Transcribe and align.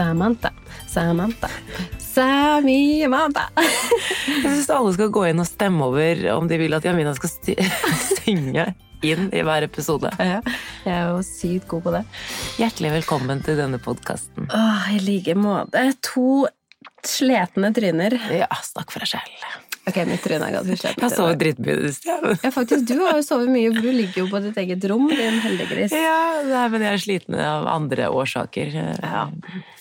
Samantha. 0.00 0.48
Samantha. 0.88 1.48
Samimanta. 2.00 3.42
Jeg 3.60 4.46
syns 4.46 4.70
alle 4.72 4.94
skal 4.96 5.10
gå 5.12 5.26
inn 5.28 5.42
og 5.42 5.48
stemme 5.48 5.88
over 5.90 6.22
om 6.32 6.48
de 6.48 6.56
vil 6.62 6.72
at 6.72 6.86
Jamina 6.88 7.12
skal 7.18 7.60
synge 8.22 8.64
inn 9.04 9.28
i 9.28 9.42
hver 9.44 9.66
episode. 9.68 10.08
Ja, 10.16 10.38
jeg 10.86 10.94
er 10.94 11.12
jo 11.12 11.20
sykt 11.26 11.68
god 11.68 11.84
på 11.84 11.92
det. 11.98 12.02
Hjertelig 12.62 12.94
velkommen 12.96 13.44
til 13.44 13.60
denne 13.60 13.76
podkasten. 13.84 14.48
I 14.88 15.02
like 15.04 15.36
måte. 15.36 15.84
To 16.14 16.46
sletne 17.04 17.68
tryner. 17.76 18.16
Ja, 18.32 18.48
snakk 18.72 18.96
for 18.96 19.04
deg 19.04 19.18
selv. 19.18 19.69
Ok, 19.90 19.98
mitt 20.06 20.22
tryne 20.22 20.46
er 20.46 20.54
ganske 20.54 20.76
Jeg 20.76 20.80
sover 20.80 21.02
har 21.02 21.14
sovet 21.14 21.40
dritmye 21.40 21.74
i 21.74 21.88
det. 21.88 22.34
Ja, 22.44 22.50
faktisk, 22.54 22.84
du 22.86 22.96
har 23.02 23.18
jo 23.18 23.24
sovet 23.26 23.50
mye, 23.50 23.72
for 23.74 23.82
du 23.82 23.90
ligger 23.90 24.22
jo 24.22 24.26
på 24.30 24.40
ditt 24.44 24.58
eget 24.62 24.86
rom, 24.90 25.08
din 25.10 25.40
heldiggris. 25.42 25.94
Ja, 25.96 26.20
nei, 26.46 26.66
men 26.72 26.84
jeg 26.86 26.98
er 26.98 27.02
sliten 27.02 27.38
av 27.42 27.66
andre 27.70 28.10
årsaker. 28.14 28.70
Ja. 29.02 29.24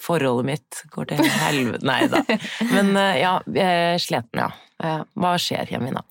Forholdet 0.02 0.50
mitt 0.50 0.82
går 0.96 1.12
til 1.12 1.22
helvete 1.44 1.86
Nei 1.86 2.02
da. 2.10 2.24
Men 2.74 2.96
eh, 2.98 3.20
ja, 3.22 3.36
jeg 3.54 3.84
er 3.94 4.02
sliten, 4.02 4.42
ja. 4.42 4.50
Ja. 4.80 4.96
Hva 5.20 5.34
skjer, 5.42 5.70
Jamina? 5.74 6.02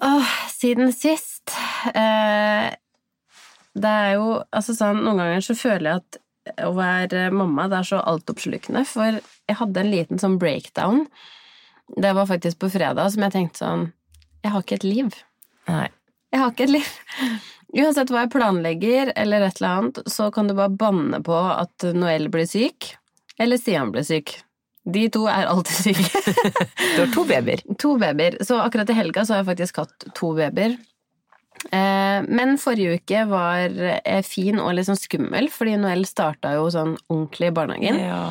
Åh, 0.00 0.34
siden 0.52 0.92
sist 0.94 1.50
eh, 1.90 2.68
Det 3.74 3.94
er 4.04 4.12
jo 4.14 4.36
altså 4.54 4.76
sånn, 4.78 5.00
Noen 5.02 5.18
ganger 5.18 5.42
så 5.42 5.56
føler 5.58 5.90
jeg 5.90 6.02
at 6.04 6.20
å 6.64 6.70
være 6.76 7.26
mamma 7.34 7.66
det 7.68 7.82
er 7.82 7.88
så 7.90 7.98
altoppslukende, 8.08 8.80
for 8.88 9.18
jeg 9.18 9.56
hadde 9.58 9.82
en 9.82 9.90
liten 9.92 10.22
sånn 10.22 10.38
breakdown. 10.40 11.02
Det 11.96 12.12
var 12.12 12.28
faktisk 12.28 12.58
på 12.60 12.70
fredag 12.72 13.12
som 13.14 13.24
jeg 13.24 13.34
tenkte 13.34 13.62
sånn 13.62 13.86
Jeg 14.44 14.52
har 14.54 14.64
ikke 14.64 14.78
et 14.78 14.86
liv. 14.86 15.14
Nei. 15.68 15.86
Jeg 16.32 16.42
har 16.42 16.52
ikke 16.52 16.66
et 16.68 16.74
liv. 16.76 16.90
Uansett 17.78 18.10
hva 18.12 18.24
jeg 18.24 18.32
planlegger 18.32 19.12
eller 19.16 19.44
et 19.44 19.60
eller 19.60 19.70
annet, 19.70 20.02
så 20.08 20.28
kan 20.32 20.48
du 20.48 20.54
bare 20.56 20.72
banne 20.72 21.20
på 21.24 21.36
at 21.36 21.84
Noel 21.96 22.28
blir 22.32 22.48
syk, 22.48 22.94
eller 23.40 23.60
Stian 23.60 23.92
blir 23.92 24.06
syk. 24.08 24.38
De 24.88 25.04
to 25.12 25.26
er 25.28 25.48
alltid 25.50 25.92
syke. 25.92 26.22
Du 26.94 27.02
har 27.02 27.10
to 27.12 27.24
babyer. 27.28 27.64
To 27.82 27.96
babyer. 28.00 28.38
Så 28.44 28.56
akkurat 28.62 28.88
i 28.90 28.96
helga 28.96 29.24
så 29.26 29.34
har 29.34 29.42
jeg 29.42 29.50
faktisk 29.50 29.82
hatt 29.82 30.06
to 30.16 30.32
babyer. 30.36 30.78
Eh, 31.68 32.20
men 32.24 32.56
forrige 32.62 33.00
uke 33.00 33.24
var 33.28 33.74
eh, 33.98 34.22
fin 34.24 34.60
og 34.62 34.72
litt 34.76 34.88
sånn 34.88 34.98
skummel, 35.00 35.50
fordi 35.52 35.76
Noel 35.80 36.06
starta 36.08 36.54
jo 36.56 36.70
sånn 36.72 36.96
ordentlig 37.10 37.50
i 37.50 37.56
barnehagen. 37.58 38.00
Ja. 38.00 38.22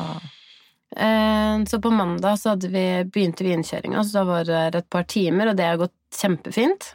Eh, 0.96 1.64
så 1.68 1.80
på 1.82 1.90
mandag 1.90 2.38
så 2.40 2.54
vi, 2.62 2.84
begynte 3.04 3.44
vi 3.44 3.52
innkjøringa, 3.56 4.04
så 4.04 4.20
da 4.20 4.24
var 4.28 4.48
det 4.48 4.82
et 4.82 4.90
par 4.90 5.04
timer, 5.08 5.50
og 5.50 5.58
det 5.58 5.68
har 5.68 5.80
gått 5.80 5.96
kjempefint. 6.16 6.92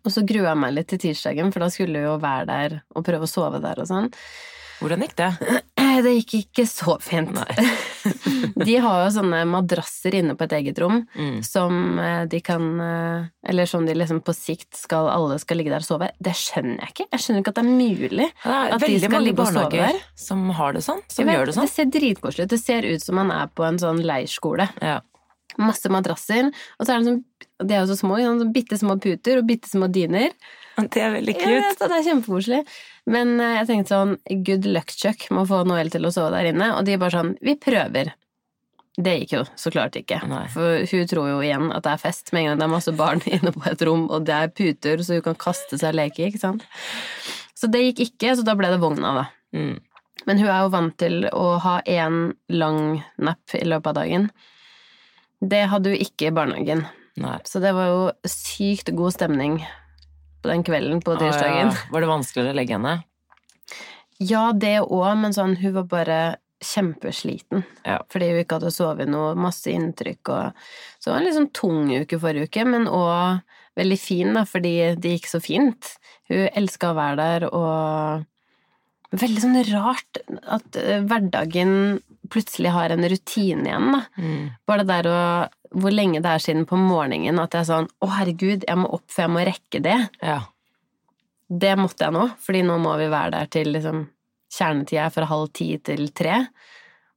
Og 0.00 0.14
så 0.14 0.24
grua 0.26 0.52
jeg 0.52 0.60
meg 0.62 0.74
litt 0.74 0.88
til 0.90 1.02
tirsdagen, 1.02 1.52
for 1.52 1.62
da 1.62 1.68
skulle 1.72 2.00
vi 2.00 2.08
jo 2.08 2.16
være 2.22 2.48
der 2.48 2.78
og 2.96 3.04
prøve 3.06 3.28
å 3.28 3.30
sove 3.30 3.60
der 3.62 3.82
og 3.82 3.90
sånn. 3.90 4.08
Hvordan 4.80 5.04
gikk 5.04 5.18
det? 5.20 5.30
Eh, 5.90 6.00
Det 6.06 6.12
gikk 6.20 6.34
ikke 6.44 6.64
så 6.70 6.94
fint. 7.02 7.34
de 8.64 8.76
har 8.80 9.02
jo 9.04 9.10
sånne 9.14 9.42
madrasser 9.48 10.14
inne 10.20 10.36
på 10.38 10.46
et 10.46 10.54
eget 10.60 10.78
rom 10.82 11.00
Mm. 11.16 11.40
som 11.44 11.98
eh, 11.98 12.24
de 12.30 12.40
kan 12.44 12.64
eh, 12.80 13.24
Eller 13.50 13.66
som 13.66 13.84
de 13.86 13.94
liksom 13.96 14.20
på 14.24 14.34
sikt 14.36 14.76
skal 14.78 15.08
alle 15.10 15.38
skal 15.42 15.58
ligge 15.60 15.72
der 15.72 15.82
og 15.82 15.88
sove. 15.88 16.10
Det 16.22 16.32
skjønner 16.38 16.80
jeg 16.84 16.94
ikke. 16.94 17.06
Jeg 17.12 17.24
skjønner 17.24 17.42
ikke 17.44 17.54
at 17.54 17.60
det 17.60 17.64
er 17.64 17.72
mulig. 17.74 18.28
Det 18.44 18.54
er 18.54 18.74
At 18.76 18.86
de 18.86 18.98
skal 19.02 19.24
ligge 19.26 19.44
og 19.46 19.52
sove 19.52 19.70
der. 19.74 20.00
som 20.16 20.48
har 20.60 20.72
det 20.76 20.84
sånn. 20.86 21.02
Som 21.10 21.26
vet, 21.26 21.34
gjør 21.36 21.46
det 21.50 21.54
sånn. 21.58 21.68
Det 21.68 21.74
ser 21.76 21.92
dritkoselig 21.98 22.44
ut. 22.46 22.50
Det 22.54 22.60
ser 22.62 22.82
ut 22.88 23.02
som 23.02 23.14
man 23.20 23.30
er 23.34 23.46
på 23.48 23.66
en 23.66 23.78
sånn 23.82 24.02
leirskole. 24.06 24.68
Ja. 24.80 25.00
Masse 25.58 25.90
madrasser. 25.90 26.52
Og 26.78 26.86
så 26.86 26.94
er 26.94 27.00
det 27.02 27.08
sånn 27.10 27.24
De 27.66 27.74
er 27.74 27.82
jo 27.84 27.90
så 27.90 27.98
små, 27.98 28.16
sånn 28.22 28.52
bitte 28.54 28.78
små 28.80 28.94
puter 29.02 29.40
og 29.42 29.46
bitte 29.48 29.68
små 29.68 29.88
dyner. 29.92 30.30
Det 30.94 31.02
er 31.02 31.12
veldig 31.18 31.34
Jeg 31.36 31.42
cute. 31.42 31.66
vet, 31.66 31.82
det 31.82 31.98
er 31.98 32.06
kjempekoselig. 32.08 32.62
Men 33.10 33.34
eh, 33.40 33.56
jeg 33.60 33.68
tenkte 33.70 33.96
sånn 33.96 34.16
Good 34.46 34.66
luck, 34.70 34.94
Chuck, 34.96 35.26
må 35.34 35.44
få 35.48 35.62
Noel 35.68 35.92
til 35.92 36.06
å 36.06 36.12
sove 36.14 36.32
der 36.36 36.50
inne. 36.52 36.72
Og 36.78 36.84
de 36.88 36.98
bare 37.00 37.16
sånn 37.18 37.34
Vi 37.44 37.56
prøver. 37.60 38.14
Det 39.00 39.12
gikk 39.20 39.34
jo 39.38 39.42
så 39.56 39.70
klart 39.72 39.96
ikke. 39.96 40.18
Nei. 40.28 40.44
For 40.52 40.82
hun 40.90 41.06
tror 41.08 41.28
jo 41.30 41.36
igjen 41.44 41.70
at 41.72 41.84
det 41.86 41.92
er 41.94 42.02
fest 42.02 42.32
med 42.34 42.42
en 42.42 42.48
gang 42.50 42.58
det 42.60 42.66
er 42.66 42.72
masse 42.74 42.94
barn 42.98 43.22
inne 43.34 43.52
på 43.54 43.62
et 43.70 43.84
rom, 43.86 44.08
og 44.12 44.26
det 44.28 44.34
er 44.36 44.50
puter, 44.52 45.04
så 45.06 45.16
hun 45.16 45.24
kan 45.30 45.38
kaste 45.40 45.78
seg 45.80 45.94
og 45.94 46.00
leke, 46.02 46.26
ikke 46.26 46.42
sant. 46.42 46.66
Så 47.56 47.70
det 47.70 47.80
gikk 47.84 48.02
ikke, 48.08 48.34
så 48.36 48.44
da 48.44 48.56
ble 48.58 48.68
det 48.72 48.80
vogna, 48.82 49.12
da. 49.22 49.24
Mm. 49.56 49.78
Men 50.28 50.40
hun 50.42 50.50
er 50.52 50.64
jo 50.64 50.72
vant 50.74 50.96
til 51.00 51.22
å 51.32 51.44
ha 51.64 51.78
én 51.88 52.18
lang 52.52 52.80
napp 53.16 53.54
i 53.56 53.64
løpet 53.64 53.92
av 53.92 54.00
dagen. 54.02 54.26
Det 55.40 55.62
hadde 55.72 55.94
hun 55.94 56.02
ikke 56.04 56.28
i 56.28 56.34
barnehagen. 56.36 56.84
Nei. 57.20 57.38
Så 57.48 57.62
det 57.62 57.72
var 57.76 57.88
jo 57.88 58.02
sykt 58.28 58.92
god 58.96 59.16
stemning 59.16 59.60
på 60.42 60.50
den 60.50 60.64
kvelden 60.66 61.02
på 61.04 61.16
tirsdagen. 61.20 61.72
Ah, 61.72 61.76
ja. 61.76 61.92
Var 61.92 62.04
det 62.04 62.10
vanskeligere 62.10 62.54
å 62.54 62.58
legge 62.58 62.76
henne? 62.78 62.94
Ja, 64.20 64.50
det 64.52 64.76
òg, 64.84 65.10
men 65.20 65.36
sånn, 65.36 65.56
hun 65.62 65.76
var 65.78 65.86
bare 65.90 66.20
kjempesliten. 66.60 67.64
Ja. 67.86 68.00
Fordi 68.12 68.32
hun 68.32 68.42
ikke 68.42 68.58
hadde 68.58 68.72
sovet 68.74 69.08
noe, 69.08 69.32
masse 69.38 69.72
inntrykk 69.72 70.32
og 70.34 70.66
Så 70.98 71.08
det 71.08 71.12
var 71.14 71.20
en 71.20 71.28
litt 71.28 71.38
sånn 71.38 71.54
tung 71.56 71.86
uke 71.88 72.18
forrige 72.20 72.50
uke, 72.50 72.66
men 72.68 72.88
òg 72.90 73.40
veldig 73.80 74.00
fin, 74.00 74.34
da, 74.36 74.44
fordi 74.44 74.74
det 75.00 75.14
gikk 75.14 75.30
så 75.30 75.40
fint. 75.40 75.94
Hun 76.28 76.50
elska 76.52 76.90
å 76.90 76.98
være 76.98 77.16
der, 77.22 77.48
og 77.54 78.26
Veldig 79.10 79.40
sånn 79.42 79.58
rart 79.72 80.20
at 80.54 80.76
eh, 80.78 81.00
hverdagen 81.02 81.72
plutselig 82.30 82.70
har 82.70 82.92
en 82.94 83.02
rutine 83.10 83.66
igjen, 83.66 83.88
da. 83.90 84.02
Mm. 84.22 84.44
Bare 84.70 84.84
det 84.86 84.92
der 85.00 85.08
å 85.10 85.22
Hvor 85.70 85.94
lenge 85.94 86.22
det 86.22 86.30
er 86.30 86.42
siden 86.42 86.64
på 86.66 86.78
morgenen 86.80 87.38
at 87.38 87.54
jeg 87.54 87.62
er 87.62 87.68
sånn 87.68 87.90
Å, 88.02 88.08
herregud, 88.16 88.64
jeg 88.66 88.78
må 88.80 88.88
opp, 88.96 89.06
for 89.10 89.26
jeg 89.26 89.34
må 89.34 89.44
rekke 89.46 89.82
det. 89.84 89.98
Ja. 90.22 90.40
Det 91.50 91.76
måtte 91.78 92.06
jeg 92.06 92.14
nå, 92.14 92.26
fordi 92.42 92.64
nå 92.66 92.78
må 92.82 92.96
vi 92.98 93.10
være 93.10 93.34
der 93.36 93.52
til 93.54 93.72
liksom 93.74 94.08
Kjernetida 94.50 95.04
er 95.04 95.12
fra 95.14 95.28
halv 95.30 95.52
ti 95.54 95.68
til 95.78 96.08
tre. 96.10 96.40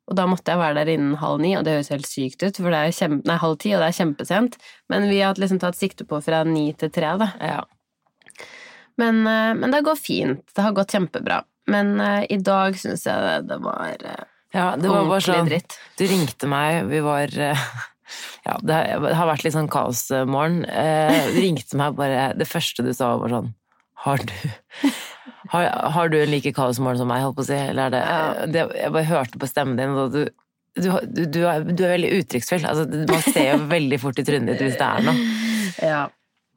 Og 0.06 0.18
da 0.19 0.28
måtte 0.30 0.53
jeg 0.53 0.62
være 0.62 0.75
der 0.78 0.91
innen 0.94 1.16
halv 1.18 1.40
ni, 1.41 1.56
og 1.58 1.64
det 1.66 1.78
høres 1.78 1.90
helt 1.90 2.06
sykt 2.06 2.44
ut, 2.44 2.59
for 2.59 2.69
det 2.69 2.81
er 2.81 2.94
kjempe, 2.94 3.25
nei, 3.25 3.38
halv 3.41 3.56
ti, 3.64 3.72
og 3.74 3.81
det 3.81 3.88
er 3.88 3.96
kjempesent. 3.97 4.58
Men 4.91 5.08
vi 5.09 5.22
har 5.24 5.40
liksom 5.41 5.62
tatt 5.64 5.80
sikte 5.80 6.06
på 6.06 6.20
fra 6.22 6.44
ni 6.46 6.68
til 6.78 6.91
tre, 6.94 7.16
da. 7.24 7.31
ja. 7.41 7.64
Men, 9.02 9.24
eh, 9.25 9.56
men 9.58 9.74
det 9.74 9.81
går 9.88 9.97
fint. 9.97 10.44
Det 10.53 10.62
har 10.62 10.75
gått 10.78 10.94
kjempebra. 10.94 11.41
Men 11.66 11.96
uh, 12.00 12.22
i 12.30 12.38
dag 12.38 12.75
syns 12.78 13.06
jeg 13.08 13.24
det, 13.24 13.47
det 13.47 13.58
var 13.64 14.02
uh, 14.03 14.24
Ja, 14.53 14.66
det 14.78 14.90
var 14.91 15.08
bare 15.08 15.24
sånn 15.24 15.47
dritt. 15.47 15.78
Du 15.97 16.03
ringte 16.09 16.50
meg, 16.52 16.84
vi 16.91 17.00
var 17.02 17.31
eh, 17.31 17.70
Ja, 18.46 18.58
det 18.62 18.78
har 19.16 19.30
vært 19.30 19.46
litt 19.46 19.56
sånn 19.56 19.72
kaosmorgen. 19.72 20.64
Eh, 20.69 21.31
ringte 21.38 21.80
meg 21.80 21.96
bare 21.97 22.31
Det 22.38 22.47
første 22.50 22.84
du 22.86 22.91
sa, 22.94 23.16
var 23.22 23.31
sånn 23.34 23.52
Har 24.03 24.18
du 24.24 24.34
har, 25.53 25.68
har 25.96 26.09
du 26.09 26.18
en 26.22 26.31
like 26.31 26.53
kaosmorgen 26.56 27.02
som 27.03 27.08
meg, 27.12 27.24
holdt 27.24 27.38
på 27.38 27.44
å 27.46 27.50
si? 27.52 27.58
Eller 27.58 27.86
er 27.88 27.94
det, 27.94 28.02
Ja. 28.08 28.46
det 28.47 28.66
Jeg 28.80 28.91
bare 28.96 29.09
hørte 29.12 29.40
på 29.40 29.50
stemmen 29.50 29.78
din, 29.80 29.96
og 29.96 30.12
du 30.16 30.24
du, 30.74 30.90
du, 31.06 31.25
du, 31.30 31.40
er, 31.46 31.62
du 31.69 31.84
er 31.86 31.91
veldig 31.94 32.09
uttrykksfull. 32.18 32.64
Altså, 32.66 32.88
man 32.90 33.22
ser 33.28 33.52
jo 33.52 33.58
veldig 33.69 34.00
fort 34.02 34.18
i 34.18 34.24
trynet 34.25 34.56
ditt 34.56 34.64
hvis 34.66 34.80
det 34.80 34.88
er 34.88 35.03
noe. 35.06 35.25
Ja. 35.85 36.00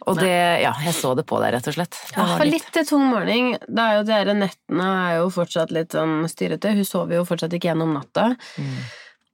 Og 0.07 0.21
det 0.21 0.31
Ja, 0.63 0.71
jeg 0.85 0.95
så 0.97 1.15
det 1.19 1.27
på 1.29 1.39
deg, 1.43 1.55
rett 1.57 1.69
og 1.69 1.77
slett. 1.77 1.97
Det 1.97 2.17
Ja, 2.17 2.27
for 2.37 2.49
litt 2.49 2.79
tung 2.89 3.05
morgen. 3.11 3.57
Det 3.67 3.83
er 3.85 3.99
jo 3.99 4.07
dere 4.09 4.37
nettene 4.39 4.87
er 5.03 5.19
jo 5.19 5.29
fortsatt 5.35 5.73
litt 5.75 5.97
sånn 5.97 6.23
styrete. 6.31 6.73
Hun 6.77 6.89
sover 6.89 7.19
jo 7.19 7.27
fortsatt 7.29 7.57
ikke 7.57 7.73
gjennom 7.73 7.93
natta. 7.97 8.31
Mm. 8.57 8.79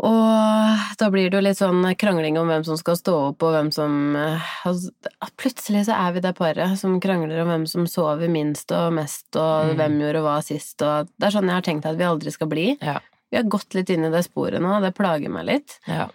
Og 0.03 0.97
da 0.99 1.09
blir 1.15 1.29
det 1.31 1.37
jo 1.39 1.43
litt 1.47 1.59
sånn 1.61 1.85
krangling 1.95 2.35
om 2.41 2.49
hvem 2.51 2.65
som 2.67 2.77
skal 2.81 2.97
stå 2.99 3.13
opp, 3.29 3.43
og 3.47 3.53
hvem 3.55 3.69
som 3.75 4.17
eh, 4.19 4.49
altså, 4.67 4.91
Plutselig 5.39 5.85
så 5.87 5.95
er 5.95 6.17
vi 6.17 6.23
det 6.25 6.33
paret 6.39 6.75
som 6.81 6.97
krangler 7.03 7.43
om 7.45 7.49
hvem 7.53 7.67
som 7.71 7.87
sover 7.87 8.29
minst 8.33 8.73
og 8.75 8.93
mest, 8.99 9.29
og 9.37 9.71
Mm. 9.73 9.77
hvem 9.79 10.01
gjorde 10.03 10.23
hva 10.25 10.37
sist, 10.43 10.83
og 10.83 11.09
Det 11.19 11.29
er 11.29 11.37
sånn 11.37 11.47
jeg 11.47 11.55
har 11.55 11.63
tenkt 11.69 11.87
at 11.87 11.97
vi 12.01 12.05
aldri 12.09 12.33
skal 12.35 12.49
bli. 12.51 12.67
Ja. 12.83 12.99
Vi 13.31 13.37
har 13.39 13.45
gått 13.45 13.75
litt 13.79 13.91
inn 13.95 14.05
i 14.05 14.11
det 14.11 14.25
sporet 14.27 14.61
nå, 14.61 14.77
og 14.77 14.83
det 14.83 14.95
plager 14.99 15.31
meg 15.31 15.47
litt. 15.47 15.79
Ja. 15.87 16.09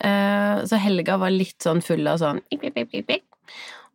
Eh, 0.00 0.64
Så 0.66 0.76
helga 0.82 1.16
var 1.18 1.30
litt 1.30 1.58
sånn 1.62 1.82
full 1.82 2.06
av 2.08 2.18
sånn. 2.18 2.40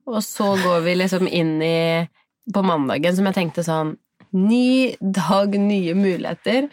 Og 0.08 0.24
så 0.24 0.56
går 0.64 0.82
vi 0.84 0.96
liksom 0.96 1.28
inn 1.28 1.62
i 1.62 2.08
på 2.52 2.64
mandagen 2.64 3.16
som 3.16 3.26
jeg 3.26 3.36
tenkte 3.36 3.64
sånn 3.68 3.98
Ny 4.32 4.96
dag, 5.02 5.56
nye 5.58 5.94
muligheter. 5.98 6.70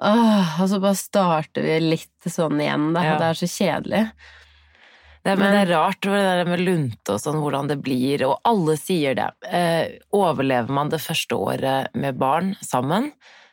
Åh, 0.00 0.60
og 0.62 0.68
så 0.70 0.78
bare 0.80 0.96
starter 0.96 1.66
vi 1.66 1.78
litt 1.82 2.28
sånn 2.32 2.60
igjen, 2.62 2.92
da. 2.96 3.02
Ja. 3.04 3.16
Det 3.20 3.26
er 3.30 3.40
så 3.40 3.48
kjedelig. 3.52 4.04
Det, 5.20 5.34
men, 5.36 5.38
Men- 5.42 5.52
det 5.52 5.60
er 5.66 5.72
rart 5.76 6.00
det 6.00 6.22
der 6.24 6.44
med 6.48 6.62
lunte 6.64 7.12
og 7.12 7.20
sånn, 7.20 7.40
hvordan 7.44 7.68
det 7.68 7.76
blir, 7.84 8.22
og 8.24 8.38
alle 8.48 8.76
sier 8.80 9.14
det. 9.18 9.28
Eh, 9.52 9.98
overlever 10.16 10.72
man 10.72 10.88
det 10.88 11.02
første 11.04 11.36
året 11.36 11.92
med 11.94 12.16
barn 12.16 12.54
sammen, 12.64 13.10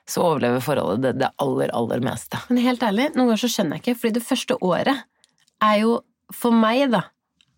så 0.07 0.23
overlever 0.23 0.63
forholdet 0.63 1.01
det, 1.03 1.13
det 1.19 1.31
aller, 1.44 1.67
aller 1.75 1.99
meste. 1.99 2.39
Men 2.47 2.63
helt 2.63 2.79
ærlig, 2.88 3.09
noen 3.17 3.27
ganger 3.33 3.44
så 3.44 3.51
skjønner 3.51 3.75
jeg 3.75 3.83
ikke, 3.83 3.99
fordi 3.99 4.13
det 4.21 4.23
første 4.29 4.55
året 4.63 5.03
er 5.67 5.75
jo 5.81 5.97
for 6.31 6.55
meg, 6.55 6.85
da, 6.95 7.01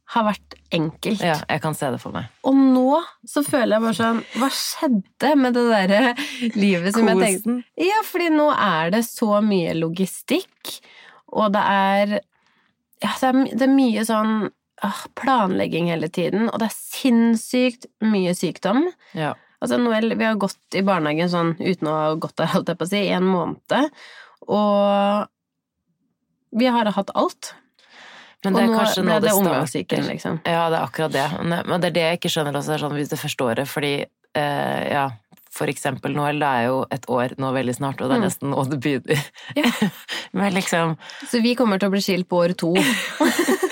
har 0.10 0.26
vært 0.26 0.56
enkelt. 0.74 1.22
Ja, 1.22 1.36
jeg 1.46 1.62
kan 1.62 1.76
se 1.78 1.90
det 1.94 2.00
for 2.02 2.16
meg. 2.16 2.30
Og 2.48 2.56
nå 2.58 3.00
så 3.30 3.44
føler 3.46 3.76
jeg 3.76 3.86
bare 3.86 3.98
sånn 3.98 4.22
Hva 4.42 4.50
skjedde 4.54 5.34
med 5.38 5.58
det 5.58 5.66
derre 5.70 6.14
livet 6.56 6.96
som 6.96 7.10
jeg 7.12 7.22
tenkte 7.22 7.86
Ja, 7.90 8.00
fordi 8.08 8.30
nå 8.34 8.48
er 8.54 8.94
det 8.96 9.04
så 9.06 9.42
mye 9.46 9.76
logistikk, 9.78 10.80
og 11.30 11.54
det 11.54 11.62
er 11.62 12.16
Ja, 13.04 13.12
det 13.12 13.30
er, 13.30 13.44
det 13.54 13.68
er 13.68 13.76
mye 13.76 14.06
sånn 14.08 14.34
ah, 14.86 15.04
planlegging 15.20 15.92
hele 15.92 16.10
tiden, 16.12 16.50
og 16.50 16.58
det 16.62 16.72
er 16.72 16.76
sinnssykt 16.76 17.88
mye 18.04 18.34
sykdom. 18.36 18.90
Ja. 19.16 19.36
Altså, 19.60 19.78
Noel, 19.80 20.16
vi 20.16 20.26
har 20.26 20.40
gått 20.40 20.76
i 20.76 20.84
barnehagen 20.88 21.32
sånn 21.32 21.54
uten 21.60 21.88
å 21.92 21.96
ha 21.96 22.10
gått 22.20 22.38
der, 22.40 22.52
holdt 22.54 22.72
jeg 22.72 22.80
på 22.80 22.88
å 22.88 22.92
si, 22.92 23.02
i 23.08 23.16
en 23.16 23.28
måned, 23.28 23.90
og 24.48 25.28
vi 26.60 26.70
har 26.72 26.90
hatt 26.96 27.12
alt. 27.20 27.54
Men 28.46 28.56
det 28.56 28.62
er 28.64 28.68
nå 28.72 28.76
kanskje 28.80 29.02
ble 29.04 29.10
nå 29.12 29.16
det 29.20 29.28
det 29.28 29.34
omgangssyken, 29.36 30.06
liksom. 30.08 30.38
Ja, 30.48 30.70
det 30.72 30.78
er 30.80 30.86
akkurat 30.86 31.12
det. 31.12 31.26
Men 31.44 31.82
det 31.82 31.90
er 31.90 31.96
det 31.98 32.06
jeg 32.06 32.20
ikke 32.22 32.32
skjønner 32.36 32.56
også, 32.62 32.78
sånn, 32.80 32.96
hvis 32.96 33.12
du 33.12 33.18
forstår 33.20 33.56
det, 33.60 33.66
fordi 33.68 33.94
eh, 34.06 34.84
ja, 34.94 35.10
for 35.52 35.68
eksempel 35.68 36.14
Noel, 36.16 36.40
det 36.40 36.48
er 36.48 36.68
jo 36.70 36.78
et 36.94 37.08
år 37.12 37.34
nå 37.42 37.50
veldig 37.56 37.76
snart, 37.76 38.00
og 38.00 38.08
det 38.12 38.16
er 38.16 38.22
Mm. 38.22 38.28
nesten 38.30 38.54
nå 38.54 38.64
det 38.70 38.80
begynner. 38.80 39.24
Men 40.40 40.54
liksom, 40.56 40.96
Så 41.28 41.42
vi 41.44 41.56
kommer 41.60 41.80
til 41.82 41.90
å 41.90 41.96
bli 41.98 42.02
skilt 42.06 42.30
på 42.30 42.40
år 42.46 42.54
to. 42.56 42.72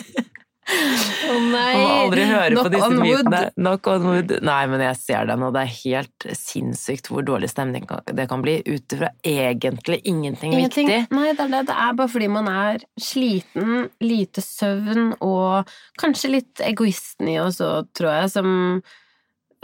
Å 0.67 1.35
nei! 1.39 1.73
man 1.77 1.81
må 1.81 1.93
aldri 2.03 2.25
høre 2.27 2.57
på 2.59 2.71
disse 2.73 2.89
mytene. 2.99 3.39
Knock 3.55 3.87
on 3.91 4.03
wood. 4.07 4.33
Nei, 4.43 4.59
men 4.67 4.83
jeg 4.83 4.99
ser 4.99 5.29
den, 5.29 5.45
og 5.47 5.53
det 5.55 5.63
er 5.63 5.73
helt 5.77 6.27
sinnssykt 6.35 7.07
hvor 7.11 7.23
dårlig 7.27 7.49
stemning 7.51 7.87
det 8.17 8.27
kan 8.31 8.43
bli, 8.43 8.57
ut 8.67 8.95
ifra 8.97 9.09
egentlig 9.23 10.01
ingenting, 10.03 10.53
Ingenting. 10.57 10.91
viktig. 10.91 11.15
Nei, 11.15 11.31
det 11.31 11.45
er, 11.47 11.53
det. 11.55 11.63
det 11.71 11.77
er 11.87 11.97
bare 12.01 12.11
fordi 12.11 12.29
man 12.35 12.51
er 12.51 12.83
sliten, 12.99 13.87
lite 14.03 14.43
søvn 14.43 15.13
og 15.23 15.71
kanskje 16.01 16.33
litt 16.35 16.63
egoisten 16.67 17.31
i 17.31 17.39
oss 17.43 17.61
òg, 17.63 17.87
tror 17.97 18.11
jeg, 18.21 18.31
som 18.35 18.55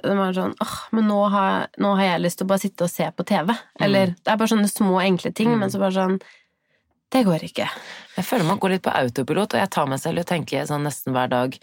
som 0.04 0.20
er 0.20 0.34
sånn 0.36 0.56
åh, 0.60 0.72
men 0.98 1.06
nå 1.08 1.20
har, 1.32 1.68
nå 1.80 1.92
har 1.96 2.08
jeg 2.16 2.22
lyst 2.24 2.40
til 2.42 2.48
å 2.48 2.50
bare 2.50 2.64
sitte 2.64 2.84
og 2.88 2.92
se 2.92 3.06
på 3.16 3.24
TV. 3.30 3.54
Eller 3.86 4.16
det 4.18 4.32
er 4.34 4.40
bare 4.42 4.50
sånne 4.52 4.68
små, 4.68 4.98
enkle 5.00 5.30
ting, 5.38 5.52
Mm. 5.54 5.60
men 5.62 5.70
så 5.72 5.80
bare 5.80 5.94
sånn 5.96 6.18
Det 7.14 7.22
går 7.28 7.44
ikke. 7.46 7.68
Jeg 8.14 8.26
føler 8.26 8.46
man 8.46 8.60
går 8.62 8.76
litt 8.76 8.84
på 8.86 8.94
autopilot, 8.94 9.54
og 9.54 9.62
jeg 9.62 9.70
tar 9.74 9.90
meg 9.90 10.00
selv 10.02 10.20
i 10.20 10.24
å 10.24 10.28
tenke 10.28 10.62
sånn 10.70 10.86
nesten 10.86 11.14
hver 11.16 11.30
dag 11.32 11.56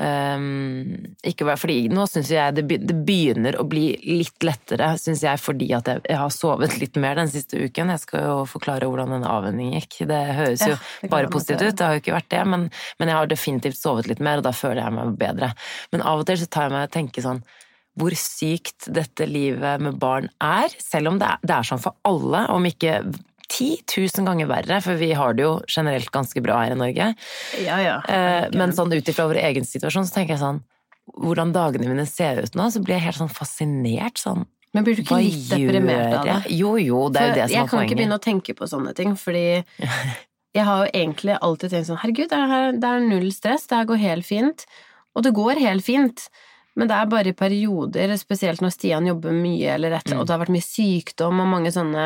um, 0.00 0.88
Ikke 1.26 1.44
bare 1.48 1.60
fordi 1.60 1.90
Nå 1.92 2.06
syns 2.08 2.30
jeg 2.32 2.56
det, 2.56 2.64
begynner 2.64 3.56
å 3.60 3.64
bli 3.68 3.90
litt 4.04 4.44
lettere, 4.44 4.90
syns 5.00 5.24
jeg, 5.24 5.40
fordi 5.40 5.70
at 5.76 5.88
jeg, 5.88 6.02
jeg 6.08 6.20
har 6.20 6.32
sovet 6.32 6.76
litt 6.80 6.96
mer 7.00 7.20
den 7.20 7.32
siste 7.32 7.60
uken. 7.60 7.92
Jeg 7.94 8.04
skal 8.04 8.26
jo 8.26 8.34
forklare 8.48 8.88
hvordan 8.88 9.16
den 9.16 9.28
avvenningen 9.28 9.80
gikk. 9.80 10.00
Det 10.08 10.20
høres 10.40 10.66
jo 10.66 10.74
Ja, 10.74 10.82
det 11.02 11.12
bare 11.12 11.32
positivt 11.32 11.64
ut, 11.64 11.78
det 11.80 11.86
har 11.86 11.96
jo 11.96 12.02
ikke 12.04 12.18
vært 12.18 12.32
det, 12.34 12.42
men, 12.52 12.68
men 13.00 13.12
jeg 13.12 13.20
har 13.20 13.32
definitivt 13.32 13.80
sovet 13.80 14.10
litt 14.12 14.20
mer, 14.24 14.42
og 14.42 14.48
da 14.48 14.52
føler 14.56 14.84
jeg 14.84 14.96
meg 14.98 15.16
bedre. 15.20 15.54
Men 15.94 16.04
av 16.04 16.20
og 16.20 16.28
til 16.28 16.40
så 16.40 16.50
tar 16.52 16.68
jeg 16.68 16.76
meg 16.76 16.88
og 16.90 16.94
tenker 16.98 17.24
sånn 17.24 17.42
hvor 17.98 18.14
sykt 18.14 18.86
dette 18.94 19.26
livet 19.26 19.82
med 19.82 19.96
barn 19.98 20.28
er, 20.44 20.70
selv 20.78 21.10
om 21.10 21.18
det 21.18 21.32
er, 21.32 21.40
det 21.42 21.56
er 21.56 21.66
sånn 21.66 21.82
for 21.82 21.98
alle, 22.06 22.44
om 22.54 22.68
ikke 22.68 23.00
10 23.48 23.84
000 24.18 24.26
ganger 24.28 24.46
verre, 24.50 24.80
for 24.84 24.98
vi 25.00 25.12
har 25.16 25.32
det 25.38 25.44
jo 25.46 25.54
generelt 25.72 26.10
ganske 26.12 26.40
bra 26.44 26.58
her 26.64 26.74
i 26.74 26.78
Norge. 26.78 27.06
Ja, 27.64 27.78
ja. 27.80 27.94
Eh, 28.08 28.48
men 28.52 28.74
sånn 28.76 28.92
ut 28.92 29.08
ifra 29.08 29.24
vår 29.30 29.40
egen 29.48 29.64
situasjon, 29.64 30.04
så 30.08 30.18
tenker 30.18 30.36
jeg 30.36 30.42
sånn 30.44 30.60
Hvordan 31.08 31.54
dagene 31.54 31.88
mine 31.88 32.04
ser 32.04 32.42
ut 32.44 32.52
nå, 32.58 32.66
så 32.68 32.82
blir 32.84 32.98
jeg 32.98 33.06
helt 33.06 33.16
sånn 33.16 33.30
fascinert 33.32 34.20
sånn 34.20 34.42
Men 34.76 34.84
blir 34.84 34.98
du 34.98 35.00
ikke 35.00 35.14
Hva 35.16 35.22
litt 35.24 35.46
deprimert 35.48 36.18
av 36.18 36.26
det? 36.28 36.34
Jo, 36.52 36.74
jo, 36.76 37.06
det 37.08 37.22
er 37.22 37.30
jo 37.30 37.38
det 37.38 37.46
som 37.46 37.48
er 37.48 37.48
poenget. 37.48 37.54
jeg 37.56 37.70
kan 37.70 37.86
ikke 37.86 37.96
begynne 38.02 38.18
å 38.18 38.24
tenke 38.26 38.54
på 38.58 38.68
sånne 38.68 38.92
ting, 38.98 39.14
fordi 39.16 39.46
jeg 40.58 40.66
har 40.68 40.82
jo 40.84 40.90
egentlig 40.92 41.38
alltid 41.40 41.72
tenkt 41.72 41.88
sånn 41.88 42.02
herregud, 42.02 42.28
det 42.28 42.42
er, 42.58 42.76
det 42.76 42.90
er 42.92 43.08
null 43.08 43.30
stress, 43.32 43.64
det 43.70 43.78
her 43.80 43.88
går 43.88 44.02
helt 44.04 44.28
fint. 44.28 44.66
Og 45.16 45.24
det 45.24 45.32
går 45.40 45.60
helt 45.64 45.84
fint. 45.88 46.26
Men 46.78 46.92
det 46.92 46.94
er 47.00 47.08
bare 47.10 47.32
i 47.32 47.36
perioder, 47.40 48.12
spesielt 48.20 48.60
når 48.62 48.70
Stian 48.76 49.08
jobber 49.08 49.32
mye, 49.34 49.72
eller 49.74 49.96
et, 49.96 50.12
Mm. 50.12 50.20
og 50.20 50.26
det 50.28 50.34
har 50.36 50.44
vært 50.44 50.52
mye 50.54 50.68
sykdom 50.68 51.40
og 51.42 51.48
mange 51.50 51.72
sånne 51.74 52.04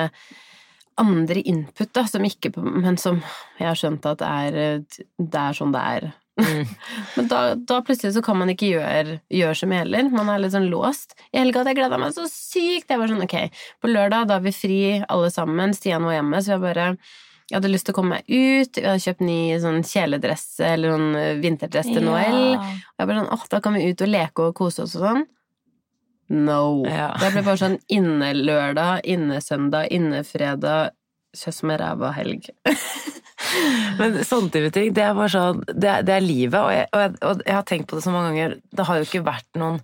andre 1.01 1.41
input, 1.41 1.93
da, 1.95 2.05
som 2.09 2.25
ikke 2.27 2.53
Men 2.57 2.99
som 3.01 3.23
jeg 3.59 3.69
har 3.69 3.79
skjønt 3.79 4.07
at 4.11 4.25
er, 4.27 4.83
det 4.83 5.41
er 5.41 5.57
sånn 5.57 5.73
det 5.75 5.83
er. 5.97 6.13
Mm. 6.41 6.69
Men 7.17 7.29
da, 7.29 7.41
da 7.55 7.81
plutselig 7.85 8.15
så 8.17 8.23
kan 8.25 8.39
man 8.41 8.53
ikke 8.53 8.71
gjøre, 8.73 9.19
gjøre 9.33 9.59
som 9.59 9.75
heller. 9.75 10.09
Man 10.13 10.31
er 10.33 10.43
litt 10.43 10.55
sånn 10.55 10.71
låst. 10.73 11.17
I 11.33 11.43
helga 11.43 11.61
hadde 11.61 11.75
jeg 11.75 11.81
gleda 11.83 12.01
meg 12.01 12.15
så 12.17 12.29
sykt. 12.31 12.91
Jeg 12.91 13.01
var 13.01 13.13
sånn, 13.13 13.25
ok, 13.27 13.37
på 13.83 13.93
lørdag 13.93 14.31
da 14.31 14.39
har 14.39 14.47
vi 14.47 14.55
fri 14.57 14.81
alle 15.03 15.33
sammen. 15.35 15.77
Stian 15.77 16.09
var 16.09 16.19
hjemme, 16.19 16.41
så 16.43 16.57
jeg 16.57 16.65
bare 16.65 16.89
jeg 17.51 17.59
hadde 17.59 17.69
lyst 17.69 17.85
til 17.85 17.93
å 17.93 17.97
komme 17.99 18.17
meg 18.17 18.29
ut. 18.33 18.79
Jeg 18.79 18.87
hadde 18.87 19.03
kjøpt 19.05 19.25
ny 19.27 19.39
sånn 19.61 19.83
kjeledress 19.85 20.47
eller 20.65 20.95
sånn 20.95 21.19
eh, 21.21 21.35
vinterdress 21.43 21.91
til 21.91 22.07
Noel. 22.07 22.39
Og 22.57 23.03
jeg 23.03 23.09
bare 23.11 23.19
sånn, 23.19 23.33
åh, 23.35 23.43
da 23.53 23.61
kan 23.65 23.77
vi 23.77 23.91
ut 23.91 24.05
og 24.07 24.09
leke 24.09 24.47
og 24.47 24.55
kose 24.57 24.87
oss 24.87 24.95
og 24.97 25.05
sånn. 25.05 25.27
No. 26.33 26.83
Ja. 26.89 27.11
Det 27.21 27.33
ble 27.35 27.43
bare 27.45 27.61
sånn 27.61 27.79
innelørdag, 27.93 29.03
innesøndag, 29.13 29.91
innefredag, 29.93 30.95
kjøss 31.37 31.63
med 31.69 31.81
ræva 31.83 32.13
helg. 32.17 32.49
Men 33.99 34.21
sånne 34.25 34.53
type 34.55 34.71
ting, 34.73 34.93
det 34.97 35.03
er 35.05 35.17
bare 35.19 35.29
sånn 35.33 35.59
Det 35.67 35.89
er, 35.91 36.05
det 36.07 36.15
er 36.15 36.25
livet, 36.25 36.57
og 36.63 36.71
jeg, 36.73 36.87
og, 36.95 37.01
jeg, 37.03 37.15
og 37.27 37.43
jeg 37.45 37.57
har 37.59 37.67
tenkt 37.69 37.91
på 37.91 37.99
det 37.99 38.05
så 38.07 38.13
mange 38.15 38.31
ganger. 38.33 38.57
Det 38.73 38.87
har 38.89 39.01
jo 39.03 39.07
ikke 39.11 39.25
vært 39.27 39.61
noen 39.61 39.83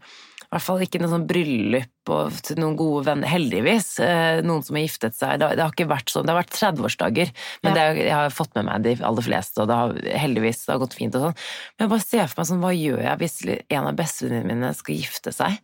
i 0.49 0.55
hvert 0.55 0.65
fall 0.65 0.81
ikke 0.81 0.97
noe 1.03 1.11
sånn 1.13 1.27
bryllup 1.29 2.09
og 2.15 2.37
til 2.47 2.57
noen 2.57 2.77
gode 2.79 3.03
venner, 3.05 3.29
heldigvis. 3.29 3.89
Eh, 4.01 4.39
noen 4.49 4.63
som 4.65 4.79
har 4.79 4.87
giftet 4.87 5.13
seg. 5.19 5.35
Det, 5.43 5.45
har- 5.45 5.59
det 5.59 5.61
har 5.67 5.75
ikke 5.75 5.87
vært 5.91 6.09
sånn. 6.09 6.25
Det 6.25 6.33
har 6.33 6.39
vært 6.39 6.55
30-årsdager, 6.57 7.33
men 7.61 7.69
Ja. 7.69 7.75
det, 7.77 7.83
er- 7.83 8.01
jeg 8.07 8.15
har 8.17 8.33
fått 8.33 8.55
med 8.57 8.65
meg 8.65 8.87
de 8.87 8.95
aller 9.05 9.27
fleste, 9.27 9.61
og 9.61 9.69
det 9.69 9.77
har 9.77 9.93
heldigvis 10.25 10.63
det 10.65 10.73
har 10.73 10.81
gått 10.81 10.97
fint 10.97 11.19
og 11.21 11.27
sånn. 11.27 11.37
Men 11.77 11.85
jeg 11.85 11.93
bare 11.93 12.07
ser 12.07 12.27
for 12.33 12.41
meg 12.41 12.49
sånn, 12.49 12.63
hva 12.65 12.73
gjør 12.73 13.03
jeg 13.05 13.21
hvis 13.21 13.37
en 13.77 13.91
av 13.93 13.99
bestevenninnene 14.01 14.49
mine 14.55 14.73
skal 14.81 14.97
gifte 15.03 15.35
seg? 15.37 15.61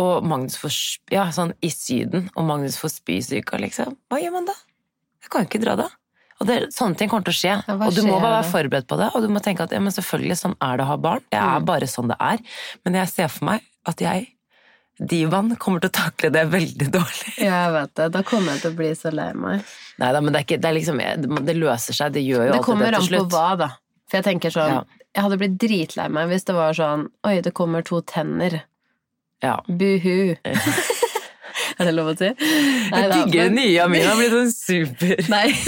Og 0.00 0.24
Magnus 0.24 0.56
får, 0.56 0.76
ja, 1.12 1.26
sånn 1.36 1.52
i 1.60 1.68
Syden, 1.68 2.30
og 2.34 2.46
Magnus 2.48 2.78
får 2.80 2.94
spysyke, 2.94 3.58
liksom. 3.60 3.96
Hva 4.08 4.20
gjør 4.22 4.32
man 4.38 4.46
da? 4.48 4.54
Jeg 5.22 5.30
kan 5.30 5.44
jo 5.44 5.48
ikke 5.50 5.60
dra 5.64 5.74
da. 5.76 5.88
Og 6.40 6.46
det, 6.48 6.56
sånne 6.74 6.96
ting 6.98 7.10
kommer 7.12 7.26
til 7.28 7.34
å 7.34 7.38
skje. 7.38 7.50
Ja, 7.68 7.74
og 7.76 7.92
du 7.94 8.00
må 8.06 8.16
bare 8.18 8.38
være 8.40 8.48
forberedt 8.50 8.88
på 8.90 8.96
det, 8.98 9.10
og 9.14 9.22
du 9.22 9.28
må 9.30 9.42
tenke 9.44 9.62
at 9.62 9.70
ja, 9.76 9.78
men 9.84 9.92
selvfølgelig, 9.94 10.38
sånn 10.40 10.56
er 10.64 10.80
det 10.80 10.86
å 10.86 10.88
ha 10.88 10.96
barn. 10.96 11.20
Det 11.30 11.38
er 11.38 11.60
Mm. 11.60 11.66
bare 11.68 11.86
sånn 11.86 12.08
det 12.08 12.16
er. 12.18 12.38
Men 12.84 12.94
jeg 12.94 13.08
ser 13.12 13.28
for 13.28 13.44
meg 13.50 13.60
at 13.86 14.00
jeg, 14.00 14.26
divaen, 14.98 15.56
kommer 15.58 15.80
til 15.84 15.90
å 15.92 15.96
takle 16.00 16.30
det 16.34 16.46
veldig 16.50 16.88
dårlig. 16.90 17.34
Ja, 17.46 17.68
jeg 17.68 17.72
vet 17.76 17.94
det. 18.00 18.08
Da 18.16 18.22
kommer 18.26 18.52
jeg 18.56 18.62
til 18.64 18.72
å 18.72 18.76
bli 18.80 18.90
så 18.98 19.12
lei 19.14 19.28
meg. 19.34 19.62
Nei 20.00 20.10
da, 20.16 20.20
men 20.24 20.32
det 20.32 20.40
er 20.40 20.46
ikke 20.48 20.60
Det, 20.64 20.72
liksom, 20.80 20.98
det 21.46 21.56
løser 21.60 21.94
seg. 22.00 22.12
Det 22.16 22.24
gjør 22.24 22.48
jo 22.48 22.52
Det 22.52 22.58
til 22.58 22.64
slutt. 22.64 22.66
det 22.66 22.66
kommer 22.66 22.98
an 22.98 23.08
på 23.12 23.24
hva, 23.36 23.46
da. 23.58 23.68
For 24.08 24.18
jeg 24.18 24.24
tenker 24.24 24.50
sånn 24.56 24.68
Ja. 24.72 24.82
Jeg 25.14 25.22
hadde 25.26 25.36
blitt 25.38 25.56
dritlei 25.60 26.08
meg 26.08 26.28
hvis 26.30 26.44
det 26.48 26.54
var 26.56 26.72
sånn 26.72 27.06
Oi, 27.28 27.40
det 27.44 27.52
kommer 27.52 27.84
to 27.84 28.00
tenner. 28.00 28.62
Ja. 29.42 29.56
Buhu. 29.66 30.36
er 31.78 31.88
det 31.88 31.94
lov 31.96 32.12
å 32.12 32.16
si? 32.18 32.30
Jeg 32.30 32.90
da, 32.92 33.16
digger 33.16 33.26
men- 33.26 33.56
den 33.56 33.58
nye 33.58 33.82
Amina, 33.84 34.12
har 34.12 34.20
blitt 34.20 34.36
sånn 34.36 34.54
super 34.54 35.24
Nei. 35.34 35.48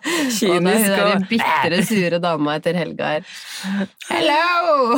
Og 0.00 0.16
da 0.16 0.20
hun 0.20 0.30
kynisk 0.32 0.86
der 0.90 1.24
bitre, 1.28 1.78
sure 1.86 2.18
dama 2.22 2.54
etter 2.56 2.76
helga 2.76 3.10
her. 3.14 3.26
Hello! 4.08 4.96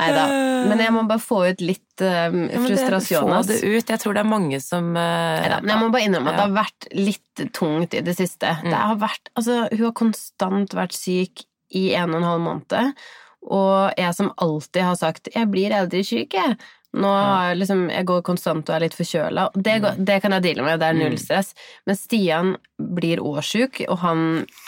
Nei 0.00 0.08
da. 0.16 0.24
Men 0.70 0.82
jeg 0.82 0.94
må 0.94 1.04
bare 1.08 1.22
få 1.22 1.38
ut 1.50 1.62
litt 1.62 2.02
um, 2.04 2.42
Ja, 2.50 2.62
frustrasjon. 2.64 3.30
Få 3.30 3.40
det 3.48 3.60
ut. 3.62 3.92
Jeg 3.92 4.02
tror 4.02 4.16
det 4.16 4.22
er 4.24 4.28
mange 4.30 4.60
som 4.64 4.90
uh, 4.96 5.38
Neida, 5.40 5.60
men 5.62 5.72
jeg 5.74 5.82
må 5.82 5.90
bare 5.94 6.08
innrømme 6.08 6.32
at 6.32 6.40
det 6.40 6.46
har 6.46 6.56
vært 6.58 6.88
litt 6.96 7.44
tungt 7.56 7.96
i 7.96 8.02
det 8.06 8.16
siste. 8.18 8.54
Mm. 8.64 8.68
Det 8.72 8.82
har 8.82 9.00
vært, 9.06 9.32
altså, 9.36 9.60
hun 9.70 9.86
har 9.86 9.96
konstant 10.02 10.76
vært 10.78 10.98
syk 10.98 11.44
i 11.76 11.86
en 11.98 12.10
og 12.14 12.20
en 12.20 12.28
halv 12.32 12.44
måned, 12.48 13.06
og 13.46 14.00
jeg 14.00 14.16
som 14.18 14.32
alltid 14.42 14.82
har 14.84 14.98
sagt 15.00 15.30
'jeg 15.32 15.48
blir 15.52 15.72
aldri 15.72 16.02
syk', 16.04 16.34
jeg. 16.34 16.58
Nå 16.92 17.06
har 17.06 17.50
jeg 17.52 17.58
liksom, 17.60 17.84
jeg 17.92 18.06
går 18.08 18.22
konstant 18.26 18.66
og 18.68 18.74
er 18.74 18.82
litt 18.82 18.96
forkjøla, 18.98 19.44
det, 19.54 19.74
det 20.02 20.16
kan 20.24 20.32
jeg 20.34 20.42
deale 20.42 20.64
med, 20.66 20.80
det 20.82 20.88
er 20.88 20.96
null 20.98 21.12
Mm. 21.14 21.20
stress. 21.22 21.52
Men 21.86 21.94
Stian 21.96 22.56
blir 22.80 23.20
årssjuk, 23.22 23.76
sjuk, 23.78 23.88
og 23.88 23.98
han 24.02 24.24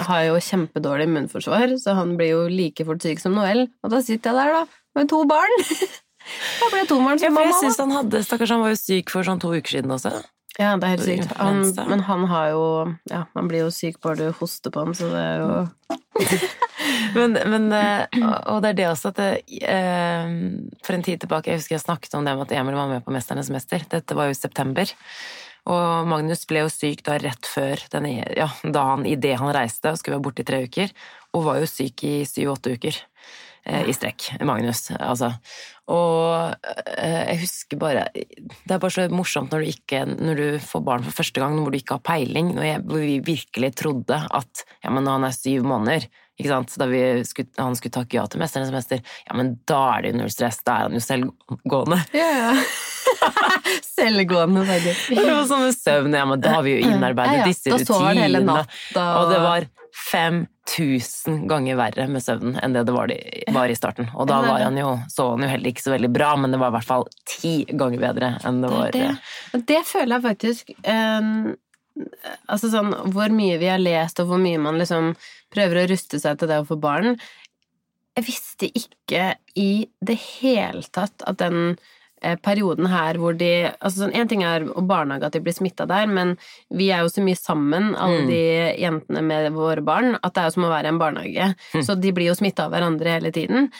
har 0.07 0.23
jo 0.29 0.37
kjempedårlig 0.39 1.09
immunforsvar, 1.09 1.75
så 1.83 1.95
han 1.99 2.17
blir 2.17 2.31
jo 2.31 2.45
like 2.49 2.85
fort 2.87 3.03
syk 3.03 3.19
som 3.21 3.35
Noel, 3.35 3.67
og 3.83 3.91
da 3.91 4.01
sitter 4.07 4.31
jeg 4.31 4.39
der, 4.39 4.53
da, 4.53 4.67
med 4.95 5.09
to 5.11 5.25
barn. 5.27 5.59
Da 6.23 6.69
jeg 6.79 6.87
to 6.87 7.01
barn 7.03 7.19
Ja, 7.19 7.27
som 7.27 7.27
jeg 7.27 7.33
mamma. 7.35 7.51
da. 7.51 7.59
synes 7.59 7.79
han 7.83 7.91
hadde 7.91 8.21
Stakkars, 8.23 8.51
han 8.55 8.61
var 8.63 8.71
jo 8.71 8.79
syk 8.79 9.11
for 9.11 9.27
sånn 9.27 9.41
to 9.43 9.49
uker 9.59 9.73
siden 9.75 9.91
også. 9.91 10.13
Ja, 10.61 10.77
det 10.79 10.85
er 10.87 10.93
helt 10.93 11.03
sykt. 11.03 11.33
Han, 11.41 11.63
men 11.89 12.01
han 12.07 12.27
har 12.31 12.51
jo 12.53 12.63
Ja, 13.11 13.25
han 13.35 13.49
blir 13.51 13.65
jo 13.65 13.71
syk 13.75 13.99
bare 14.05 14.15
du 14.21 14.33
hoster 14.39 14.71
på 14.71 14.85
ham, 14.85 14.93
så 14.95 15.09
det 15.11 15.19
er 15.19 15.41
jo 15.43 15.97
Men, 17.17 17.37
men 17.53 17.69
eh, 17.77 18.23
Og 18.51 18.63
det 18.65 18.73
er 18.73 18.79
det 18.79 18.89
også 18.89 19.13
at 19.13 19.21
det, 19.21 19.31
eh, 19.69 20.35
For 20.85 20.97
en 20.97 21.05
tid 21.07 21.23
tilbake, 21.23 21.53
jeg 21.53 21.63
husker 21.63 21.77
jeg 21.77 21.85
snakket 21.87 22.19
om 22.19 22.27
det 22.27 22.37
med 22.39 22.47
at 22.49 22.57
Emil 22.59 22.79
var 22.79 22.91
med 22.91 23.05
på 23.05 23.15
Mesternes 23.15 23.51
mester. 23.53 23.85
Dette 23.93 24.17
var 24.19 24.31
jo 24.31 24.37
i 24.37 24.39
september. 24.39 24.93
Og 25.71 26.09
Magnus 26.11 26.43
ble 26.51 26.65
jo 26.65 26.73
syk 26.73 27.05
da 27.07 27.19
rett 27.23 27.47
før 27.47 27.79
denne, 27.93 28.17
ja, 28.35 28.49
da 28.75 28.89
han, 28.89 29.07
idet 29.07 29.37
han 29.39 29.53
reiste 29.55 29.93
og 29.93 30.01
skulle 30.01 30.17
være 30.17 30.27
borte 30.27 30.43
i 30.43 30.49
tre 30.49 30.65
uker, 30.67 30.91
og 31.37 31.45
var 31.47 31.61
jo 31.63 31.69
syk 31.71 32.03
i 32.09 32.15
syv-åtte 32.27 32.75
uker. 32.75 32.99
eh, 33.65 33.85
I 33.87 33.95
strekk, 33.95 34.33
Magnus, 34.43 34.89
altså. 34.99 35.31
Og 35.93 36.57
eh, 36.97 37.23
jeg 37.31 37.41
husker 37.43 37.79
bare 37.79 38.05
Det 38.15 38.71
er 38.71 38.79
bare 38.83 38.91
så 38.91 39.07
morsomt 39.11 39.53
når 39.55 39.63
du, 39.63 39.71
ikke, 39.71 40.03
når 40.11 40.41
du 40.41 40.59
får 40.67 40.83
barn 40.87 41.07
for 41.07 41.23
første 41.23 41.43
gang, 41.43 41.55
hvor 41.61 41.71
du 41.71 41.79
ikke 41.79 41.99
har 41.99 42.07
peiling, 42.11 42.55
når 42.57 42.67
jeg, 42.67 42.83
hvor 42.89 43.07
vi 43.07 43.17
virkelig 43.23 43.73
trodde 43.79 44.19
at 44.19 44.67
ja, 44.83 44.91
men 44.91 45.05
når 45.07 45.19
han 45.21 45.31
er 45.31 45.39
syv 45.39 45.63
måneder? 45.71 46.11
Da 46.49 46.87
vi 46.91 47.03
skulle, 47.29 47.49
han 47.59 47.77
skulle 47.79 47.93
takke 47.93 48.17
ja 48.19 48.27
til 48.27 48.41
Mesternes 48.43 48.73
mester, 48.75 49.01
ja, 49.29 49.35
men 49.39 49.55
da 49.69 49.81
er 49.97 50.03
det 50.03 50.13
jo 50.15 50.19
null 50.23 50.31
stress, 50.35 50.63
da 50.67 50.73
er 50.81 50.89
han 50.89 50.99
jo 50.99 51.05
selvgående. 51.05 52.01
Ja. 52.17 52.55
Selvgående, 53.83 54.63
faktisk. 54.67 55.09
Det 55.15 55.25
var 55.35 55.45
sånn 55.49 55.65
med 55.67 55.77
søvn, 55.77 56.15
ja, 56.17 56.25
men 56.27 56.41
da 56.43 56.57
har 56.57 56.63
vi 56.67 56.77
jo 56.77 56.89
innarbeidet 56.89 57.35
Ja, 57.35 57.45
ja. 57.45 57.47
disse 57.51 57.71
rutinene. 57.75 58.65
Og 58.97 59.31
det 59.33 59.41
var 59.43 59.67
5000 60.11 61.43
ganger 61.51 61.77
verre 61.79 62.07
med 62.11 62.25
søvnen 62.25 62.57
enn 62.63 62.73
det 62.77 62.85
det 62.89 62.95
var, 62.97 63.11
i- 63.13 63.45
var 63.53 63.69
i 63.73 63.77
starten. 63.77 64.09
Og 64.15 64.27
da 64.31 64.41
var 64.47 64.61
han 64.65 64.77
jo, 64.79 64.95
så 65.13 65.31
han 65.35 65.43
jo 65.45 65.51
heller 65.53 65.71
ikke 65.73 65.85
så 65.85 65.93
veldig 65.95 66.13
bra, 66.15 66.35
men 66.41 66.51
det 66.55 66.61
var 66.63 66.73
i 66.73 66.77
hvert 66.79 66.89
fall 66.89 67.07
ti 67.29 67.65
ganger 67.69 68.01
bedre 68.01 68.33
enn 68.49 68.63
det 68.65 68.71
var 68.73 68.91
Det, 68.95 69.03
er 69.03 69.19
det. 69.53 69.67
Det 69.69 69.83
føler 69.87 70.17
jeg 70.17 70.23
faktisk 70.31 70.73
eh, 70.83 71.21
Altså 72.49 72.71
sånn 72.73 72.93
hvor 73.13 73.33
mye 73.35 73.59
vi 73.61 73.69
har 73.71 73.81
lest, 73.83 74.21
og 74.23 74.31
hvor 74.31 74.41
mye 74.43 74.61
man 74.63 74.79
liksom 74.81 75.13
prøver 75.53 75.83
å 75.83 75.89
ruste 75.91 76.21
seg 76.23 76.39
til 76.41 76.49
det 76.49 76.61
å 76.63 76.69
få 76.69 76.79
barn. 76.81 77.19
Jeg 78.17 78.27
visste 78.29 78.69
ikke 78.77 79.35
i 79.57 79.87
det 80.05 80.19
hele 80.41 80.83
tatt 80.93 81.25
at 81.29 81.39
den 81.41 81.77
eh, 82.23 82.37
perioden 82.45 82.87
her 82.93 83.17
hvor 83.21 83.37
de 83.37 83.49
altså 83.81 84.03
sånn, 84.05 84.15
En 84.15 84.29
ting 84.29 84.43
er 84.45 84.67
barnehage, 84.89 85.27
at 85.29 85.33
de 85.37 85.41
blir 85.45 85.57
smitta 85.57 85.87
der, 85.89 86.07
men 86.07 86.35
vi 86.71 86.91
er 86.93 87.05
jo 87.05 87.13
så 87.13 87.25
mye 87.25 87.39
sammen, 87.41 87.93
alle 87.97 88.23
Mm. 88.23 88.29
de 88.29 88.43
jentene 88.83 89.23
med 89.25 89.53
våre 89.57 89.83
barn, 89.85 90.17
at 90.23 90.33
det 90.35 90.43
er 90.43 90.51
jo 90.51 90.57
som 90.59 90.69
å 90.69 90.73
være 90.73 90.89
i 90.91 90.93
en 90.93 91.01
barnehage. 91.01 91.55
Mm. 91.75 91.85
Så 91.85 91.97
de 92.01 92.13
blir 92.13 92.29
jo 92.29 92.37
smitta 92.39 92.67
av 92.69 92.73
hverandre 92.77 93.17
hele 93.17 93.33
tiden. 93.33 93.71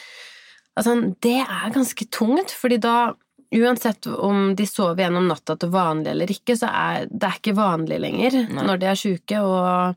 Altså, 0.77 0.95
det 1.21 1.39
er 1.45 1.69
ganske 1.73 2.09
tungt, 2.09 2.49
fordi 2.57 2.79
da 2.81 3.13
Uansett 3.53 4.07
om 4.07 4.55
de 4.57 4.65
sover 4.65 5.03
gjennom 5.05 5.27
natta 5.29 5.55
til 5.61 5.69
vanlig 5.73 6.09
eller 6.13 6.31
ikke, 6.33 6.55
så 6.57 6.69
er 6.73 7.05
det 7.11 7.27
er 7.27 7.37
ikke 7.37 7.53
vanlig 7.57 7.99
lenger 8.01 8.37
Nei. 8.49 8.63
når 8.65 8.79
de 8.81 8.87
er 8.89 8.97
sjuke, 8.99 9.41
og, 9.45 9.95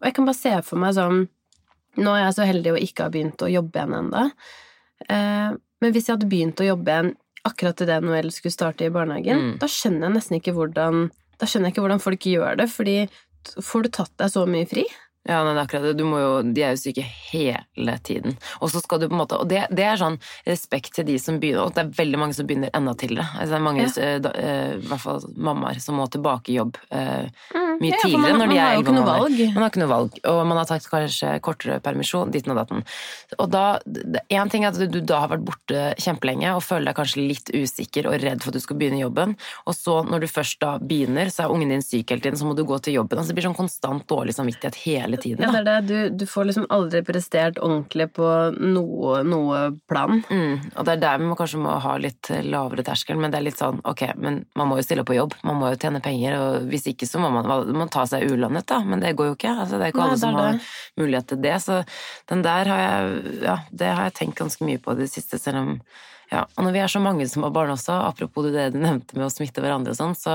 og 0.00 0.08
jeg 0.08 0.16
kan 0.16 0.26
bare 0.26 0.38
se 0.40 0.54
for 0.66 0.82
meg 0.82 0.96
sånn 0.98 1.26
Nå 1.98 2.12
er 2.14 2.20
jeg 2.28 2.34
så 2.36 2.44
heldig 2.46 2.72
å 2.74 2.78
ikke 2.78 3.06
ha 3.06 3.10
begynt 3.10 3.42
å 3.42 3.48
jobbe 3.50 3.78
igjen 3.80 3.94
ennå, 3.98 4.20
eh, 5.10 5.48
men 5.82 5.94
hvis 5.94 6.06
jeg 6.06 6.14
hadde 6.14 6.28
begynt 6.30 6.60
å 6.62 6.66
jobbe 6.68 6.92
igjen 6.94 7.08
akkurat 7.48 7.80
idet 7.82 7.96
Noel 8.04 8.28
skulle 8.34 8.54
starte 8.54 8.86
i 8.86 8.92
barnehagen, 8.94 9.38
Mm. 9.38 9.58
da 9.58 9.66
skjønner 9.66 10.06
jeg 10.06 10.14
nesten 10.18 10.36
ikke 10.38 10.54
hvordan 10.54 11.10
Da 11.38 11.46
skjønner 11.46 11.68
jeg 11.70 11.74
ikke 11.76 11.82
hvordan 11.86 12.00
folk 12.02 12.20
gjør 12.26 12.56
det, 12.58 12.66
fordi 12.70 12.96
får 13.62 13.82
du 13.82 13.88
tatt 13.94 14.10
deg 14.18 14.30
så 14.30 14.42
mye 14.46 14.66
fri? 14.66 14.84
Ja, 15.28 15.42
men 15.44 15.54
det 15.54 15.60
er 15.60 15.66
akkurat 15.66 15.82
det. 15.90 15.96
Du 15.98 16.04
må 16.08 16.18
jo, 16.22 16.30
de 16.56 16.62
er 16.64 16.72
jo 16.72 16.80
syke 16.80 17.02
hele 17.04 17.94
tiden. 18.06 18.36
Og 18.64 18.70
så 18.72 18.80
skal 18.80 19.02
du 19.02 19.08
på 19.10 19.12
en 19.14 19.20
måte 19.20 19.36
Og 19.38 19.48
det, 19.50 19.66
det 19.76 19.84
er 19.84 19.98
sånn 20.00 20.16
respekt 20.48 20.94
til 20.96 21.04
de 21.04 21.18
som 21.20 21.36
begynner, 21.38 21.66
og 21.68 21.74
det 21.76 21.82
er 21.84 21.90
veldig 21.98 22.18
mange 22.22 22.34
som 22.38 22.46
begynner 22.48 22.70
enda 22.74 22.94
tidligere. 22.98 23.28
Altså, 23.36 23.50
det 23.52 23.58
er 23.58 23.66
mange, 23.66 23.84
Ja. 23.84 24.04
eh, 24.08 24.18
da, 24.24 24.32
eh, 24.34 24.72
i 24.78 24.86
hvert 24.88 25.02
fall 25.04 25.20
mammaer, 25.36 25.80
som 25.84 25.98
må 26.00 26.06
tilbake 26.10 26.48
i 26.48 26.56
jobb 26.58 26.78
uh, 26.90 27.28
mye 27.78 27.92
Ja, 27.92 27.98
for 28.00 28.08
tidligere 28.08 28.22
man, 28.24 28.40
når 28.40 28.48
de 28.48 28.54
man 28.54 28.58
er 28.58 28.72
elleve 28.78 28.94
måneder. 28.94 29.04
valg. 29.12 29.38
Man 29.54 29.62
har 29.62 29.70
ikke 29.70 29.82
noe 29.84 29.92
valg, 29.92 30.18
og 30.32 30.40
man 30.48 30.56
har 30.62 30.64
tatt 30.72 30.88
kanskje 30.90 31.34
kortere 31.44 31.78
permisjon, 31.84 32.32
ditten 32.32 32.54
og 32.56 32.60
datten. 32.62 32.82
Og 33.38 33.50
da, 33.52 33.64
Én 34.32 34.50
ting 34.50 34.64
er 34.64 34.72
at 34.72 34.80
du 34.90 35.00
da 35.04 35.20
har 35.26 35.28
vært 35.34 35.44
borte 35.44 35.84
kjempelenge 36.00 36.54
og 36.56 36.62
føler 36.64 36.88
deg 36.90 36.96
kanskje 36.96 37.26
litt 37.28 37.52
usikker 37.54 38.08
og 38.08 38.16
redd 38.22 38.42
for 38.42 38.50
at 38.50 38.58
du 38.58 38.60
skal 38.64 38.76
begynne 38.80 38.98
i 38.98 39.04
jobben, 39.04 39.36
og 39.66 39.74
så 39.76 40.00
når 40.08 40.24
du 40.24 40.26
først 40.32 40.58
da 40.64 40.78
begynner, 40.78 41.28
så 41.32 41.44
er 41.44 41.52
ungen 41.54 41.68
din 41.76 41.82
syk 41.84 42.10
hele 42.10 42.20
tiden, 42.24 42.38
så 42.40 42.46
må 42.48 42.56
du 42.56 42.64
gå 42.64 42.80
til 42.82 42.94
jobben. 42.98 43.18
Altså, 43.18 43.32
det 43.34 43.38
blir 43.38 43.48
sånn 43.50 43.56
konstant 43.58 44.06
dårlig 44.08 44.34
samvittighet 44.38 44.78
hele 44.86 45.17
tiden. 45.22 45.44
Ja, 45.44 45.52
det 45.52 45.60
er 45.60 45.66
det. 45.68 45.88
Du, 45.88 46.16
du 46.22 46.24
får 46.28 46.48
liksom 46.48 46.66
aldri 46.74 47.02
prestert 47.06 47.60
ordentlig 47.62 48.08
på 48.16 48.28
noe, 48.58 49.22
noe 49.26 49.60
plan. 49.90 50.22
Mm, 50.30 50.72
og 50.74 50.86
det 50.88 50.96
er 50.96 51.02
der 51.02 51.20
vi 51.22 51.28
må, 51.30 51.36
kanskje 51.38 51.60
må 51.62 51.76
ha 51.82 51.94
litt 52.00 52.30
lavere 52.46 52.84
terskel, 52.86 53.18
men 53.20 53.34
det 53.34 53.40
er 53.40 53.46
litt 53.48 53.60
sånn, 53.60 53.80
ok, 53.88 54.04
men 54.20 54.42
man 54.58 54.70
må 54.70 54.78
jo 54.80 54.86
stille 54.86 55.04
opp 55.04 55.10
på 55.12 55.18
jobb, 55.18 55.36
man 55.48 55.58
må 55.60 55.72
jo 55.72 55.80
tjene 55.80 56.02
penger, 56.04 56.38
og 56.40 56.68
hvis 56.72 56.88
ikke 56.92 57.08
så 57.08 57.22
må 57.22 57.30
man, 57.34 57.48
man 57.76 57.92
ta 57.92 58.04
seg 58.08 58.28
ulandet, 58.30 58.68
da, 58.70 58.80
men 58.86 59.02
det 59.04 59.14
går 59.18 59.32
jo 59.32 59.38
ikke, 59.38 59.54
altså 59.64 59.78
det 59.80 59.88
er 59.88 59.94
ikke 59.94 60.04
Nei, 60.04 60.10
alle 60.10 60.20
som 60.22 60.38
har 60.38 60.52
det. 60.58 60.68
mulighet 61.00 61.30
til 61.32 61.42
det, 61.44 61.56
så 61.64 61.80
den 62.32 62.44
der 62.46 62.72
har 62.72 62.84
jeg, 62.84 63.24
ja, 63.46 63.56
det 63.70 63.90
har 63.94 64.08
jeg 64.08 64.18
tenkt 64.22 64.40
ganske 64.42 64.68
mye 64.68 64.82
på 64.82 64.94
i 64.94 65.02
det 65.02 65.10
siste, 65.12 65.40
selv 65.42 65.62
om, 65.64 65.74
ja, 66.28 66.42
og 66.44 66.64
når 66.66 66.74
vi 66.74 66.80
er 66.82 66.90
så 66.92 67.00
mange 67.00 67.24
som 67.30 67.44
har 67.46 67.52
barn 67.56 67.70
også, 67.72 67.94
apropos 68.04 68.44
det 68.52 68.66
du 68.74 68.78
nevnte 68.82 69.16
med 69.16 69.26
å 69.26 69.32
smitte 69.32 69.62
hverandre 69.64 69.94
og 69.94 69.96
sånn, 69.96 70.16
så, 70.18 70.34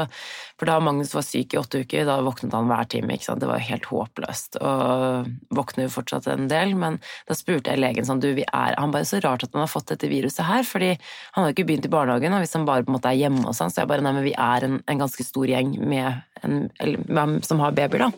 for 0.58 0.70
da 0.70 0.80
Magnus 0.82 1.14
var 1.14 1.26
syk 1.26 1.54
i 1.54 1.60
åtte 1.60 1.84
uker, 1.84 2.08
da 2.08 2.16
våknet 2.26 2.56
han 2.58 2.70
hver 2.72 2.88
time, 2.90 3.14
ikke 3.14 3.28
sant, 3.28 3.44
det 3.44 3.50
var 3.50 3.62
jo 3.62 3.68
helt 3.68 3.90
håpløst, 3.92 4.58
og 4.66 5.30
våkner 5.54 5.86
jo 5.86 5.94
fortsatt 5.94 6.32
en 6.34 6.50
del, 6.50 6.74
men 6.80 6.98
da 7.30 7.38
spurte 7.38 7.76
jeg 7.76 7.84
legen 7.84 8.08
sånn, 8.10 8.24
du, 8.24 8.32
vi 8.40 8.46
er, 8.48 8.74
han 8.80 8.96
bare 8.96 9.06
så 9.06 9.22
rart 9.22 9.46
at 9.46 9.54
han 9.54 9.66
har 9.66 9.70
fått 9.72 9.94
dette 9.94 10.10
viruset 10.10 10.42
her, 10.48 10.66
fordi 10.66 10.96
han 10.96 11.44
har 11.44 11.52
jo 11.52 11.58
ikke 11.58 11.68
begynt 11.70 11.90
i 11.90 11.94
barnehagen, 11.94 12.34
og 12.34 12.42
hvis 12.42 12.58
han 12.58 12.66
bare 12.70 12.88
på 12.88 12.94
en 12.94 12.98
måte 12.98 13.14
er 13.14 13.22
hjemme 13.22 13.46
og 13.46 13.58
sånn, 13.58 13.74
så 13.74 13.84
jeg 13.84 13.92
bare, 13.94 14.06
nei, 14.06 14.16
men 14.18 14.26
vi 14.26 14.34
er 14.34 14.66
en, 14.66 14.80
en 14.90 15.06
ganske 15.06 15.28
stor 15.28 15.46
gjeng 15.52 15.76
med 15.78 16.10
en, 16.42 16.64
eller, 16.82 17.38
som 17.46 17.62
har 17.62 17.78
babyer 17.78 18.08
da. 18.08 18.10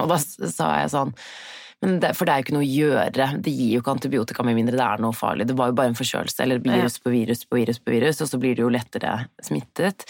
Og 0.00 0.12
da 0.12 0.20
sa 0.20 0.74
jeg 0.82 0.92
sånn, 0.92 1.16
men 1.80 1.96
det, 2.02 2.12
for 2.16 2.28
det 2.28 2.32
er 2.32 2.40
jo 2.40 2.44
ikke 2.46 2.56
noe 2.58 2.66
å 2.66 2.70
gjøre, 2.70 3.26
det 3.40 3.52
gir 3.54 3.74
jo 3.74 3.80
ikke 3.80 3.94
antibiotika 3.94 4.44
med 4.44 4.58
mindre 4.58 4.76
det 4.76 4.84
er 4.84 5.00
noe 5.00 5.16
farlig, 5.16 5.46
det 5.48 5.56
var 5.56 5.70
jo 5.70 5.76
bare 5.78 5.92
en 5.92 5.96
forkjølelse, 5.96 6.42
eller 6.44 6.60
virus 6.64 6.98
på 7.00 7.12
virus 7.14 7.46
på 7.48 7.56
virus 7.56 7.80
på 7.80 7.94
virus, 7.94 8.20
og 8.20 8.28
så 8.28 8.40
blir 8.42 8.58
du 8.58 8.66
jo 8.66 8.72
lettere 8.72 9.14
smittet. 9.46 10.04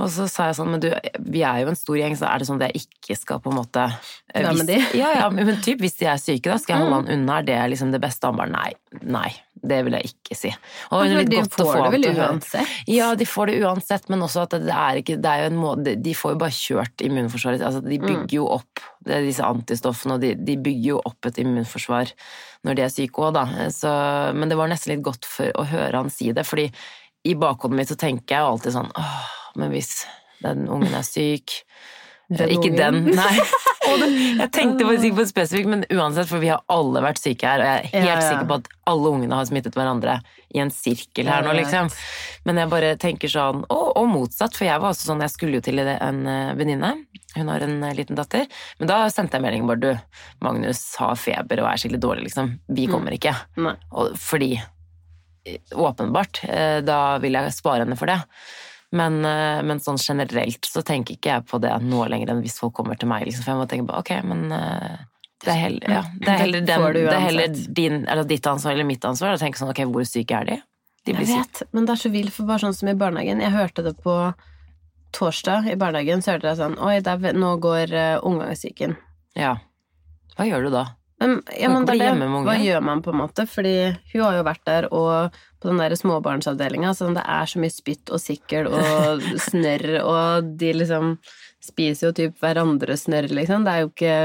Og 0.00 0.08
så 0.12 0.26
sa 0.30 0.48
jeg 0.48 0.56
sånn, 0.56 0.72
men 0.72 0.82
du, 0.82 0.88
vi 1.32 1.44
er 1.44 1.60
jo 1.62 1.72
en 1.72 1.78
stor 1.78 1.98
gjeng, 1.98 2.16
så 2.16 2.30
er 2.30 2.40
det 2.40 2.48
sånn 2.48 2.60
at 2.60 2.70
jeg 2.70 2.86
ikke 2.86 3.18
skal 3.18 3.42
på 3.44 3.52
en 3.52 3.58
måte 3.60 3.84
eh, 3.84 4.40
Være 4.40 4.56
med 4.56 4.70
de? 4.70 4.80
Ja, 4.96 5.12
ja, 5.18 5.28
men 5.34 5.60
typ, 5.64 5.82
hvis 5.84 5.98
de 6.00 6.08
er 6.08 6.20
syke, 6.20 6.48
da 6.48 6.58
skal 6.60 6.76
jeg 6.76 6.86
holde 6.86 7.02
han 7.02 7.14
unna, 7.18 7.40
er 7.40 7.48
det 7.50 7.60
liksom 7.74 7.92
det 7.94 8.00
beste? 8.02 8.30
Han 8.30 8.40
bare 8.40 8.52
nei, 8.54 8.70
nei, 9.04 9.28
det 9.60 9.80
vil 9.84 9.96
jeg 9.98 10.12
ikke 10.12 10.38
si. 10.38 10.52
Og 10.90 11.02
Altså, 11.02 11.24
de 11.28 11.40
får 11.44 11.68
få 11.68 11.74
det 11.84 11.90
vel 11.96 12.06
uansett? 12.14 12.76
Ja, 12.88 13.10
de 13.18 13.26
får 13.28 13.50
det 13.50 13.58
uansett, 13.60 14.08
men 14.12 14.24
også 14.24 14.46
at 14.46 14.56
det 14.62 14.76
er 14.76 15.00
ikke 15.02 15.18
Det 15.20 15.32
er 15.32 15.42
jo 15.42 15.50
en 15.50 15.58
måte 15.60 15.96
De 16.00 16.14
får 16.16 16.34
jo 16.34 16.40
bare 16.40 16.56
kjørt 16.56 17.04
immunforsvaret 17.04 17.64
altså 17.66 17.82
De 17.84 17.98
bygger 18.00 18.38
jo 18.38 18.46
opp 18.56 18.84
det 19.04 19.14
er 19.16 19.24
disse 19.24 19.44
antistoffene, 19.44 20.16
og 20.18 20.24
de, 20.24 20.34
de 20.36 20.56
bygger 20.60 20.90
jo 20.90 20.98
opp 21.08 21.28
et 21.30 21.38
immunforsvar 21.40 22.10
når 22.68 22.76
de 22.76 22.82
er 22.84 22.90
syke 22.92 23.22
òg, 23.24 23.32
da. 23.32 23.68
Så, 23.72 23.90
men 24.36 24.52
det 24.52 24.58
var 24.60 24.68
nesten 24.68 24.92
litt 24.92 25.04
godt 25.06 25.24
for 25.24 25.48
å 25.56 25.64
høre 25.70 26.02
han 26.02 26.12
si 26.12 26.28
det, 26.36 26.44
fordi 26.44 26.66
i 27.24 27.32
bakhodet 27.36 27.78
mitt 27.78 27.92
så 27.92 27.96
tenker 28.00 28.36
jeg 28.36 28.44
jo 28.44 28.50
alltid 28.54 28.74
sånn 28.76 28.90
åh, 28.92 29.24
men 29.56 29.70
hvis 29.74 30.04
den 30.44 30.66
ungen 30.68 30.94
er 30.94 31.02
syk 31.06 31.62
Den 32.30 32.48
Ikke 32.54 32.70
den, 32.76 33.04
nei. 33.16 33.32
Jeg 33.90 34.50
tenkte 34.54 34.84
faktisk 34.86 35.06
ikke 35.08 35.16
på 35.18 35.24
spesifikt, 35.26 35.66
men 35.72 35.80
uansett, 35.90 36.28
for 36.30 36.38
vi 36.38 36.46
har 36.52 36.60
alle 36.70 37.00
vært 37.02 37.18
syke 37.18 37.42
her, 37.48 37.58
og 37.58 37.66
jeg 37.66 37.80
er 37.80 37.88
helt 37.90 38.06
Ja, 38.06 38.12
ja. 38.20 38.28
sikker 38.28 38.46
på 38.46 38.58
at 38.60 38.68
alle 38.92 39.10
ungene 39.16 39.34
har 39.34 39.48
smittet 39.48 39.74
hverandre 39.74 40.14
i 40.54 40.60
en 40.62 40.70
sirkel 40.70 41.26
her 41.26 41.42
nå, 41.42 41.56
liksom. 41.58 41.90
Men 42.46 42.60
jeg 42.62 42.70
bare 42.70 42.92
tenker 43.02 43.32
sånn, 43.32 43.64
og, 43.66 43.88
og 43.98 44.06
motsatt, 44.12 44.54
for 44.54 44.68
jeg 44.68 44.78
var 44.84 44.92
også 44.94 45.08
sånn, 45.10 45.24
jeg 45.26 45.34
skulle 45.34 45.58
jo 45.58 45.64
til 45.66 45.82
en 45.82 46.20
eh, 46.30 46.52
venninne, 46.60 46.92
hun 47.34 47.50
har 47.50 47.66
en 47.66 47.76
eh, 47.88 47.96
liten 47.98 48.14
datter, 48.20 48.46
men 48.78 48.92
da 48.92 49.00
sendte 49.10 49.40
jeg 49.40 49.46
melding 49.48 49.66
bare, 49.66 49.82
du, 49.82 50.24
Magnus 50.46 50.84
har 51.02 51.18
feber 51.18 51.64
og 51.64 51.72
er 51.72 51.82
skikkelig 51.82 52.02
dårlig, 52.06 52.28
liksom, 52.30 52.54
vi 52.70 52.86
Mm. 52.86 52.94
kommer 52.94 53.18
ikke. 53.18 53.34
Og, 53.90 54.14
fordi, 54.22 54.52
eh, 55.50 55.58
åpenbart, 55.74 56.44
eh, 56.46 56.78
da 56.86 57.18
vil 57.18 57.32
jeg 57.42 57.58
spare 57.58 57.82
henne 57.88 57.98
for 57.98 58.06
det. 58.06 58.20
Men, 58.96 59.20
eh, 59.24 59.60
men 59.62 59.78
sånn 59.78 60.00
generelt 60.02 60.66
så 60.66 60.82
tenker 60.86 61.14
ikke 61.14 61.30
jeg 61.30 61.46
på 61.46 61.60
det 61.62 61.76
nå 61.84 62.02
lenger 62.10 62.32
enn 62.32 62.42
hvis 62.42 62.58
folk 62.58 62.74
kommer 62.80 62.98
til 62.98 63.10
meg, 63.10 63.28
liksom, 63.28 63.44
for 63.44 63.52
jeg 63.52 63.60
må 63.60 63.68
tenke 63.70 63.86
på, 63.86 64.00
ok, 64.02 64.10
men 64.26 64.50
eh, 64.56 65.04
det 65.40 65.52
er 65.52 65.60
heller, 65.60 65.92
ja, 65.94 66.00
det 66.18 66.32
er 66.32 66.40
heller, 66.42 66.64
den, 66.68 66.88
det 66.96 67.14
er 67.14 67.22
heller 67.24 67.54
din, 67.80 68.02
eller 68.10 68.26
ditt 68.28 68.48
ansvar 68.50 68.74
eller 68.74 68.88
mitt 68.88 69.06
ansvar 69.08 69.36
å 69.36 69.40
tenke 69.40 69.60
sånn, 69.60 69.70
ok, 69.72 69.84
hvor 69.94 70.04
syke 70.08 70.42
er 70.42 70.50
de? 70.50 70.58
De 71.06 71.14
blir 71.16 71.30
Jeg 71.30 71.46
vet, 71.46 71.62
men 71.72 71.86
det 71.88 71.94
er 71.94 72.02
så 72.02 72.10
vilt, 72.12 72.34
for 72.34 72.50
bare 72.50 72.64
sånn 72.66 72.76
som 72.76 72.90
i 72.92 72.98
barnehagen 72.98 73.40
Jeg 73.40 73.54
hørte 73.54 73.86
det 73.86 73.94
på 74.04 74.16
torsdag 75.16 75.70
i 75.72 75.78
barnehagen, 75.80 76.20
så 76.20 76.34
hørte 76.34 76.50
jeg 76.50 76.60
sånn 76.60 76.76
Oi, 76.82 76.98
er, 77.00 77.32
nå 77.32 77.54
går 77.62 77.94
uh, 77.94 78.26
omgangssyken. 78.26 78.98
Ja. 79.38 79.56
Hva 80.36 80.46
gjør 80.46 80.66
du 80.66 80.74
da? 80.74 80.84
Men, 81.20 81.36
ja, 81.52 81.68
men 81.68 81.84
det 81.84 81.98
er 82.00 82.16
det. 82.16 82.28
Hva 82.46 82.54
gjør 82.56 82.84
man, 82.84 83.02
på 83.04 83.12
en 83.12 83.20
måte? 83.20 83.44
Fordi 83.48 83.74
hun 84.14 84.22
har 84.24 84.38
jo 84.38 84.46
vært 84.46 84.62
der, 84.64 84.86
og 84.88 85.36
på 85.60 85.68
den 85.68 85.82
der 85.82 85.94
småbarnsavdelinga, 86.00 86.94
så 86.96 87.10
det 87.12 87.24
er 87.28 87.50
så 87.50 87.60
mye 87.60 87.74
spytt 87.74 88.12
og 88.14 88.22
sikkel 88.22 88.70
og 88.72 89.26
snørr, 89.50 89.98
og 90.00 90.48
de 90.60 90.72
liksom 90.80 91.18
spiser 91.60 92.08
jo 92.08 92.16
typ 92.16 92.40
hverandres 92.40 93.04
snørr, 93.04 93.28
liksom. 93.36 93.66
Det 93.68 93.74
er 93.74 93.84
jo 93.84 93.90
ikke 93.92 94.16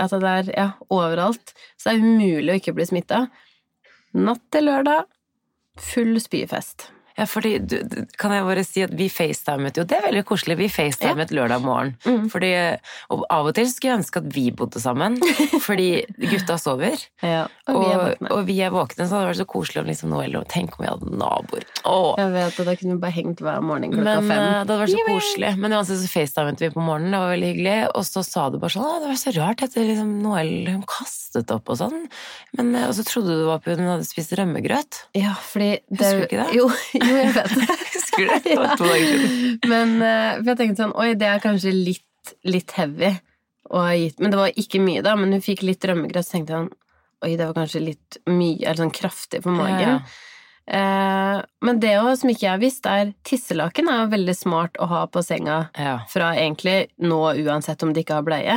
Altså, 0.00 0.22
det 0.22 0.32
er 0.32 0.50
ja, 0.56 0.68
overalt. 0.88 1.52
Så 1.76 1.90
det 1.90 1.98
er 1.98 2.06
umulig 2.06 2.54
å 2.54 2.60
ikke 2.62 2.76
bli 2.80 2.88
smitta. 2.88 3.26
Natt 4.16 4.42
til 4.52 4.70
lørdag, 4.70 5.04
full 5.80 6.16
spyfest. 6.20 6.88
Ja, 7.22 7.26
fordi, 7.30 7.52
du, 7.62 7.76
kan 8.18 8.32
jeg 8.34 8.46
bare 8.48 8.64
si 8.66 8.82
at 8.82 8.94
vi 8.98 9.06
facetimet 9.12 9.78
jo, 9.78 9.84
det 9.86 9.98
er 9.98 10.06
veldig 10.08 10.24
koselig, 10.26 10.56
vi 10.58 10.68
facetimet 10.72 11.30
lørdag 11.34 11.62
morgen. 11.62 11.94
Mm. 12.02 12.24
Fordi, 12.32 12.50
og 13.14 13.22
av 13.30 13.50
og 13.50 13.54
til 13.54 13.68
skulle 13.70 13.92
jeg 13.92 14.00
ønske 14.00 14.22
at 14.22 14.30
vi 14.34 14.44
bodde 14.58 14.82
sammen, 14.82 15.18
fordi 15.66 16.02
gutta 16.18 16.58
sover. 16.58 16.98
Ja, 17.22 17.44
og 17.70 17.78
vi 17.78 18.30
Og, 18.32 18.40
vi 18.48 18.56
er 18.64 18.72
våkne, 18.74 19.06
så 19.06 19.14
det 19.14 19.20
hadde 19.20 19.30
vært 19.30 19.40
så 19.42 19.46
koselig 19.52 19.82
om 19.82 19.90
liksom 19.90 20.10
Noel 20.12 20.34
og 20.40 20.48
Tenk 20.50 20.74
om 20.76 20.82
vi 20.82 20.90
hadde 20.90 21.18
naboer. 21.20 21.66
Åh. 21.88 22.08
Jeg 22.18 22.32
vet, 22.34 22.58
og 22.58 22.68
da 22.68 22.74
kunne 22.80 22.96
vi 22.96 23.02
bare 23.04 23.16
hengt 23.16 23.42
hver 23.44 23.62
morgen 23.64 23.94
klokka 23.94 24.02
Men 24.08 24.18
eh, 24.18 24.32
fem. 24.32 24.42
det 24.42 24.58
hadde 24.58 24.78
vært 24.82 24.94
så 24.94 25.06
koselig. 25.06 25.52
Men 25.62 25.76
uansett 25.78 26.02
så 26.02 26.10
facetimet 26.10 26.64
vi 26.64 26.72
på 26.74 26.82
morgenen, 26.82 27.14
det 27.14 27.22
var 27.22 27.32
veldig 27.36 27.52
hyggelig. 27.52 27.76
Og 27.92 28.06
så 28.08 28.24
sa 28.26 28.48
du 28.50 28.58
bare 28.62 28.74
sånn 28.74 28.88
Å, 28.88 28.98
det 29.04 29.12
var 29.12 29.20
så 29.22 29.34
rart 29.38 29.64
at 29.66 29.76
det 29.78 29.86
liksom 29.92 30.12
Noel 30.24 30.52
hun 30.72 30.82
kastet 30.90 31.54
opp 31.54 31.70
og 31.72 31.80
sånn. 31.80 31.98
Men, 32.58 32.74
eh, 32.74 32.88
og 32.88 32.96
så 32.98 33.06
trodde 33.06 33.30
du 33.30 33.44
det 33.44 33.48
var 33.48 33.62
på 33.62 33.76
hun 33.78 33.92
hadde 33.92 34.08
spist 34.08 34.34
rømmegrøt. 34.38 35.02
Ja, 35.18 35.36
fordi 35.52 35.70
det, 35.88 36.00
Husker 36.02 36.18
du 36.18 36.26
ikke 36.26 36.42
det? 36.42 36.58
Jo, 36.58 36.68
jo 37.12 37.20
jeg 37.22 37.34
vet 37.36 37.52
det. 37.58 37.76
Husker 37.96 38.24
du 38.24 38.32
det? 38.32 38.40
Det 38.46 38.56
var 38.60 38.72
to 38.80 38.88
dager 38.88 39.12
siden. 39.12 39.58
Men 39.72 39.94
eh, 40.08 40.32
for 40.40 40.50
jeg 40.52 40.60
tenkte 40.62 40.82
sånn 40.84 40.96
Oi, 41.04 41.10
det 41.20 41.28
er 41.30 41.44
kanskje 41.44 41.74
litt, 41.76 42.34
litt 42.48 42.74
heavy 42.78 43.12
å 43.72 43.84
ha 43.86 43.92
gitt 43.96 44.18
Men 44.20 44.32
det 44.34 44.40
var 44.40 44.58
ikke 44.64 44.80
mye, 44.84 45.04
da. 45.04 45.14
Men 45.16 45.32
hun 45.36 45.44
fikk 45.44 45.62
litt 45.66 45.84
rømmegrøt, 45.88 46.26
så 46.28 46.36
tenkte 46.38 46.52
jeg 46.56 46.64
sånn 46.64 46.72
Oi, 47.22 47.32
det 47.38 47.46
var 47.46 47.54
kanskje 47.60 47.84
litt 47.86 48.18
mye, 48.26 48.58
eller 48.64 48.80
sånn 48.82 48.90
kraftig 48.98 49.44
på 49.44 49.52
magen. 49.54 50.00
Ja. 50.02 50.28
Eh, 50.66 51.36
men 51.62 51.78
det 51.82 51.92
også, 52.00 52.20
som 52.22 52.32
ikke 52.32 52.46
jeg 52.46 52.50
har 52.52 52.62
visst, 52.62 52.86
er 52.90 53.12
tisselaken 53.26 53.90
er 53.90 54.10
veldig 54.10 54.34
smart 54.34 54.78
å 54.82 54.88
ha 54.90 55.04
på 55.06 55.22
senga 55.22 55.68
Ja. 55.78 56.00
fra 56.10 56.32
egentlig 56.34 56.88
nå 56.98 57.20
uansett 57.44 57.82
om 57.86 57.92
de 57.94 58.02
ikke 58.02 58.18
har 58.18 58.26
bleie. 58.26 58.56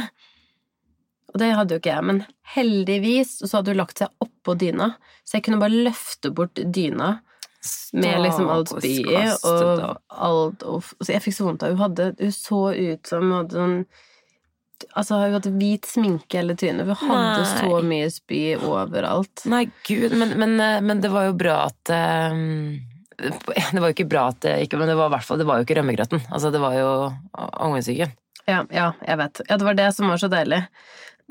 Og 1.34 1.40
det 1.42 1.52
hadde 1.58 1.76
jo 1.76 1.82
ikke 1.82 1.94
jeg, 1.94 2.08
men 2.10 2.24
heldigvis 2.56 3.36
så 3.44 3.58
hadde 3.60 3.74
hun 3.74 3.82
lagt 3.82 4.02
seg 4.02 4.10
oppå 4.24 4.56
dyna, 4.58 4.94
så 5.26 5.38
jeg 5.38 5.46
kunne 5.46 5.60
bare 5.62 5.84
løfte 5.90 6.32
bort 6.34 6.56
dyna 6.56 7.20
med 7.94 8.22
liksom 8.26 8.50
alt 8.52 8.72
spyet 8.74 9.46
og 9.48 10.00
alt 10.10 10.66
og, 10.68 10.84
altså 11.00 11.14
Jeg 11.16 11.24
fikk 11.24 11.36
så 11.38 11.48
vondt 11.48 11.64
av 11.66 11.74
Hun 11.76 11.82
hadde 11.86 12.08
Hun 12.20 12.34
så 12.36 12.60
ut 12.74 13.08
som 13.10 13.24
hun 13.26 13.38
hadde 13.40 13.58
sånn 13.60 13.78
Altså, 14.92 15.16
hun 15.22 15.34
hadde 15.38 15.54
hvit 15.56 15.88
sminke 15.88 16.36
hele 16.36 16.54
trynet. 16.60 16.84
Hun 16.86 16.98
hadde 17.00 17.46
Nei. 17.46 17.60
så 17.62 17.78
mye 17.88 18.10
spy 18.12 18.42
overalt. 18.60 19.46
Nei, 19.48 19.62
gud, 19.88 20.12
men, 20.20 20.34
men, 20.40 20.58
eh, 20.60 20.82
men 20.84 21.00
det 21.02 21.10
var 21.14 21.30
jo 21.30 21.36
bra 21.40 21.56
at 21.70 21.92
um, 22.36 22.76
Det 23.72 23.80
var 23.80 23.88
jo 23.88 23.96
ikke 23.96 24.08
bra 24.12 24.26
at 24.34 24.42
det 24.44 24.58
ikke 24.66 24.78
Men 24.82 24.92
det 24.92 24.98
var 25.00 25.14
hvert 25.14 25.24
fall 25.24 25.40
Det 25.40 25.48
var 25.48 25.62
jo 25.62 25.66
ikke 25.66 25.78
rømmegrøten. 25.80 26.26
Altså, 26.28 26.52
det 26.52 26.60
var 26.62 26.76
jo 26.76 26.90
omgangssyken. 27.40 28.12
Ja, 28.46 28.66
ja, 28.70 28.92
jeg 29.08 29.18
vet. 29.24 29.42
Ja, 29.48 29.58
det 29.58 29.66
var 29.72 29.80
det 29.80 29.88
som 29.96 30.12
var 30.12 30.20
så 30.22 30.30
deilig. 30.30 30.60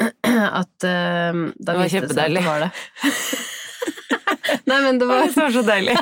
At 0.60 0.88
um, 0.88 1.44
da 1.60 1.76
Det 1.76 1.76
var 1.76 1.84
viste 1.84 2.00
det 2.08 2.16
seg 2.16 2.24
at 2.24 2.32
kjempedeilig. 2.32 2.40
det 2.40 2.48
var 2.48 2.64
det. 2.64 2.72
Nei, 4.70 4.78
men 4.84 4.98
det 5.00 5.08
var, 5.10 5.24
Det 5.28 5.36
var 5.40 5.54
så 5.54 5.62
deilig! 5.66 5.96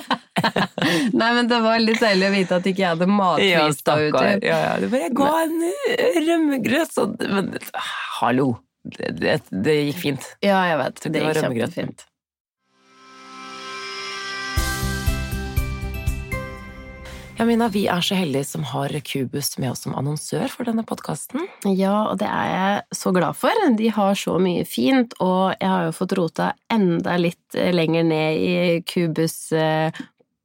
nei, 1.21 1.31
men 1.37 1.49
det 1.51 1.59
var 1.65 1.79
litt 1.83 2.01
deilig 2.03 2.29
å 2.29 2.33
vite 2.35 2.59
at 2.59 2.69
ikke 2.71 2.83
jeg 2.85 2.91
hadde 2.95 3.09
Ja, 3.09 3.17
mattvista 3.19 3.97
ut. 4.01 4.09
stakkar. 4.13 4.45
Ja, 4.47 4.59
ja. 4.67 4.73
Du 4.83 4.89
bare 4.93 5.11
Gå 5.23 5.29
en 5.43 5.59
rømmegrøt, 6.29 6.95
så 6.95 7.09
Men 7.23 7.53
hallo! 8.21 8.49
Det, 8.83 9.13
det, 9.21 9.37
det 9.63 9.75
gikk 9.93 10.01
fint. 10.03 10.25
Ja, 10.43 10.65
jeg 10.73 10.79
vet. 10.81 11.05
Det 11.07 11.21
gikk 11.23 11.37
rømmegrøt. 11.39 11.77
kjempefint. 11.77 12.07
Ja, 17.39 17.47
Mina, 17.49 17.67
vi 17.73 17.87
er 17.89 18.03
så 18.05 18.15
heldige 18.15 18.45
som 18.45 18.65
har 18.69 18.93
Cubus 19.09 19.55
med 19.59 19.73
oss 19.73 19.83
som 19.87 19.95
annonsør 19.97 20.51
for 20.53 20.69
denne 20.69 20.85
podkasten. 20.87 21.47
Ja, 21.65 22.11
og 22.11 22.19
det 22.21 22.29
er 22.29 22.49
jeg 22.51 22.99
så 22.99 23.13
glad 23.17 23.39
for. 23.41 23.57
De 23.79 23.89
har 23.97 24.19
så 24.21 24.37
mye 24.43 24.67
fint, 24.69 25.17
og 25.17 25.55
jeg 25.57 25.71
har 25.73 25.87
jo 25.89 25.95
fått 25.97 26.15
rota 26.19 26.51
enda 26.71 27.17
litt 27.19 27.57
eh, 27.57 27.73
lenger 27.75 28.05
ned 28.07 28.37
i 28.37 28.53
Kubus 28.87 29.37
eh, 29.57 30.03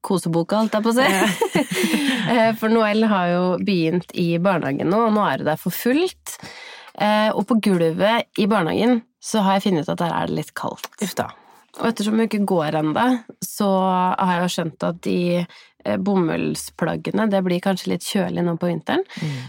koseboka, 0.08 0.62
holdt 0.64 0.78
jeg 0.80 0.88
på 0.88 0.96
å 0.96 1.00
si. 1.02 1.66
Eh, 2.28 2.50
for 2.60 2.68
Noel 2.68 3.06
har 3.08 3.30
jo 3.32 3.44
begynt 3.64 4.10
i 4.20 4.34
barnehagen 4.44 4.90
nå, 4.92 4.98
og 5.06 5.14
nå 5.16 5.22
er 5.24 5.40
det 5.40 5.46
der 5.48 5.60
for 5.62 5.72
fullt. 5.72 6.34
Og 7.00 7.40
på 7.48 7.56
gulvet 7.64 8.28
i 8.36 8.50
barnehagen 8.52 8.98
så 9.24 9.46
har 9.46 9.56
jeg 9.56 9.70
funnet 9.70 9.88
ut 9.88 9.94
at 9.94 10.02
der 10.02 10.12
er 10.12 10.28
det 10.28 10.36
litt 10.42 10.52
kaldt. 10.60 10.90
Uff 11.00 11.14
da. 11.16 11.30
Og 11.78 11.88
ettersom 11.88 12.18
hun 12.18 12.26
ikke 12.26 12.44
går 12.50 12.80
ennå, 12.82 13.06
så 13.46 13.70
har 13.70 14.34
jeg 14.34 14.44
jo 14.44 14.54
skjønt 14.58 14.86
at 14.90 15.00
de 15.06 15.18
bomullsplaggene, 15.96 17.28
det 17.32 17.42
blir 17.46 17.62
kanskje 17.64 17.94
litt 17.94 18.06
kjølig 18.08 18.44
nå 18.46 18.58
på 18.60 18.70
vinteren. 18.70 19.06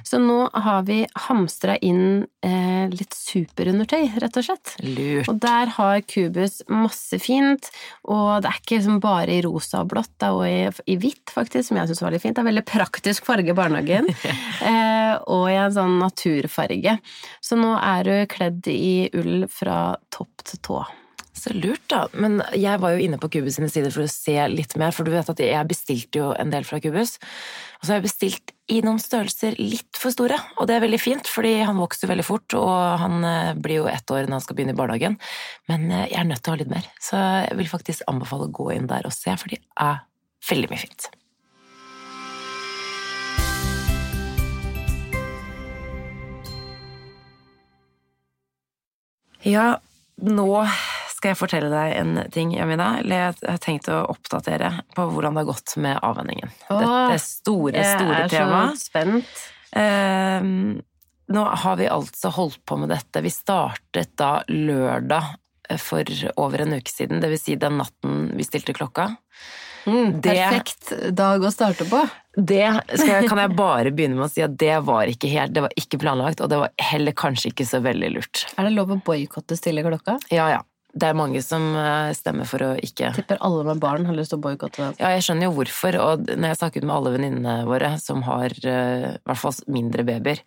Så 0.06 0.20
nå 0.22 0.40
har 0.54 0.84
vi 0.88 1.00
hamstra 1.26 1.76
inn 1.84 2.26
eh, 2.44 2.86
litt 2.92 3.16
superundertøy, 3.16 4.14
rett 4.22 4.38
og 4.40 4.46
slett. 4.46 4.74
Lurt. 4.84 5.28
Og 5.30 5.40
der 5.42 5.72
har 5.78 6.04
Kubus 6.08 6.60
masse 6.70 7.18
fint, 7.22 7.70
og 8.08 8.44
det 8.44 8.52
er 8.52 8.60
ikke 8.60 8.78
liksom 8.78 9.00
bare 9.04 9.38
i 9.38 9.42
rosa 9.44 9.82
og 9.82 9.92
blått, 9.94 10.14
det 10.20 10.28
er 10.28 10.36
også 10.36 10.84
i, 10.84 10.94
i 10.94 10.98
hvitt, 11.00 11.34
faktisk, 11.34 11.70
som 11.70 11.80
jeg 11.80 11.90
syns 11.90 12.04
var 12.04 12.14
litt 12.14 12.24
fint. 12.24 12.36
Det 12.38 12.44
er 12.44 12.50
veldig 12.50 12.66
praktisk 12.68 13.28
farge 13.28 13.52
i 13.52 13.58
barnehagen, 13.58 14.08
eh, 14.70 15.14
og 15.26 15.48
i 15.50 15.58
en 15.58 15.74
sånn 15.74 15.98
naturfarge. 16.02 16.98
Så 17.44 17.58
nå 17.58 17.74
er 17.80 18.08
du 18.08 18.16
kledd 18.30 18.70
i 18.72 19.10
ull 19.18 19.44
fra 19.52 19.98
topp 20.14 20.48
til 20.48 20.64
tå. 20.70 20.80
Så 21.38 21.52
lurt, 21.54 21.84
da. 21.90 22.06
Men 22.18 22.40
jeg 22.58 22.80
var 22.82 22.94
jo 22.94 23.02
inne 23.04 23.18
på 23.20 23.28
Cubus 23.30 23.58
sine 23.58 23.68
sider 23.70 23.92
for 23.94 24.02
å 24.02 24.10
se 24.10 24.34
litt 24.50 24.74
mer, 24.80 24.90
for 24.94 25.06
du 25.06 25.12
vet 25.12 25.28
at 25.30 25.42
jeg 25.42 25.70
bestilte 25.70 26.18
jo 26.18 26.32
en 26.34 26.50
del 26.50 26.66
fra 26.66 26.80
Cubus. 26.82 27.14
Og 27.78 27.86
så 27.86 27.92
har 27.92 28.00
jeg 28.00 28.08
bestilt 28.08 28.52
i 28.74 28.80
noen 28.82 28.98
størrelser 28.98 29.54
litt 29.60 29.96
for 29.96 30.12
store, 30.12 30.36
og 30.58 30.66
det 30.68 30.76
er 30.76 30.82
veldig 30.82 31.00
fint, 31.00 31.30
fordi 31.30 31.60
han 31.62 31.78
vokser 31.78 32.10
veldig 32.10 32.26
fort, 32.26 32.56
og 32.58 32.72
han 33.04 33.22
eh, 33.24 33.52
blir 33.54 33.84
jo 33.84 33.86
ett 33.88 34.10
år 34.10 34.26
når 34.26 34.40
han 34.40 34.44
skal 34.44 34.58
begynne 34.58 34.74
i 34.74 34.80
barnehagen. 34.80 35.14
Men 35.70 35.86
eh, 35.92 36.08
jeg 36.10 36.18
er 36.24 36.28
nødt 36.32 36.42
til 36.42 36.52
å 36.52 36.56
ha 36.56 36.62
litt 36.64 36.74
mer, 36.74 36.90
så 36.98 37.22
jeg 37.46 37.60
vil 37.62 37.70
faktisk 37.70 38.04
anbefale 38.10 38.50
å 38.50 38.56
gå 38.58 38.72
inn 38.74 38.90
der 38.90 39.06
og 39.06 39.14
se, 39.14 39.36
for 39.38 39.54
de 39.54 39.62
er 39.62 40.02
veldig 40.50 40.72
mye 40.74 40.82
fint. 40.82 41.08
Ja, 49.46 49.78
nå 50.18 50.50
skal 51.18 51.32
jeg 51.34 51.38
fortelle 51.40 51.68
deg 51.72 51.96
en 51.98 52.12
ting, 52.34 52.52
Jamina. 52.54 52.92
Jeg 53.02 53.34
har 53.42 53.58
tenkt 53.62 53.88
å 53.90 54.04
oppdatere 54.12 54.70
på 54.94 55.08
hvordan 55.10 55.34
det 55.36 55.42
har 55.44 55.50
gått 55.50 55.74
med 55.82 55.98
avvenningen. 56.06 56.52
Dette 56.68 57.18
store, 57.24 57.74
store 57.82 58.20
Jeg 58.22 58.28
er 58.28 58.34
tema. 58.36 58.60
så 58.72 58.84
spent. 58.86 59.40
Eh, 59.76 60.48
nå 61.28 61.44
har 61.64 61.76
vi 61.76 61.90
altså 61.92 62.30
holdt 62.32 62.62
på 62.64 62.78
med 62.80 62.88
dette. 62.94 63.20
Vi 63.26 63.32
startet 63.34 64.14
da 64.16 64.38
lørdag 64.48 65.34
eh, 65.68 65.76
for 65.82 66.08
over 66.40 66.62
en 66.64 66.78
uke 66.78 66.88
siden, 66.94 67.20
det 67.20 67.28
vil 67.34 67.42
si 67.42 67.58
den 67.60 67.76
natten 67.82 68.30
vi 68.38 68.46
stilte 68.46 68.72
klokka. 68.78 69.10
Mm, 69.88 70.20
Det- 70.20 70.32
perfekt 70.36 70.90
dag 71.16 71.40
å 71.44 71.50
starte 71.52 71.84
på. 71.88 72.00
Det 72.38 72.58
jeg, 72.62 73.28
kan 73.30 73.38
jeg 73.42 73.56
bare 73.56 73.90
begynne 73.90 74.16
med 74.18 74.26
å 74.28 74.30
si 74.32 74.42
at 74.44 74.56
det 74.60 74.78
var 74.86 75.08
ikke 75.10 75.28
helt, 75.32 75.52
det 75.56 75.62
var 75.66 75.72
ikke 75.80 75.98
planlagt, 76.00 76.40
og 76.44 76.50
det 76.52 76.58
var 76.60 76.70
heller 76.90 77.12
kanskje 77.16 77.50
ikke 77.52 77.66
så 77.66 77.80
veldig 77.84 78.10
lurt. 78.14 78.44
Er 78.56 78.68
det 78.68 78.74
lov 78.76 78.92
å 78.94 79.00
boikotte 79.04 79.56
stille 79.58 79.82
klokka? 79.86 80.18
Ja, 80.30 80.48
ja. 80.52 80.60
Det 80.94 81.10
er 81.10 81.14
mange 81.18 81.42
som 81.44 81.66
eh, 81.76 82.12
stemmer 82.16 82.48
for 82.48 82.64
å 82.64 82.70
ikke 82.80 83.10
Tipper 83.18 83.38
alle 83.44 83.66
med 83.68 83.78
barn 83.82 84.06
har 84.08 84.16
lyst 84.16 84.32
til 84.32 84.40
å 84.40 84.46
boikotte 84.46 84.80
den. 84.86 84.96
Ja, 85.02 85.10
jeg 85.14 85.26
skjønner 85.26 85.50
jo 85.50 85.52
hvorfor, 85.58 85.98
og 86.00 86.24
når 86.32 86.48
jeg 86.54 86.60
snakket 86.62 86.86
med 86.88 86.96
alle 86.96 87.12
venninnene 87.18 87.58
våre 87.68 87.92
som 88.00 88.24
har 88.26 88.56
eh, 88.64 89.12
i 89.12 89.22
hvert 89.28 89.42
fall 89.44 89.60
mindre 89.68 90.06
babyer, 90.08 90.40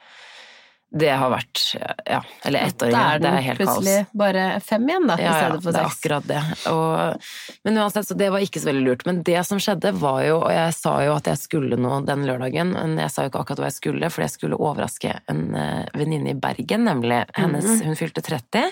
det 0.92 1.08
har 1.16 1.30
vært 1.32 1.60
ja, 2.04 2.18
eller 2.44 2.66
Da 2.66 2.68
ettåringer, 2.68 3.14
er 3.16 3.22
det 3.24 3.30
er 3.30 3.44
helt 3.46 3.62
kaos. 3.62 3.78
plutselig 3.78 4.18
bare 4.20 4.42
fem 4.60 4.90
igjen, 4.90 5.06
da, 5.08 5.16
i 5.16 5.24
Ja, 5.24 5.30
ja, 5.30 5.38
stedet 5.46 5.62
for 5.64 5.72
det 5.72 5.80
er 5.80 5.88
akkurat 5.94 6.26
det. 6.28 6.42
Og, 6.68 7.30
men 7.64 7.80
uansett, 7.80 8.08
så 8.10 8.18
det 8.20 8.28
var 8.34 8.44
ikke 8.44 8.60
så 8.60 8.68
veldig 8.74 8.84
lurt. 8.90 9.06
Men 9.08 9.22
det 9.24 9.38
som 9.48 9.62
skjedde, 9.64 9.94
var 10.02 10.20
jo 10.28 10.42
Og 10.42 10.52
jeg 10.52 10.74
sa 10.76 10.98
jo 11.06 11.14
at 11.16 11.30
jeg 11.32 11.40
skulle 11.46 11.80
noe 11.80 12.02
den 12.04 12.26
lørdagen, 12.28 12.74
men 12.76 12.98
jeg 13.00 13.14
sa 13.14 13.24
jo 13.24 13.32
ikke 13.32 13.40
akkurat 13.46 13.64
hva 13.64 13.70
jeg 13.72 13.78
skulle, 13.78 14.10
for 14.12 14.26
jeg 14.26 14.34
skulle 14.36 14.60
overraske 14.60 15.14
en 15.32 15.46
eh, 15.56 15.86
venninne 15.96 16.34
i 16.36 16.40
Bergen, 16.44 16.84
nemlig. 16.90 17.22
Hennes, 17.40 17.64
Mhm. 17.72 17.86
Hun 17.88 17.96
fylte 18.04 18.20
30. 18.28 18.68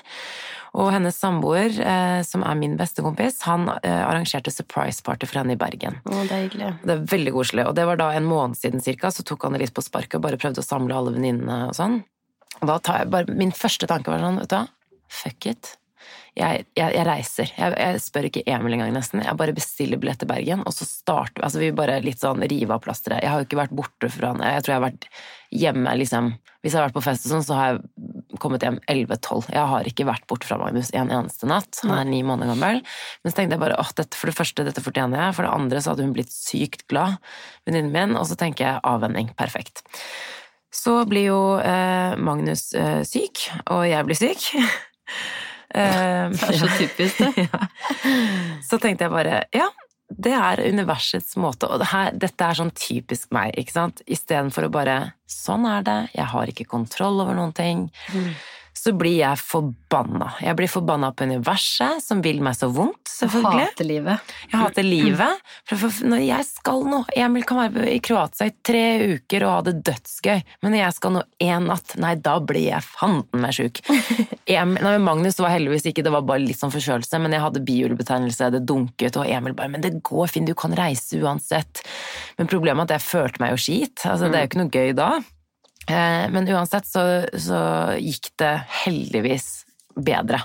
Og 0.78 0.92
hennes 0.94 1.16
samboer, 1.18 1.74
eh, 1.82 2.20
som 2.28 2.44
er 2.46 2.58
min 2.60 2.76
bestekompis, 2.78 3.42
han 3.48 3.66
eh, 3.80 4.04
arrangerte 4.06 4.54
surprise 4.54 5.02
party 5.06 5.26
for 5.30 5.42
henne 5.42 5.56
i 5.56 5.60
Bergen. 5.60 5.98
Å, 6.06 6.20
det 6.30 6.36
er 6.36 6.46
hyggelig. 6.46 6.70
Det 6.84 6.96
er 6.96 7.08
veldig 7.16 7.34
koselig. 7.36 7.66
Og 7.72 7.76
det 7.80 7.88
var 7.90 8.00
da 8.02 8.12
en 8.14 8.30
måned 8.30 8.60
siden 8.60 8.84
cirka, 8.86 9.12
så 9.12 9.26
tok 9.26 9.48
han 9.48 9.58
det 9.58 9.64
litt 9.66 9.76
på 9.76 9.86
sparket 9.86 10.20
og 10.20 10.28
bare 10.28 10.40
prøvde 10.42 10.62
å 10.62 10.68
samle 10.68 10.96
alle 10.96 11.16
venninnene 11.18 11.72
og 11.72 11.76
sånn. 11.78 12.02
Og 12.60 12.68
da 12.70 12.78
tar 12.84 13.04
jeg 13.04 13.12
bare 13.14 13.40
Min 13.40 13.56
første 13.56 13.88
tanke 13.90 14.12
var 14.12 14.22
sånn, 14.24 14.42
vet 14.44 14.52
du 14.52 14.58
hva, 14.60 14.66
fuck 15.22 15.50
it. 15.50 15.74
Jeg, 16.38 16.66
jeg, 16.78 16.94
jeg 16.96 17.06
reiser. 17.08 17.52
Jeg, 17.58 17.74
jeg 17.80 18.02
spør 18.04 18.28
ikke 18.30 18.44
Emil 18.50 18.76
engang, 18.76 18.94
nesten. 18.96 19.24
Jeg 19.26 19.40
bare 19.40 19.56
bestiller 19.58 20.00
billett 20.02 20.22
til 20.22 20.30
Bergen, 20.30 20.62
og 20.68 20.76
så 20.76 20.88
starter 20.88 21.46
Altså, 21.46 21.62
vi 21.62 21.72
bare 21.76 22.00
litt 22.04 22.22
sånn 22.22 22.44
rive 22.46 22.76
av 22.76 22.84
plasteret. 22.84 23.24
Jeg 23.24 23.32
har 23.34 23.42
jo 23.42 23.48
ikke 23.48 23.60
vært 23.62 23.76
borte 23.76 24.12
fra 24.14 24.34
han. 24.34 24.44
Jeg 24.46 24.66
tror 24.66 24.74
jeg 24.74 24.80
har 24.80 24.88
vært 24.88 25.10
hjemme, 25.50 25.96
liksom 25.98 26.32
Hvis 26.62 26.74
jeg 26.74 26.80
har 26.80 26.90
vært 26.90 26.98
på 26.98 27.04
fest 27.06 27.26
og 27.26 27.32
sånn, 27.34 27.46
så 27.48 27.58
har 27.58 27.70
jeg 27.72 28.40
kommet 28.44 28.64
hjem 28.66 28.80
11-12. 28.92 29.50
Jeg 29.56 29.68
har 29.74 29.88
ikke 29.88 30.08
vært 30.10 30.26
borte 30.30 30.48
fra 30.48 30.58
Magnus 30.60 30.92
en 30.92 31.12
eneste 31.16 31.48
natt. 31.50 31.80
Han 31.86 31.96
er 31.96 32.10
ni 32.10 32.20
måneder 32.28 32.52
gammel. 32.54 32.82
Men 33.24 33.32
så 33.32 33.38
tenkte 33.38 33.56
jeg 33.56 33.64
bare 33.64 33.80
åh, 33.80 33.94
dette, 33.96 34.20
for 34.20 34.30
det 34.30 34.36
første, 34.36 34.66
dette 34.68 34.84
fortjener 34.84 35.24
jeg. 35.24 35.38
For 35.38 35.48
det 35.48 35.54
andre 35.56 35.82
så 35.82 35.94
hadde 35.94 36.06
hun 36.06 36.16
blitt 36.18 36.34
sykt 36.36 36.84
glad, 36.92 37.16
venninnen 37.68 37.96
min. 37.96 38.18
Og 38.20 38.28
så 38.28 38.36
tenker 38.40 38.68
jeg 38.68 38.84
avvenning. 38.92 39.32
Perfekt. 39.40 39.86
Så 40.76 41.00
blir 41.10 41.32
jo 41.32 41.42
eh, 41.64 42.20
Magnus 42.20 42.70
eh, 42.78 43.02
syk, 43.08 43.48
og 43.72 43.88
jeg 43.90 44.06
blir 44.06 44.20
syk. 44.20 44.50
Eh, 45.76 46.30
Det 46.34 46.50
er 46.50 46.58
så 46.58 46.70
typisk, 46.78 47.18
det. 47.20 47.46
ja. 47.50 47.68
Så 48.66 48.80
tenkte 48.82 49.06
jeg 49.06 49.14
bare 49.14 49.44
ja, 49.54 49.68
det 50.10 50.34
er 50.34 50.64
universets 50.66 51.36
måte, 51.38 51.68
og 51.70 51.84
det 51.84 51.92
her, 51.92 52.12
dette 52.18 52.46
er 52.48 52.58
sånn 52.58 52.72
typisk 52.74 53.30
meg, 53.36 53.54
ikke 53.62 53.76
sant? 53.76 54.02
Istedenfor 54.10 54.66
å 54.66 54.72
bare 54.74 54.96
sånn 55.30 55.68
er 55.70 55.84
det, 55.86 55.98
jeg 56.16 56.26
har 56.32 56.50
ikke 56.50 56.66
kontroll 56.72 57.22
over 57.22 57.38
noen 57.38 57.54
ting. 57.54 57.84
Så 58.74 58.94
blir 58.96 59.18
jeg 59.18 59.40
forbanna. 59.42 60.30
Jeg 60.44 60.56
blir 60.56 60.70
forbanna 60.72 61.12
på 61.12 61.26
universet, 61.28 62.04
som 62.04 62.22
vil 62.24 62.40
meg 62.46 62.56
så 62.56 62.70
vondt, 62.72 63.10
selvfølgelig. 63.12 63.66
Hater 63.72 63.88
livet. 63.88 64.34
Jeg 64.46 64.62
hater 64.62 64.88
livet. 64.88 65.48
For, 65.68 65.82
for, 65.82 66.10
når 66.12 66.24
jeg 66.24 66.48
skal 66.48 66.86
nå 66.88 67.02
Emil 67.20 67.46
kan 67.48 67.60
være 67.60 67.90
i 67.92 68.00
Kroatia 68.04 68.50
i 68.50 68.54
tre 68.66 68.84
uker 69.16 69.46
og 69.46 69.54
ha 69.54 69.64
det 69.68 69.76
dødsgøy, 69.90 70.44
men 70.64 70.76
når 70.76 70.82
jeg 70.84 70.98
skal 71.00 71.16
nå 71.18 71.24
én 71.44 71.68
natt, 71.72 71.96
nei, 72.00 72.14
da 72.30 72.38
blir 72.40 72.70
jeg 72.70 72.86
fanden 72.86 73.44
meg 73.44 73.58
sjuk. 73.58 73.82
Magnus 75.10 75.40
var 75.42 75.54
heldigvis 75.54 75.90
ikke, 75.90 76.06
det 76.06 76.14
var 76.14 76.26
bare 76.28 76.44
litt 76.44 76.60
sånn 76.60 76.74
forkjølelse, 76.74 77.20
men 77.22 77.36
jeg 77.36 77.44
hadde 77.44 77.64
bihulebetennelse, 77.66 78.52
det 78.56 78.64
dunket, 78.70 79.18
og 79.20 79.28
Emil 79.28 79.58
bare 79.58 79.70
'men 79.74 79.84
det 79.84 80.00
går 80.04 80.32
fint, 80.32 80.48
du 80.48 80.56
kan 80.56 80.74
reise 80.76 81.20
uansett'. 81.20 81.84
Men 82.38 82.48
problemet 82.48 82.90
er 82.90 82.96
at 82.96 83.02
jeg 83.02 83.10
følte 83.10 83.44
meg 83.44 83.54
jo 83.54 83.62
skit. 83.62 84.06
Altså, 84.06 84.30
det 84.30 84.40
er 84.40 84.46
jo 84.46 84.50
ikke 84.50 84.64
noe 84.64 84.74
gøy 84.74 84.96
da. 84.98 85.10
Eh, 85.88 86.26
Men 86.30 86.48
uansett 86.50 86.86
så, 86.86 87.04
så 87.34 87.60
gikk 88.00 88.32
det 88.42 88.54
heldigvis 88.86 89.66
bedre. 89.96 90.42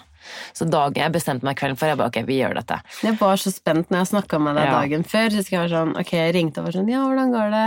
Så 0.56 0.64
dagen 0.70 0.96
jeg 1.02 1.12
bestemte 1.12 1.44
meg 1.44 1.58
kvelden 1.60 1.76
for 1.76 1.90
jeg 1.90 1.98
bare 2.00 2.08
ok, 2.08 2.22
vi 2.24 2.38
gjør 2.40 2.54
dette. 2.56 2.78
Jeg 3.04 3.18
var 3.20 3.36
så 3.36 3.52
spent 3.52 3.90
når 3.92 4.00
jeg 4.04 4.12
snakka 4.14 4.40
med 4.40 4.56
deg 4.56 4.70
Ja. 4.70 4.78
dagen 4.80 5.04
før. 5.04 5.28
Så 5.36 5.44
jeg 5.52 5.70
sånn, 5.70 5.92
okay, 6.00 6.22
jeg 6.26 6.34
ringte 6.38 6.62
og 6.62 6.70
var 6.70 6.76
sånn, 6.78 6.88
ja, 6.88 7.02
hvordan 7.04 7.34
går 7.34 7.50
det? 7.52 7.66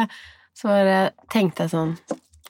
Så 0.58 0.72
bare 0.72 1.12
tenkte 1.30 1.68
jeg 1.68 1.76
sånn, 1.76 1.92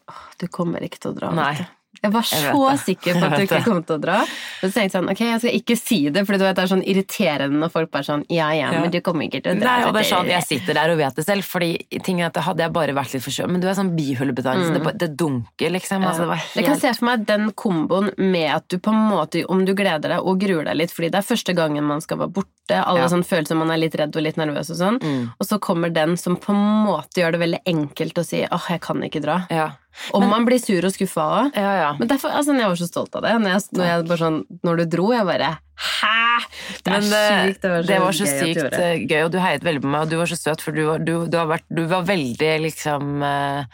åh, 0.07 0.21
du 0.39 0.47
kommer 0.47 0.79
ikke 0.87 0.99
til 1.03 1.11
å 1.11 1.17
dra. 1.19 1.31
Nei, 1.35 1.53
du. 1.59 1.65
Jeg 2.03 2.11
var 2.13 2.21
så 2.21 2.37
jeg 2.71 2.79
sikker 2.85 3.17
på 3.19 3.25
at 3.25 3.35
du 3.37 3.43
ikke 3.47 3.63
kom 3.65 3.81
til 3.83 3.95
å 3.97 4.01
dra. 4.01 4.17
Men 4.61 4.71
så 4.71 4.73
tenkte 4.73 4.83
jeg 4.85 4.91
sånn, 4.97 5.09
ok, 5.13 5.21
jeg 5.25 5.39
skal 5.41 5.55
ikke 5.59 5.77
si 5.79 5.99
det, 6.09 6.25
for 6.27 6.37
du 6.37 6.43
vet, 6.45 6.55
det 6.55 6.63
er 6.63 6.71
sånn 6.71 6.83
irriterende 6.85 7.57
når 7.63 7.71
folk 7.73 7.91
bare 7.91 8.03
sånn, 8.07 8.25
ja, 8.29 8.49
ja, 8.53 8.71
men 8.81 8.91
du 8.93 8.99
kommer 9.01 9.25
ikke 9.27 9.41
til 9.43 9.55
å 9.55 9.59
dra. 9.59 9.77
Nei, 9.77 9.85
og 9.87 9.93
det 9.95 10.01
er 10.03 10.07
for 10.07 10.15
sånn, 10.15 10.29
Jeg 10.31 10.43
sitter 10.47 10.73
der 10.77 10.93
og 10.93 10.97
vet 11.01 11.15
det 11.15 11.25
selv, 11.25 11.43
fordi 11.47 11.71
ting 12.05 12.21
er 12.21 12.27
at 12.29 12.37
hadde 12.47 12.63
jeg 12.65 12.73
bare 12.75 12.93
vært 12.97 13.13
litt 13.15 13.23
forkjølet 13.25 13.51
Men 13.51 13.61
du 13.61 13.67
er 13.67 13.77
sånn 13.79 13.93
bihulebetennelse, 13.97 14.73
det, 14.83 14.93
det 15.03 15.09
dunker, 15.17 15.69
liksom. 15.73 16.03
Altså, 16.05 16.25
det 16.25 16.29
var 16.33 16.43
Jeg 16.55 16.65
kan 16.69 16.79
se 16.81 16.93
for 16.99 17.05
meg 17.09 17.25
den 17.27 17.51
komboen 17.57 18.11
med 18.17 18.49
at 18.55 18.67
du 18.69 18.77
på 18.79 18.93
en 18.93 19.01
måte, 19.09 19.43
om 19.49 19.65
du 19.65 19.73
gleder 19.77 20.15
deg 20.15 20.19
og 20.21 20.39
gruer 20.41 20.65
deg 20.69 20.75
litt, 20.83 20.93
fordi 20.93 21.09
det 21.13 21.21
er 21.21 21.27
første 21.27 21.55
gangen 21.57 21.83
man 21.87 22.01
skal 22.03 22.17
være 22.21 22.33
borte, 22.37 22.53
alle 22.77 22.99
Ja. 23.05 23.07
sånne 23.07 23.25
følelser 23.27 23.55
man 23.55 23.71
er 23.71 23.77
litt 23.79 23.95
redd 23.95 24.15
og 24.15 24.21
litt 24.23 24.35
nervøs 24.37 24.69
og 24.73 24.77
sånn, 24.77 24.97
Mm. 25.01 25.31
og 25.39 25.45
så 25.47 25.59
kommer 25.59 25.89
den 25.93 26.17
som 26.17 26.35
på 26.35 26.51
en 26.51 26.85
måte 26.85 27.21
gjør 27.21 27.31
det 27.33 27.39
veldig 27.39 27.61
enkelt 27.65 28.13
å 28.19 28.25
si 28.25 28.45
åh, 28.45 28.65
jeg 28.69 28.81
kan 28.81 29.01
ikke 29.01 29.21
dra. 29.23 29.47
Ja. 29.49 29.71
Om 30.17 30.27
man 30.29 30.45
blir 30.47 30.59
sur 30.61 30.85
og 30.87 30.93
skuffa 30.93 31.23
òg. 31.37 31.55
ja, 31.57 31.71
ja. 31.81 31.89
Men 31.99 32.09
derfor, 32.11 32.33
altså, 32.33 32.55
jeg 32.57 32.69
var 32.69 32.79
så 32.79 32.87
stolt 32.89 33.15
av 33.17 33.25
det. 33.25 33.33
Når, 33.41 33.55
jeg, 33.55 33.63
når, 33.77 33.89
jeg 33.89 34.05
bare 34.11 34.21
sånn, 34.21 34.37
når 34.67 34.77
du 34.81 34.85
dro, 34.97 35.07
jeg 35.15 35.27
bare 35.27 35.55
Hæ?! 35.77 36.45
Det 36.85 36.93
Men 36.93 37.03
eh, 37.13 37.41
sykt. 37.49 37.61
Det 37.61 37.69
var 37.69 37.83
så, 37.83 37.87
det 37.89 37.99
var 38.01 38.15
så 38.17 38.25
gøy 38.25 38.39
sykt 38.39 38.77
eh, 38.79 38.95
gøy, 39.09 39.19
og 39.25 39.33
du 39.33 39.37
heiet 39.41 39.65
veldig 39.65 39.83
på 39.83 39.91
meg, 39.93 40.05
og 40.05 40.13
du 40.13 40.17
var 40.17 40.31
så 40.31 40.37
søt, 40.39 40.63
for 40.63 40.73
du 40.77 40.85
var, 40.87 41.03
du, 41.05 41.13
du 41.29 41.37
har 41.37 41.49
vært, 41.51 41.67
du 41.69 41.83
var 41.89 42.07
veldig 42.07 42.49
liksom 42.63 43.21
uh, 43.21 43.67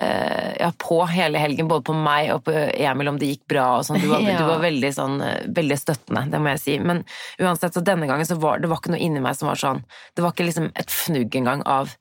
uh, 0.00 0.48
ja, 0.60 0.70
på 0.80 1.00
hele 1.12 1.42
helgen, 1.42 1.68
både 1.68 1.84
på 1.88 1.96
meg 1.96 2.30
og 2.36 2.44
på 2.46 2.54
Emil 2.56 3.12
om 3.12 3.20
det 3.20 3.34
gikk 3.34 3.44
bra 3.52 3.66
og 3.80 3.84
sånn. 3.88 4.00
Du, 4.00 4.08
var- 4.12 4.24
Ja. 4.30 4.38
du 4.40 4.48
var 4.48 4.64
veldig 4.64 4.92
sånn 4.96 5.18
veldig 5.56 5.78
støttende, 5.80 6.24
det 6.32 6.40
må 6.40 6.54
jeg 6.54 6.62
si. 6.64 6.78
Men 6.80 7.04
uansett, 7.40 7.76
så 7.76 7.84
denne 7.84 8.08
gangen 8.08 8.28
så 8.28 8.38
var 8.40 8.62
det 8.62 8.72
var 8.72 8.80
ikke 8.80 8.94
noe 8.94 9.04
inni 9.04 9.20
meg 9.24 9.36
som 9.36 9.50
var 9.52 9.60
sånn 9.60 9.84
Det 10.16 10.24
var 10.24 10.32
ikke 10.32 10.48
liksom 10.48 10.70
et 10.72 10.92
fnugg 10.92 11.36
engang 11.42 11.64
av 11.68 11.92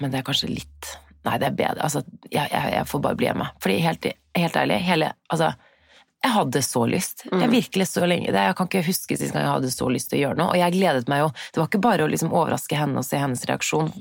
men 0.00 0.08
det 0.08 0.22
er 0.22 0.24
kanskje 0.24 0.48
litt 0.48 0.94
Nei, 1.26 1.38
det 1.42 1.50
er 1.50 1.56
bedre. 1.58 1.86
Altså, 1.86 2.04
jeg, 2.30 2.46
jeg, 2.52 2.74
jeg 2.76 2.88
får 2.90 3.02
bare 3.06 3.18
bli 3.18 3.30
hjemme. 3.30 3.48
Fordi 3.62 3.78
helt, 3.82 4.12
helt 4.38 4.60
ærlig, 4.62 4.82
hele 4.86 5.12
Altså, 5.32 5.52
jeg 6.26 6.32
hadde 6.32 6.60
så 6.64 6.80
lyst. 6.90 7.22
Jeg 7.28 7.50
virkelig 7.52 7.86
så 7.86 8.06
lenge. 8.08 8.32
Det, 8.34 8.40
jeg 8.48 8.54
kan 8.58 8.66
ikke 8.66 8.82
huske 8.88 9.18
sist 9.18 9.34
gang 9.34 9.44
jeg 9.44 9.52
hadde 9.52 9.70
så 9.70 9.86
lyst 9.92 10.08
til 10.10 10.18
å 10.18 10.22
gjøre 10.24 10.38
noe. 10.40 10.54
Og 10.54 10.58
jeg 10.58 10.74
gledet 10.74 11.10
meg 11.12 11.20
jo. 11.22 11.28
Det 11.54 11.60
var 11.60 11.68
ikke 11.68 11.80
bare 11.84 12.06
å 12.06 12.10
liksom 12.10 12.32
overraske 12.32 12.78
henne 12.78 12.98
og 12.98 13.06
se 13.06 13.20
hennes 13.20 13.44
reaksjon, 13.46 13.92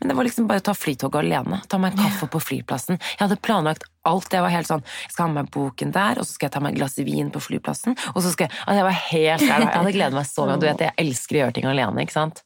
men 0.00 0.10
det 0.10 0.16
var 0.18 0.26
liksom 0.26 0.48
bare 0.50 0.62
å 0.62 0.66
ta 0.70 0.74
flytoget 0.74 1.20
alene. 1.20 1.60
Ta 1.70 1.78
meg 1.78 1.94
en 1.94 2.02
kaffe 2.02 2.26
på 2.32 2.40
flyplassen. 2.42 2.98
Jeg 2.98 3.20
hadde 3.22 3.38
planlagt 3.44 3.86
alt. 4.08 4.32
Jeg 4.32 4.42
var 4.42 4.54
helt 4.54 4.70
sånn 4.70 4.82
Jeg 5.04 5.12
skal 5.12 5.26
ha 5.26 5.30
med 5.30 5.44
meg 5.44 5.52
boken 5.54 5.94
der, 5.94 6.18
og 6.18 6.26
så 6.26 6.34
skal 6.34 6.48
jeg 6.48 6.56
ta 6.56 6.64
meg 6.64 6.74
et 6.74 6.80
glass 6.80 6.98
vin 7.04 7.30
på 7.34 7.44
flyplassen, 7.44 7.98
og 8.14 8.20
så 8.24 8.32
skal 8.34 8.48
jeg 8.48 8.56
Altså, 8.58 8.78
jeg 8.80 8.88
var 8.88 9.00
helt 9.04 9.44
der. 9.44 9.66
Jeg 9.68 9.74
hadde 9.76 9.96
gledet 10.00 10.18
meg 10.18 10.28
så 10.32 10.48
mye. 10.48 10.58
Du 10.58 10.66
vet, 10.66 10.86
jeg 10.88 10.98
elsker 11.04 11.36
å 11.36 11.42
gjøre 11.44 11.58
ting 11.60 11.68
alene, 11.70 12.02
ikke 12.08 12.16
sant? 12.16 12.42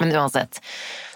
Men 0.00 0.14
uansett, 0.16 0.60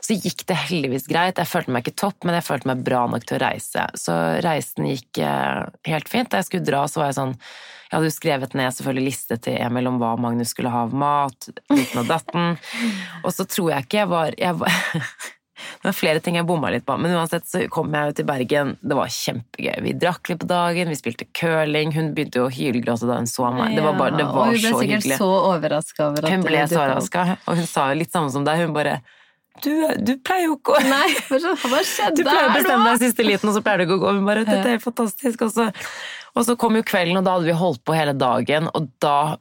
så 0.03 0.17
gikk 0.19 0.47
det 0.49 0.59
heldigvis 0.67 1.07
greit. 1.11 1.39
Jeg 1.39 1.51
følte 1.51 1.75
meg 1.75 1.87
ikke 1.87 2.01
topp, 2.03 2.25
men 2.27 2.37
jeg 2.39 2.47
følte 2.47 2.71
meg 2.73 2.83
bra 2.87 3.05
nok 3.11 3.27
til 3.29 3.39
å 3.39 3.43
reise. 3.45 3.85
Så 3.99 4.17
reisen 4.45 4.89
gikk 4.91 5.23
eh, 5.23 5.61
helt 5.89 6.11
fint. 6.11 6.31
Da 6.33 6.41
jeg 6.41 6.51
skulle 6.51 6.67
dra, 6.67 6.83
så 6.91 7.03
var 7.03 7.13
jeg 7.13 7.21
sånn 7.21 7.37
Jeg 7.37 7.95
hadde 7.99 8.09
jo 8.09 8.15
skrevet 8.15 8.55
ned 8.57 8.75
selvfølgelig 8.75 9.11
liste 9.11 9.37
til 9.45 9.59
Emil 9.61 9.91
om 9.91 10.01
hva 10.01 10.15
Magnus 10.17 10.55
skulle 10.55 10.73
ha 10.73 10.87
av 10.87 10.97
mat, 10.97 11.51
uten 11.69 12.03
og 12.03 12.09
datten. 12.09 12.57
Og 13.25 13.31
så 13.37 13.47
tror 13.47 13.75
jeg 13.75 13.87
ikke 13.87 14.03
jeg 14.03 14.11
var, 14.11 14.35
jeg 14.41 14.59
var 14.63 14.81
Det 15.55 15.89
var 15.91 15.95
flere 15.97 16.21
ting 16.25 16.37
jeg 16.39 16.47
bomma 16.49 16.71
litt 16.73 16.85
på, 16.89 16.95
men 16.99 17.13
uansett 17.17 17.45
så 17.49 17.61
kom 17.73 17.93
jeg 17.95 18.11
jo 18.11 18.15
til 18.21 18.27
Bergen. 18.29 18.75
Det 18.81 18.97
var 18.97 19.11
kjempegøy. 19.13 19.75
Vi 19.85 19.95
drakk 20.01 20.31
litt 20.33 20.41
på 20.43 20.49
dagen, 20.51 20.91
vi 20.93 20.99
spilte 20.99 21.27
curling. 21.37 21.93
Hun 21.97 22.13
begynte 22.17 22.41
jo 22.41 22.47
å 22.49 22.53
hylgråte 22.53 23.09
da 23.11 23.19
hun 23.21 23.29
så 23.31 23.51
meg. 23.55 23.77
Det 23.77 23.85
var, 23.85 23.99
bare, 24.01 24.17
det 24.17 24.29
var 24.31 24.57
så 24.57 24.81
hyggelig. 24.81 25.19
så 25.21 25.29
over 25.53 25.77
at 25.79 25.93
Hun 26.33 26.47
ble 26.47 26.65
så 26.71 26.81
overraska, 26.81 27.27
og 27.45 27.61
hun 27.61 27.69
sa 27.69 27.91
jo 27.93 28.01
litt 28.01 28.15
samme 28.15 28.33
som 28.33 28.47
deg. 28.49 28.65
Hun 28.65 28.73
bare 28.77 28.97
Du, 29.63 29.71
du 30.01 30.15
pleier 30.25 30.49
jo 30.49 30.57
ikke 30.57 30.79
å 30.79 30.83
Nei, 30.89 31.13
hva 31.29 31.83
skjedde 31.85 32.17
Du 32.19 32.25
pleier 32.25 32.49
å 32.49 32.57
bestemme 32.57 32.89
deg 32.89 33.03
siste 33.05 33.27
liten, 33.27 33.51
og 33.53 33.59
så 33.59 33.63
pleier 33.65 33.83
du 33.83 33.89
ikke 33.91 34.01
å 34.01 34.05
gå. 34.07 34.17
Hun 34.17 34.27
bare 34.29 34.47
Dette 34.49 34.65
er 34.65 34.79
helt 34.79 34.87
fantastisk. 34.87 35.45
Og 35.45 35.53
så, 35.53 35.69
og 36.33 36.47
så 36.49 36.57
kom 36.57 36.81
jo 36.81 36.85
kvelden, 36.89 37.21
og 37.21 37.27
da 37.29 37.37
hadde 37.37 37.51
vi 37.51 37.59
holdt 37.61 37.85
på 37.85 37.97
hele 37.97 38.17
dagen, 38.17 38.71
og 38.73 38.89
da 39.05 39.37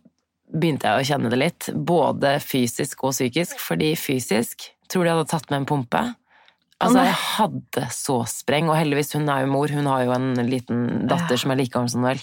begynte 0.51 0.89
jeg 0.89 1.01
å 1.01 1.07
kjenne 1.11 1.31
det 1.31 1.39
litt. 1.41 1.69
Både 1.75 2.37
fysisk 2.43 3.05
og 3.07 3.15
psykisk. 3.15 3.59
Fordi 3.61 3.93
fysisk 3.99 4.69
tror 4.91 5.05
du 5.05 5.09
de 5.09 5.15
hadde 5.15 5.31
tatt 5.31 5.49
med 5.51 5.63
en 5.63 5.69
pumpe. 5.69 6.01
Altså, 6.81 7.03
jeg 7.05 7.13
hadde 7.13 7.83
så 7.93 8.15
spreng, 8.25 8.69
og 8.71 8.77
heldigvis, 8.79 9.11
hun 9.13 9.29
er 9.29 9.43
jo 9.43 9.51
mor. 9.53 9.69
Hun 9.69 9.85
har 9.85 10.01
jo 10.07 10.15
en 10.15 10.31
liten 10.49 11.05
datter 11.09 11.37
som 11.37 11.53
er 11.53 11.59
like 11.59 11.73
gammel 11.75 11.91
som 11.93 12.01
Noel. 12.01 12.21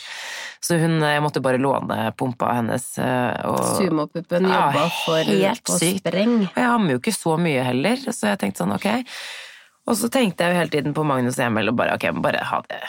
Så 0.59 0.81
hun, 0.83 0.97
jeg 0.99 1.23
måtte 1.23 1.43
bare 1.45 1.61
låne 1.63 2.09
pumpa 2.19 2.51
hennes. 2.57 2.89
Sumopuppen 2.99 3.39
jobba 3.39 3.69
Sumopuppen 3.79 4.49
Ja, 4.51 4.65
jobba 4.67 4.89
for 5.05 5.31
å 5.31 5.53
på 5.63 5.77
spreng. 5.79 6.35
og 6.49 6.59
jeg 6.59 6.73
ammer 6.73 6.97
jo 6.97 7.03
ikke 7.05 7.15
så 7.15 7.37
mye 7.39 7.63
heller, 7.69 8.03
så 8.11 8.33
jeg 8.33 8.41
tenkte 8.43 8.65
sånn, 8.65 8.75
ok. 8.75 8.89
Og 9.89 9.97
så 9.97 10.11
tenkte 10.13 10.45
jeg 10.45 10.53
jo 10.53 10.59
hele 10.61 10.73
tiden 10.73 10.93
på 10.97 11.05
Magnus 11.09 11.39
og 11.41 11.47
Emil 11.47 11.71
og 11.73 11.77
bare 11.79 11.95
ok, 11.97 12.05
bare 12.21 12.43
ha 12.45 12.59
det 12.69 12.81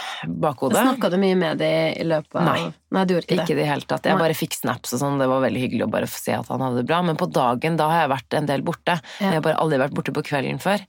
bakhodet. 0.44 0.82
Snakka 0.84 1.10
du 1.14 1.18
mye 1.22 1.38
med 1.40 1.62
dem 1.62 1.96
i 1.96 2.06
løpet 2.08 2.36
av 2.42 2.48
Nei. 2.50 2.66
Nei, 2.92 3.04
du 3.08 3.14
gjorde 3.16 3.30
ikke, 3.30 3.38
Ikke 3.46 3.54
i 3.54 3.56
det. 3.56 3.62
det 3.64 3.68
hele 3.70 3.88
tatt. 3.88 4.10
Jeg 4.10 4.18
Nei. 4.18 4.24
bare 4.26 4.36
fikk 4.38 4.58
snaps 4.58 4.96
og 4.98 5.02
sånn, 5.04 5.20
det 5.22 5.30
var 5.32 5.44
veldig 5.46 5.62
hyggelig 5.64 5.86
å 5.88 5.92
bare 5.94 6.10
se 6.12 6.36
at 6.36 6.50
han 6.52 6.64
hadde 6.66 6.82
det 6.82 6.88
bra. 6.90 7.00
Men 7.06 7.20
på 7.22 7.30
dagen, 7.32 7.78
da 7.80 7.88
har 7.92 8.02
jeg 8.04 8.12
vært 8.18 8.38
en 8.42 8.50
del 8.52 8.66
borte. 8.68 8.98
Ja. 9.22 9.30
Jeg 9.30 9.40
har 9.40 9.46
bare 9.48 9.62
aldri 9.64 9.80
vært 9.86 9.96
borte 9.96 10.16
på 10.20 10.26
kvelden 10.28 10.60
før. 10.64 10.84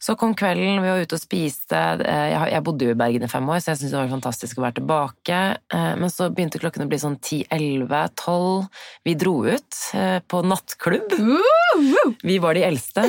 Så 0.00 0.14
kom 0.18 0.34
kvelden, 0.38 0.78
vi 0.82 0.90
var 0.92 1.00
ute 1.02 1.16
og 1.16 1.22
spiste. 1.22 1.78
Eh, 2.06 2.34
Jeg, 2.52 2.62
bodde 2.66 2.86
jo 2.86 2.94
i 2.94 2.98
Bergen 2.98 3.24
i 3.26 3.30
fem 3.30 3.48
år, 3.50 3.58
så 3.60 3.72
jeg 3.72 3.80
syntes 3.80 3.94
det 3.94 3.98
var 4.00 4.12
fantastisk 4.12 4.58
å 4.60 4.64
være 4.66 4.76
tilbake. 4.78 5.40
Eh, 5.74 5.94
Men 5.98 6.10
så 6.14 6.28
begynte 6.30 6.60
klokken 6.62 6.84
å 6.84 6.88
bli 6.90 7.00
sånn 7.02 7.18
10-11-12. 7.18 8.68
Vi 9.04 9.14
dro 9.18 9.34
ut 9.46 9.80
eh, 9.94 10.20
på 10.26 10.42
nattklubb. 10.46 11.12
Vi 12.22 12.38
var 12.42 12.54
de 12.54 12.64
eldste. 12.68 13.04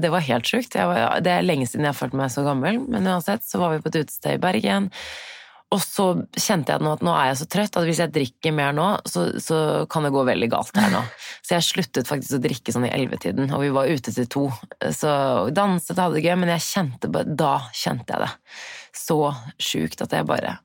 Det 0.00 0.10
var 0.12 0.24
helt 0.24 0.46
sjukt. 0.48 0.72
Det 0.76 1.32
er 1.32 1.44
lenge 1.44 1.66
siden 1.68 1.84
jeg 1.86 1.92
har 1.94 1.98
følt 1.98 2.16
meg 2.16 2.30
så 2.32 2.44
gammel, 2.46 2.78
men 2.88 3.06
uansett 3.08 3.44
så 3.46 3.60
var 3.60 3.74
vi 3.74 3.82
på 3.84 3.90
et 3.92 4.00
utested 4.04 4.36
i 4.36 4.40
Bergen. 4.42 4.90
Og 5.70 5.78
så 5.78 6.04
kjente 6.34 6.74
jeg 6.74 6.82
nå 6.82 6.92
at 6.96 7.02
nå 7.06 7.12
er 7.14 7.28
jeg 7.28 7.38
så 7.40 7.46
trøtt 7.54 7.76
at 7.78 7.84
hvis 7.86 8.00
jeg 8.02 8.10
drikker 8.14 8.54
mer 8.54 8.72
nå, 8.74 8.86
så, 9.06 9.28
så 9.38 9.58
kan 9.90 10.02
det 10.02 10.10
gå 10.14 10.24
veldig 10.26 10.48
galt 10.50 10.80
her 10.80 10.90
nå. 10.90 11.02
Så 11.46 11.56
jeg 11.56 11.66
sluttet 11.66 12.10
faktisk 12.10 12.36
å 12.36 12.40
drikke 12.42 12.74
sånn 12.74 12.84
i 12.86 12.90
ellevetiden, 12.94 13.48
og 13.54 13.62
vi 13.64 13.70
var 13.74 13.90
ute 13.90 14.12
til 14.14 14.26
to. 14.30 14.42
Så 14.94 15.10
vi 15.46 15.54
danset 15.56 15.96
og 15.96 16.02
hadde 16.04 16.18
det 16.18 16.24
gøy, 16.26 16.34
men 16.42 16.52
jeg 16.52 16.66
kjente 16.66 17.10
da 17.10 17.52
kjente 17.74 18.14
jeg 18.14 18.22
det. 18.22 18.58
Så 19.00 19.18
sjukt 19.62 20.04
at 20.04 20.14
jeg 20.14 20.26
bare 20.28 20.58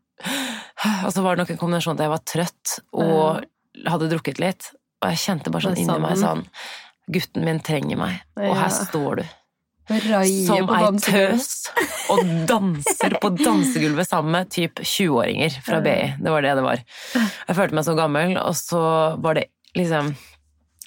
Og 1.05 1.11
så 1.13 1.21
var 1.21 1.35
det 1.35 1.43
nok 1.43 1.53
en 1.53 1.61
kombinasjon 1.61 1.97
at 1.97 2.03
jeg 2.05 2.13
var 2.13 2.25
trøtt 2.25 2.75
og 2.97 3.45
hadde 3.85 4.09
drukket 4.11 4.41
litt, 4.41 4.69
og 5.01 5.09
jeg 5.13 5.21
kjente 5.21 5.53
bare 5.53 5.69
sånn 5.69 5.81
inni 5.81 6.01
meg 6.01 6.19
sånn. 6.21 6.45
sånn 6.45 7.15
Gutten 7.15 7.45
min 7.45 7.61
trenger 7.61 7.99
meg, 8.01 8.21
og 8.41 8.55
her 8.57 8.71
står 8.73 9.21
du. 9.21 9.25
Som 9.85 10.65
på 10.69 10.77
ei 10.79 11.01
tøs 11.05 11.49
og 12.09 12.21
danser 12.49 13.17
på 13.21 13.29
dansegulvet 13.37 14.09
sammen 14.09 14.33
med 14.33 14.49
typ 14.53 14.81
20-åringer 14.81 15.59
fra 15.65 15.81
BI. 15.85 16.15
Det 16.21 16.33
var 16.33 16.45
det 16.45 16.55
det 16.57 16.63
var. 16.65 16.81
Jeg 17.15 17.57
følte 17.59 17.77
meg 17.77 17.85
så 17.85 17.93
gammel, 17.97 18.33
og 18.41 18.55
så 18.57 18.81
var 19.21 19.37
det 19.39 19.49
liksom 19.77 20.15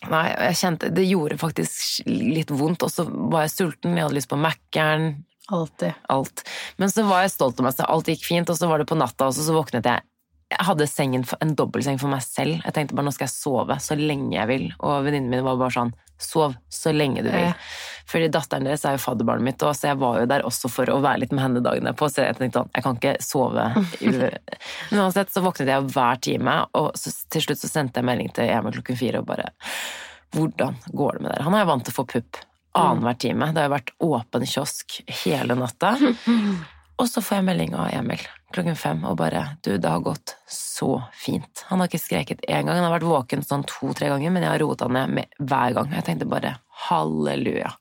Nei, 0.06 0.28
jeg 0.30 0.58
kjente 0.61 0.88
Det 0.94 1.02
gjorde 1.08 1.40
faktisk 1.40 2.06
litt 2.06 2.52
vondt, 2.54 2.84
og 2.87 2.92
så 2.92 3.02
var 3.08 3.46
jeg 3.46 3.54
sulten, 3.56 3.96
jeg 3.98 4.06
hadde 4.06 4.14
lyst 4.14 4.30
på 4.30 4.38
Mækkern, 4.38 5.08
Alltid. 5.50 5.96
alt. 6.08 6.44
Men 6.76 6.92
så 6.92 7.02
var 7.08 7.24
jeg 7.24 7.32
stolt 7.34 7.58
av 7.58 7.66
meg, 7.66 7.74
så 7.74 7.88
alt 7.88 8.11
gikk 8.12 8.22
fint, 8.28 8.50
og 8.52 8.58
så 8.58 8.68
var 8.70 8.78
det 8.78 8.87
på 8.87 8.98
natta, 8.98 9.26
også, 9.26 9.46
så, 9.46 9.56
våknet 9.56 9.88
jeg. 9.90 10.04
Jeg 10.52 10.64
hadde 10.68 10.87
sengen, 10.88 11.24
en 11.42 11.54
dobbeltseng 11.58 11.98
for 12.00 12.12
meg 12.12 12.22
selv. 12.24 12.61
Jeg 12.62 12.76
tenkte 12.76 12.94
bare 12.96 13.08
nå 13.08 13.12
skal 13.16 13.26
jeg 13.26 13.34
sove 13.34 13.78
så 13.82 13.96
lenge 13.98 14.37
jeg 14.37 14.48
vil, 14.48 14.68
og 14.78 15.02
venninnen 15.08 15.34
min 15.34 15.44
var 15.44 15.58
bare 15.61 15.74
sånn 15.74 15.92
sov 16.22 16.57
så 16.72 16.92
lenge 16.94 17.22
du 17.26 17.31
vil. 17.31 17.52
Fordi 18.09 18.31
datteren 18.33 18.66
deres 18.66 18.85
er 18.88 18.96
jo 18.96 19.02
fadderbarnet 19.02 19.44
mitt, 19.44 19.62
og 19.62 19.76
så 19.76 19.90
jeg 19.90 20.00
var 20.00 20.20
jo 20.22 20.28
der 20.31 20.44
også 20.48 20.70
for 20.72 20.90
å 20.90 20.98
være 21.04 21.24
litt 21.24 21.35
med 21.35 21.44
henne 21.44 21.62
dagene 21.64 21.92
på, 21.96 22.09
så 22.09 22.24
jeg 22.24 22.38
tenkte 22.38 22.62
sånn, 22.62 22.72
jeg 22.74 22.87
kan 22.87 22.98
ikke 23.00 23.14
sove. 23.24 23.66
Men 24.90 25.02
uansett 25.02 25.33
så 25.35 25.44
våknet 25.44 25.72
jeg 25.72 25.88
hver 25.92 26.22
time, 26.24 26.59
og 26.78 26.90
så, 26.98 27.12
til 27.33 27.44
slutt 27.44 27.62
så 27.62 27.70
sendte 27.70 28.00
jeg 28.00 28.09
melding 28.09 28.33
til 28.37 28.50
Emil 28.52 28.78
klokken 28.78 29.00
fire 29.00 29.22
og 29.22 29.28
bare 29.28 29.50
hvordan 30.37 30.76
går 30.92 31.18
det 31.18 31.24
med 31.24 31.31
dere? 31.33 31.44
Han 31.46 31.54
er 31.57 31.62
jo 31.64 31.70
vant 31.70 31.87
til 31.87 31.94
å 31.94 31.98
få 32.02 32.09
pupp 32.09 32.40
annenhver 32.78 33.16
time. 33.20 33.52
Det 33.52 33.62
har 33.62 33.68
jo 33.70 33.76
vært 33.76 33.94
åpen 34.09 34.48
kiosk 34.48 34.98
hele 35.24 35.57
natta. 35.59 35.94
Og 36.98 37.06
så 37.06 37.22
får 37.22 37.40
jeg 37.40 37.48
melding 37.50 37.78
av 37.78 37.92
Emil 37.94 38.26
klokken 38.54 38.78
fem 38.78 39.04
og 39.08 39.18
bare 39.20 39.44
Du, 39.64 39.76
det 39.76 39.88
har 39.88 40.00
gått 40.04 40.37
så 40.48 41.02
fint. 41.12 41.64
Han 41.68 41.82
har 41.82 41.90
ikke 41.90 42.00
skreket 42.00 42.44
én 42.48 42.64
gang. 42.64 42.78
Han 42.78 42.87
har 42.87 42.96
vært 42.96 43.08
våken 43.08 43.44
sånn 43.44 43.66
to-tre 43.68 44.08
ganger, 44.12 44.32
men 44.32 44.46
jeg 44.46 44.54
har 44.54 44.62
roet 44.62 44.84
han 44.84 44.94
ned 44.96 45.14
med 45.18 45.38
hver 45.38 45.76
gang. 45.76 45.92
Jeg 45.92 46.06
tenkte 46.06 46.28
bare 46.30 46.56
halleluja. 46.88 47.74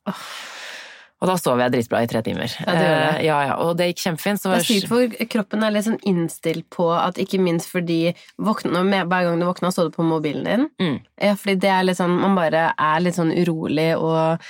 Og 1.18 1.30
da 1.32 1.34
sov 1.40 1.62
jeg 1.64 1.74
dritbra 1.74 2.04
i 2.06 2.10
tre 2.10 2.22
timer. 2.26 2.52
Ja, 2.62 2.74
det 2.76 2.82
gjør 2.84 3.00
det. 3.00 3.06
Eh, 3.08 3.22
ja, 3.26 3.38
ja, 3.48 3.54
og 3.64 3.78
det 3.80 3.88
gikk 3.90 4.04
kjempefint. 4.04 4.42
Så 4.42 4.52
Det 4.52 4.58
er 4.60 4.68
sykt, 4.68 4.90
for 4.92 5.30
kroppen 5.34 5.66
er 5.66 5.74
litt 5.74 5.88
sånn 5.88 6.02
innstilt 6.06 6.68
på 6.74 6.90
at 6.94 7.18
ikke 7.22 7.40
minst 7.42 7.72
fordi 7.72 8.02
våkna, 8.38 8.84
med, 8.86 9.08
hver 9.10 9.26
gang 9.26 9.40
du 9.42 9.48
våkna, 9.48 9.72
så 9.74 9.88
du 9.88 9.96
på 9.96 10.06
mobilen 10.06 10.46
din. 10.46 10.68
Mm. 10.84 11.00
Ja, 11.30 11.38
fordi 11.40 11.56
det 11.64 11.72
er 11.74 11.88
litt 11.88 11.98
sånn 11.98 12.20
Man 12.20 12.38
bare 12.38 12.68
er 12.76 13.02
litt 13.02 13.18
sånn 13.18 13.34
urolig 13.34 13.96
og 13.98 14.46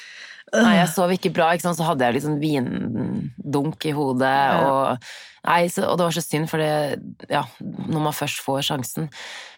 Nei, 0.55 0.77
jeg 0.77 0.91
sov 0.93 1.11
ikke 1.11 1.33
bra, 1.35 1.49
ikke 1.53 1.65
sant? 1.65 1.79
så 1.79 1.89
hadde 1.89 2.07
jeg 2.07 2.17
liksom 2.17 2.37
vindunk 2.39 3.83
i 3.87 3.91
hodet. 3.95 4.37
Og, 4.63 5.09
nei, 5.47 5.59
så, 5.71 5.89
og 5.89 5.99
det 5.99 6.07
var 6.07 6.15
så 6.15 6.23
synd, 6.23 6.47
for 6.51 6.63
det, 6.63 7.27
ja, 7.31 7.43
når 7.59 8.05
man 8.05 8.15
først 8.15 8.39
får 8.45 8.63
sjansen. 8.69 9.09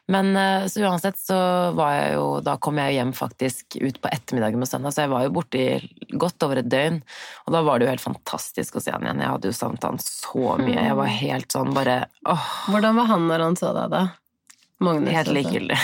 Men 0.09 0.31
eh, 0.33 0.65
så 0.65 0.81
uansett 0.87 1.19
så 1.21 1.37
var 1.77 1.91
jeg 1.93 2.13
jo 2.15 2.23
Da 2.41 2.55
kom 2.57 2.79
jeg 2.81 2.95
hjem 2.95 3.11
faktisk 3.13 3.77
ut 3.77 3.99
på 4.01 4.09
ettermiddagen 4.09 4.57
med 4.57 4.69
søndag, 4.71 4.95
så 4.95 5.05
jeg 5.05 5.11
var 5.13 5.27
jo 5.27 5.33
borte 5.35 5.61
i 5.61 6.15
godt 6.17 6.45
over 6.47 6.63
et 6.63 6.71
døgn. 6.71 6.97
Og 7.45 7.53
da 7.53 7.61
var 7.67 7.77
det 7.77 7.85
jo 7.85 7.91
helt 7.93 8.07
fantastisk 8.07 8.79
å 8.79 8.83
se 8.83 8.95
han 8.95 9.05
igjen. 9.05 9.21
Jeg 9.21 9.35
hadde 9.35 9.51
jo 9.51 9.59
savnet 9.59 9.85
han 9.85 10.01
så 10.01 10.55
mye. 10.57 10.87
Jeg 10.87 10.97
var 10.97 11.13
helt 11.19 11.53
sånn 11.53 11.77
bare 11.77 11.99
åh. 12.25 12.49
Hvordan 12.73 12.97
var 12.97 13.11
han 13.13 13.29
når 13.29 13.45
han 13.45 13.59
så 13.61 13.75
deg, 13.77 13.93
da? 13.93 14.03
Magnus, 14.79 15.11
Helt 15.11 15.27
altså. 15.27 15.33
likegyldig. 15.35 15.77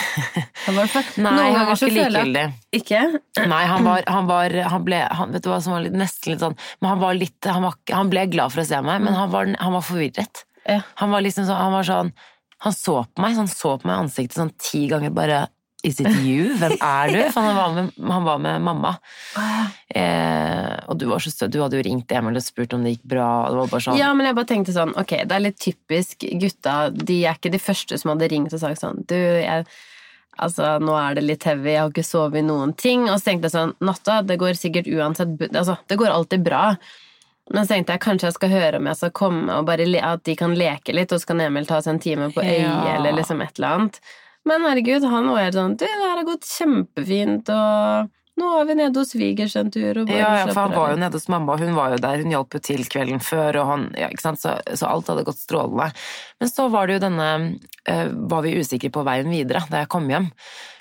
Noen 1.26 1.54
ganger 1.54 1.76
så 1.76 1.88
føler 1.92 2.28
jeg- 2.32 2.52
Ikke? 2.80 3.00
Nei, 3.52 3.62
han 3.68 3.84
var, 3.84 4.02
han 4.08 4.26
var 4.30 4.54
han 4.72 4.84
ble, 4.86 5.00
han, 5.18 5.32
Vet 5.34 5.44
du 5.44 5.50
hva 5.52 5.58
som 5.62 5.74
var 5.76 5.84
litt, 5.84 5.92
nesten 6.00 6.32
litt 6.32 6.40
sånn 6.44 6.56
Men 6.80 6.88
han 6.94 7.02
var 7.02 7.18
litt 7.18 7.44
Han, 7.50 7.66
var, 7.66 7.76
han 7.92 8.12
ble 8.12 8.24
glad 8.32 8.54
for 8.54 8.62
å 8.64 8.68
se 8.68 8.80
meg, 8.86 9.02
men 9.04 9.12
han 9.18 9.28
var, 9.34 9.50
han 9.60 9.76
var 9.76 9.84
forvirret. 9.84 10.44
Ja. 10.64 10.80
Han 11.02 11.12
var 11.12 11.20
liksom 11.26 11.44
sånn 11.48 11.60
Han 11.60 11.76
var 11.76 11.84
sånn 11.88 12.12
Han 12.64 12.72
så 12.72 12.96
på 13.12 13.22
meg, 13.26 13.36
så 13.36 13.44
han 13.44 13.52
så 13.52 13.74
på 13.82 13.86
meg 13.90 13.98
i 13.98 14.02
ansiktet 14.06 14.40
sånn 14.40 14.54
ti 14.56 14.86
ganger 14.88 15.12
bare 15.14 15.42
Is 15.84 16.00
it 16.00 16.08
you? 16.24 16.54
Hvem 16.58 16.72
er 16.82 17.10
du? 17.12 17.18
For 17.34 17.44
han 17.44 17.56
var 17.56 17.74
med, 17.76 17.90
han 18.10 18.24
var 18.26 18.38
med 18.42 18.62
mamma. 18.64 18.94
Eh, 19.94 20.76
og 20.88 20.98
du 20.98 21.06
var 21.10 21.22
så 21.22 21.30
søt. 21.30 21.52
Du 21.54 21.60
hadde 21.62 21.78
jo 21.78 21.84
ringt 21.86 22.10
Emil 22.16 22.38
og 22.38 22.44
spurt 22.44 22.74
om 22.74 22.82
det 22.86 22.96
gikk 22.96 23.04
bra. 23.16 23.26
Det 23.52 23.82
sånn 23.84 23.98
Ja, 24.00 24.12
men 24.16 24.26
jeg 24.28 24.36
bare 24.38 24.48
tenkte 24.50 24.74
sånn, 24.74 24.94
ok, 24.98 25.14
det 25.28 25.36
er 25.36 25.44
litt 25.44 25.60
typisk 25.62 26.26
gutta, 26.40 26.78
de 26.90 27.20
er 27.26 27.36
ikke 27.38 27.52
de 27.54 27.60
første 27.62 27.98
som 28.00 28.14
hadde 28.14 28.30
ringt 28.32 28.56
og 28.56 28.62
sagt 28.62 28.82
sånn, 28.82 29.04
du, 29.08 29.14
jeg, 29.16 29.66
altså, 30.42 30.76
nå 30.82 30.96
er 30.98 31.18
det 31.20 31.26
litt 31.26 31.46
heavy, 31.48 31.72
jeg 31.76 31.82
har 31.84 31.92
ikke 31.94 32.06
sovet 32.06 32.42
i 32.42 32.46
noen 32.48 32.74
ting, 32.78 33.06
og 33.10 33.18
så 33.20 33.30
tenkte 33.30 33.50
jeg 33.50 33.56
sånn, 33.56 33.76
natta, 33.86 34.20
det 34.26 34.40
går 34.42 34.58
sikkert 34.58 34.90
uansett, 34.90 35.36
altså, 35.52 35.78
det 35.92 36.00
går 36.02 36.12
alltid 36.12 36.44
bra, 36.46 36.64
men 37.54 37.62
så 37.62 37.76
tenkte 37.76 37.94
jeg 37.94 38.02
kanskje 38.02 38.26
jeg 38.32 38.38
skal 38.40 38.54
høre 38.56 38.80
om 38.82 38.90
jeg 38.90 38.98
skal 39.04 39.14
komme, 39.22 39.46
og 39.54 39.68
bare 39.68 39.86
at 40.02 40.24
de 40.26 40.34
kan 40.38 40.56
leke 40.58 40.96
litt, 40.96 41.12
og 41.14 41.22
så 41.22 41.30
kan 41.30 41.44
Emil 41.46 41.68
ta 41.68 41.78
seg 41.84 41.94
en 41.94 42.02
time 42.02 42.32
på 42.34 42.42
øye, 42.42 42.58
Ja. 42.64 42.96
eller 42.98 43.14
liksom 43.20 43.42
et 43.44 43.54
eller 43.60 43.76
anannet. 43.76 44.00
Men 44.46 44.66
herregud, 44.66 45.04
han 45.10 45.30
var 45.32 45.42
helt 45.42 45.56
sånn, 45.58 45.74
du, 45.74 45.86
det 45.86 46.04
her 46.04 46.20
har 46.20 46.28
gått 46.28 46.46
kjempefint, 46.46 47.50
og 47.50 48.12
nå 48.36 48.50
er 48.60 48.66
vi 48.68 48.76
nede 48.78 49.00
hos 49.00 49.14
svigers 49.14 49.56
en 49.56 49.72
tur, 49.72 50.02
ja, 50.12 50.30
ja, 50.42 50.44
for 50.50 50.60
han 50.66 50.74
var 50.76 50.92
jo 50.92 51.00
nede 51.00 51.18
hos 51.18 51.26
mamma, 51.32 51.56
og 51.56 51.64
hun 51.64 51.74
var 51.74 51.94
jo 51.94 52.00
der, 52.04 52.20
hun 52.22 52.34
hjalp 52.34 52.54
jo 52.54 52.60
til 52.68 52.84
kvelden 52.92 53.22
før, 53.24 53.58
og 53.62 53.70
han, 53.72 53.86
ja, 53.98 54.10
ikke 54.12 54.26
sant, 54.26 54.42
så, 54.42 54.54
så 54.76 54.90
alt 54.90 55.10
hadde 55.10 55.24
gått 55.26 55.40
strålende. 55.40 55.88
Men 56.42 56.52
så 56.52 56.68
var 56.70 56.86
det 56.86 56.98
jo 56.98 57.04
denne, 57.08 57.28
uh, 57.88 58.06
var 58.30 58.46
vi 58.46 58.54
usikre 58.60 58.92
på 58.94 59.06
veien 59.08 59.32
videre 59.32 59.64
da 59.72 59.82
jeg 59.82 59.90
kom 59.96 60.06
hjem. 60.12 60.28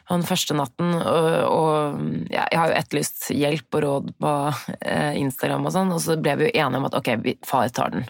Den 0.09 0.25
første 0.27 0.53
natten, 0.53 0.91
og, 0.99 1.27
og 1.49 2.01
ja, 2.29 2.43
jeg 2.51 2.59
har 2.59 2.69
jo 2.69 2.77
etterlyst 2.77 3.23
hjelp 3.33 3.77
og 3.77 3.81
råd 3.85 4.11
på 4.21 4.33
eh, 4.79 5.15
Instagram 5.17 5.65
og 5.65 5.73
sånn, 5.73 5.93
og 5.95 6.01
så 6.03 6.17
ble 6.21 6.35
vi 6.37 6.49
jo 6.49 6.51
enige 6.61 6.81
om 6.81 6.85
at 6.91 6.97
ok, 6.99 7.09
vi, 7.23 7.33
far 7.45 7.71
tar 7.73 7.95
den. 7.95 8.05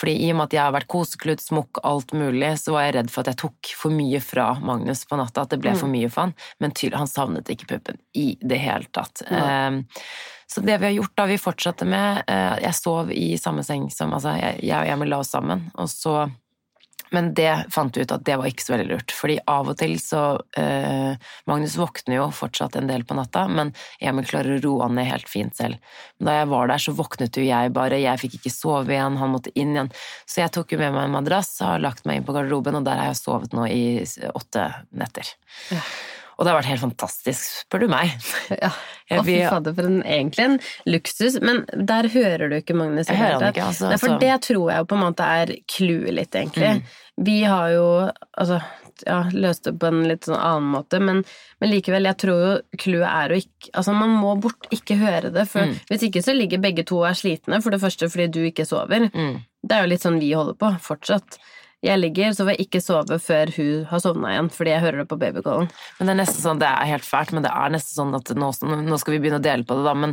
Fordi 0.00 0.16
i 0.26 0.28
og 0.32 0.36
med 0.36 0.50
at 0.50 0.56
jeg 0.58 0.62
har 0.66 0.74
vært 0.76 0.90
koseklut, 0.92 1.40
smukk, 1.44 1.80
alt 1.88 2.12
mulig, 2.16 2.52
så 2.60 2.76
var 2.76 2.86
jeg 2.86 2.96
redd 2.98 3.14
for 3.14 3.24
at 3.24 3.32
jeg 3.32 3.40
tok 3.44 3.72
for 3.82 3.96
mye 3.96 4.20
fra 4.24 4.50
Magnus 4.60 5.06
på 5.08 5.16
natta, 5.20 5.46
at 5.46 5.54
det 5.54 5.62
ble 5.64 5.72
for 5.80 5.92
mye 5.92 6.12
for 6.12 6.28
han, 6.28 6.36
men 6.60 6.76
tydelig, 6.76 7.00
han 7.00 7.10
savnet 7.10 7.52
ikke 7.52 7.70
puppen 7.72 8.00
i 8.12 8.34
det 8.44 8.60
hele 8.60 8.92
tatt. 8.92 9.24
Eh, 9.24 9.80
så 10.50 10.60
det 10.66 10.76
vi 10.82 10.90
har 10.90 10.96
gjort 10.98 11.16
da, 11.16 11.26
vi 11.30 11.38
fortsatte 11.38 11.86
med 11.86 12.24
eh, 12.26 12.56
Jeg 12.64 12.74
sov 12.74 13.12
i 13.14 13.36
samme 13.38 13.62
seng 13.62 13.84
som 13.94 14.10
Altså, 14.16 14.32
jeg, 14.34 14.64
jeg 14.66 14.74
og 14.82 14.94
Emil 14.96 15.12
la 15.12 15.20
oss 15.22 15.30
sammen, 15.30 15.68
og 15.78 15.86
så 15.92 16.24
Men 17.14 17.32
det 17.34 17.50
fant 17.74 17.96
vi 17.96 18.04
ut 18.04 18.12
at 18.14 18.24
det 18.26 18.36
var 18.38 18.48
ikke 18.50 18.64
så 18.64 18.74
veldig 18.74 18.88
lurt, 18.92 19.14
fordi 19.14 19.38
av 19.50 19.70
og 19.72 19.78
til 19.80 19.96
så 20.02 20.22
eh, 20.58 21.16
Magnus 21.50 21.74
våkner 21.80 22.20
jo 22.20 22.28
fortsatt 22.34 22.78
en 22.78 22.90
del 22.90 23.04
på 23.06 23.16
natta, 23.18 23.46
men 23.50 23.72
Emil 23.98 24.28
klarer 24.30 24.58
å 24.58 24.60
roe 24.62 24.86
han 24.86 24.94
ned 24.98 25.10
helt 25.10 25.30
fint 25.30 25.56
selv. 25.58 25.80
Men 26.18 26.30
da 26.30 26.36
jeg 26.38 26.50
var 26.52 26.70
der, 26.70 26.84
så 26.84 26.94
våknet 26.94 27.40
jo 27.40 27.46
jeg 27.46 27.74
bare, 27.74 27.98
jeg 27.98 28.22
fikk 28.22 28.38
ikke 28.38 28.54
sove 28.54 28.94
igjen, 28.94 29.18
han 29.20 29.34
måtte 29.34 29.54
inn 29.58 29.74
igjen. 29.74 29.92
Så 30.28 30.44
jeg 30.44 30.54
tok 30.54 30.76
jo 30.76 30.80
med 30.82 30.94
meg 30.94 31.08
en 31.08 31.18
madrass, 31.18 31.56
har 31.64 31.82
lagt 31.82 32.06
meg 32.06 32.20
inn 32.20 32.28
på 32.28 32.36
garderoben, 32.36 32.78
og 32.78 32.86
der 32.86 33.02
har 33.02 33.10
jeg 33.10 33.22
sovet 33.24 33.56
nå 33.56 33.66
i 33.66 33.82
åtte 34.30 34.70
netter. 35.02 35.34
Og 36.40 36.46
det 36.46 36.54
har 36.54 36.56
vært 36.56 36.70
helt 36.70 36.80
fantastisk, 36.86 37.42
spør 37.66 37.82
du 37.84 37.90
meg. 37.92 38.14
Ja. 38.56 38.70
Å, 39.10 39.24
fy 39.26 39.36
fader, 39.44 39.74
for 39.76 39.88
en, 39.90 39.98
egentlig 40.06 40.44
en 40.46 40.58
luksus. 40.88 41.36
Men 41.44 41.64
der 41.76 42.08
hører 42.08 42.48
du 42.48 42.54
ikke 42.56 42.76
Magnus. 42.78 43.10
Jeg 43.10 43.20
hører 43.20 43.36
han 43.42 43.50
ikke, 43.52 43.66
altså, 43.66 43.90
Nei, 43.90 43.98
for 44.00 44.22
det 44.22 44.36
tror 44.46 44.70
jeg 44.70 44.80
jo 44.80 44.86
på 44.88 44.96
en 44.96 45.02
måte 45.02 45.26
er 45.42 45.52
clouet 45.68 46.14
litt, 46.16 46.38
egentlig. 46.38 46.70
Mm. 46.78 46.94
Vi 47.26 47.34
har 47.44 47.74
jo 47.74 47.84
altså, 48.40 48.60
ja, 49.04 49.18
løst 49.34 49.66
det 49.68 49.74
på 49.82 49.90
en 49.90 50.00
litt 50.08 50.30
sånn 50.30 50.38
annen 50.38 50.70
måte, 50.78 51.02
men, 51.04 51.20
men 51.60 51.72
likevel, 51.74 52.08
jeg 52.08 52.20
tror 52.22 52.40
jo 52.46 52.54
clouet 52.80 53.08
er 53.10 53.34
å 53.34 53.40
ikke 53.42 53.74
Altså, 53.76 53.92
man 53.92 54.14
må 54.16 54.32
bort, 54.40 54.70
ikke 54.72 54.96
høre 55.02 55.28
det, 55.34 55.44
for 55.50 55.66
Mm. 55.68 55.74
hvis 55.90 56.06
ikke 56.08 56.22
så 56.24 56.32
ligger 56.32 56.62
begge 56.64 56.86
to 56.88 57.02
og 57.02 57.10
er 57.10 57.18
slitne, 57.20 57.60
for 57.60 57.74
det 57.74 57.82
første 57.82 58.08
fordi 58.08 58.30
du 58.32 58.40
ikke 58.48 58.64
sover. 58.64 59.10
Mm. 59.12 59.42
Det 59.60 59.76
er 59.76 59.84
jo 59.84 59.90
litt 59.92 60.06
sånn 60.06 60.16
vi 60.22 60.30
holder 60.32 60.56
på, 60.56 60.70
fortsatt. 60.86 61.36
Jeg 61.82 61.96
ligger, 62.02 62.34
så 62.36 62.44
får 62.44 62.52
jeg 62.56 62.66
ikke 62.66 62.80
sove 62.84 63.16
før 63.24 63.50
hun 63.56 63.84
har 63.88 64.00
sovna 64.04 64.34
igjen, 64.34 64.50
fordi 64.52 64.70
jeg 64.74 64.82
hører 64.84 64.98
det 65.00 65.08
på 65.08 65.16
babycallen. 65.20 65.70
Men 65.98 66.06
det 66.10 66.12
er 66.12 66.18
nesten 66.20 66.42
sånn, 66.44 66.58
det 66.60 66.68
er 66.68 66.90
helt 66.92 67.06
fælt, 67.08 67.32
men 67.32 67.46
det 67.46 67.52
er 67.56 67.72
nesten 67.72 67.96
sånn 68.02 68.16
at 68.18 68.32
nå, 68.36 68.50
nå 68.84 68.98
skal 69.00 69.14
vi 69.16 69.20
begynne 69.22 69.40
å 69.40 69.46
dele 69.46 69.64
på 69.64 69.78
det, 69.78 69.86
da, 69.88 69.94
men 69.96 70.12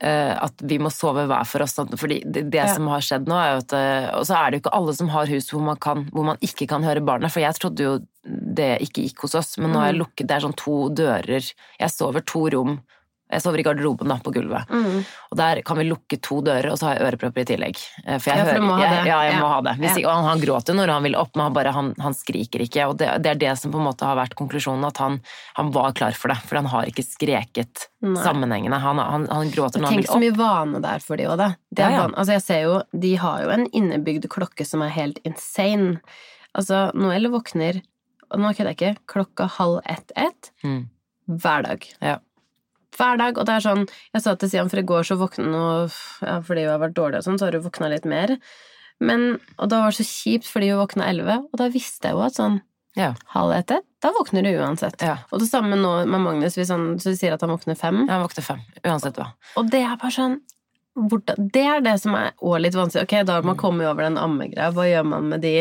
uh, 0.00 0.32
at 0.46 0.64
vi 0.64 0.78
må 0.80 0.88
sove 0.94 1.26
hver 1.28 1.44
for 1.44 1.66
oss. 1.66 1.74
sånn, 1.76 1.92
Fordi 2.00 2.22
det, 2.24 2.46
det 2.50 2.62
Ja. 2.62 2.70
som 2.72 2.88
har 2.88 3.04
skjedd 3.04 3.28
nå, 3.28 3.36
er 3.36 3.50
jo 3.52 3.60
at 3.66 3.72
eh, 3.76 4.08
Og 4.16 4.24
så 4.24 4.38
er 4.38 4.50
det 4.50 4.56
jo 4.56 4.62
ikke 4.64 4.74
alle 4.80 4.94
som 4.96 5.08
har 5.12 5.26
hus 5.28 5.50
hvor 5.52 5.60
man, 5.68 5.76
kan, 5.76 6.06
hvor 6.16 6.24
man 6.24 6.40
ikke 6.40 6.66
kan 6.72 6.82
høre 6.82 7.04
barna, 7.04 7.28
for 7.28 7.44
jeg 7.44 7.60
trodde 7.60 7.84
jo 7.84 7.92
det 8.24 8.70
ikke 8.86 9.04
gikk 9.04 9.20
hos 9.26 9.34
oss, 9.34 9.58
men 9.58 9.68
nå 9.70 9.76
Mm. 9.76 9.80
har 9.82 9.92
jeg 9.92 10.00
lukket 10.00 10.26
Det 10.26 10.36
er 10.36 10.46
sånn 10.48 10.56
to 10.56 10.88
dører. 10.96 11.52
Jeg 11.78 11.90
sover 11.90 12.24
to 12.24 12.48
rom. 12.56 12.80
Jeg 13.32 13.40
sover 13.42 13.62
i 13.62 13.64
garderoben 13.64 14.10
da, 14.12 14.18
på 14.20 14.32
gulvet. 14.34 14.68
Mm. 14.68 14.98
Og 15.32 15.36
der 15.40 15.62
kan 15.64 15.78
vi 15.80 15.86
lukke 15.88 16.18
to 16.20 16.42
dører, 16.44 16.68
og 16.70 16.76
så 16.78 16.90
har 16.90 16.98
jeg 16.98 17.06
ørepropper 17.08 17.40
i 17.40 17.48
tillegg. 17.48 17.78
Eh, 18.04 18.18
For 18.20 18.28
jeg 18.30 18.42
Ja, 18.42 18.44
for 18.44 18.60
du 18.60 18.66
må 18.68 18.76
jeg. 18.78 19.06
Ja, 19.08 19.20
jeg 19.24 19.32
Ja. 19.34 19.40
må 19.40 19.48
ha 19.48 19.60
det. 19.64 19.72
Hvis 19.80 19.96
og 20.04 20.10
han, 20.12 20.24
han 20.28 20.40
gråter 20.44 20.74
når 20.76 20.92
han 20.92 21.02
vil 21.08 21.16
opp, 21.16 21.30
men 21.36 21.44
han, 21.48 21.52
bare, 21.56 21.72
han, 21.72 21.94
han 21.98 22.12
skriker 22.14 22.60
ikke. 22.66 22.86
Og 22.90 22.98
det, 23.00 23.08
det 23.24 23.30
er 23.32 23.40
det 23.40 23.54
som 23.58 23.72
på 23.72 23.80
en 23.80 23.86
måte 23.88 24.04
har 24.04 24.16
vært 24.20 24.34
konklusjonen, 24.36 24.84
at 24.86 24.98
han, 25.00 25.20
han 25.56 25.70
var 25.72 25.92
klar 25.96 26.12
for 26.12 26.28
det. 26.28 26.36
For 26.44 26.60
han 26.60 26.66
har 26.66 26.84
ikke 26.92 27.04
skreket 27.08 27.86
Nei. 28.04 28.20
sammenhengende. 28.22 28.78
Han, 28.84 29.00
gråter 29.52 29.80
når 29.80 29.88
han 29.88 29.96
vil 29.96 30.04
opp. 30.04 30.10
Tenk 30.10 30.10
så 30.12 30.20
mye 30.20 30.36
vane 30.36 30.82
det 30.84 30.90
er 30.92 30.98
for 31.06 31.16
de 31.16 31.24
òg, 31.32 31.38
da. 31.40 31.48
Ja. 31.78 32.04
Altså, 32.12 32.32
jeg 32.36 32.42
ser 32.42 32.60
jo, 32.66 32.74
de 32.92 33.14
har 33.16 33.42
jo 33.46 33.54
en 33.56 33.64
innebygd 33.72 34.28
klokke 34.28 34.66
som 34.68 34.82
er 34.84 34.92
helt 34.92 35.18
insane. 35.24 35.96
Altså, 36.54 36.90
Noel 36.94 37.30
våkner, 37.32 37.80
og 38.32 38.40
nå 38.40 38.50
kødder 38.52 38.74
jeg 38.74 38.76
ikke, 38.76 38.96
klokka 39.08 39.48
halv 39.56 39.80
ett-ett 39.88 40.50
Mm. 40.64 40.88
hver 41.40 41.62
dag. 41.64 41.86
Ja. 42.02 42.18
Hver 42.96 43.16
dag, 43.20 43.38
og 43.38 43.46
det 43.48 43.54
er 43.56 43.64
sånn 43.64 43.86
Jeg 44.12 44.22
sa 44.24 44.34
til 44.36 44.50
Sian, 44.52 44.68
for 44.72 44.80
i 44.82 44.84
går 44.88 45.06
så 45.08 45.16
våkna 45.20 45.62
ja, 46.22 46.40
Fordi 46.44 46.66
hun 46.66 46.72
har 46.74 46.82
vært 46.82 46.96
dårlig 46.98 47.22
og 47.22 47.24
sånn, 47.28 47.38
så 47.40 47.48
har 47.48 47.56
hun 47.56 47.64
våkna 47.64 47.88
litt 47.92 48.04
mer. 48.08 48.36
Men, 49.02 49.38
og 49.58 49.70
da 49.72 49.80
var 49.82 49.90
det 49.94 50.02
så 50.02 50.06
kjipt 50.06 50.46
fordi 50.46 50.68
hun 50.70 50.82
våkna 50.82 51.08
elleve, 51.10 51.40
og 51.48 51.58
da 51.58 51.66
visste 51.72 52.10
jeg 52.10 52.18
jo 52.18 52.22
at 52.26 52.36
sånn 52.38 52.60
Ja. 52.94 53.14
halv 53.32 53.54
ett-ett, 53.56 53.86
da 54.04 54.10
våkner 54.12 54.44
du 54.44 54.50
uansett. 54.60 55.00
Ja. 55.00 55.16
Og 55.32 55.40
det 55.40 55.48
samme 55.48 55.78
nå 55.80 56.04
med 56.06 56.20
Magnus, 56.20 56.58
hvis 56.60 56.68
han 56.70 56.98
så 57.00 57.14
sier 57.16 57.32
at 57.32 57.40
han 57.40 57.50
våkner 57.50 57.74
fem. 57.80 58.02
Han 58.10 58.20
våkner 58.26 58.44
fem, 58.44 58.60
uansett 58.84 59.16
hva. 59.16 59.30
Og 59.56 59.70
det 59.72 59.80
er 59.80 59.96
bare 59.96 60.12
sånn 60.12 60.36
Det 60.92 61.62
er 61.64 61.80
det 61.80 61.94
som 62.02 62.12
er 62.18 62.34
òg 62.44 62.58
litt 62.60 62.74
vanskelig. 62.76 63.06
Ok, 63.06 63.14
da 63.24 63.38
har 63.38 63.46
man 63.48 63.56
kommet 63.56 63.88
over 63.88 64.04
den 64.04 64.18
ammegreia. 64.20 64.68
Hva 64.76 64.84
gjør 64.84 65.06
man 65.08 65.30
med 65.30 65.40
de 65.40 65.54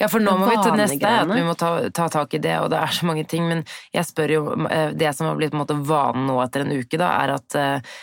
Ja, 0.00 0.10
for 0.12 0.20
nå 0.20 0.34
må 0.36 0.50
vi 0.50 0.58
til 0.60 0.76
neste, 0.76 1.08
at 1.08 1.30
vi 1.30 1.44
må 1.46 1.54
ta, 1.56 1.70
ta 1.88 2.10
tak 2.12 2.36
i 2.36 2.42
det, 2.44 2.58
og 2.60 2.68
det 2.74 2.82
er 2.82 2.92
så 2.92 3.08
mange 3.08 3.24
ting. 3.28 3.48
Men 3.48 3.64
jeg 3.96 4.04
spør 4.10 4.34
jo 4.34 4.42
eh, 4.68 4.92
Det 4.92 5.14
som 5.16 5.30
har 5.30 5.40
blitt 5.40 5.54
på 5.54 5.58
en 5.58 5.64
måte 5.64 5.78
vanen 5.88 6.28
nå 6.28 6.36
etter 6.44 6.66
en 6.66 6.76
uke, 6.76 7.00
da, 7.00 7.14
er 7.24 7.34
at 7.38 7.56
eh, 7.56 7.96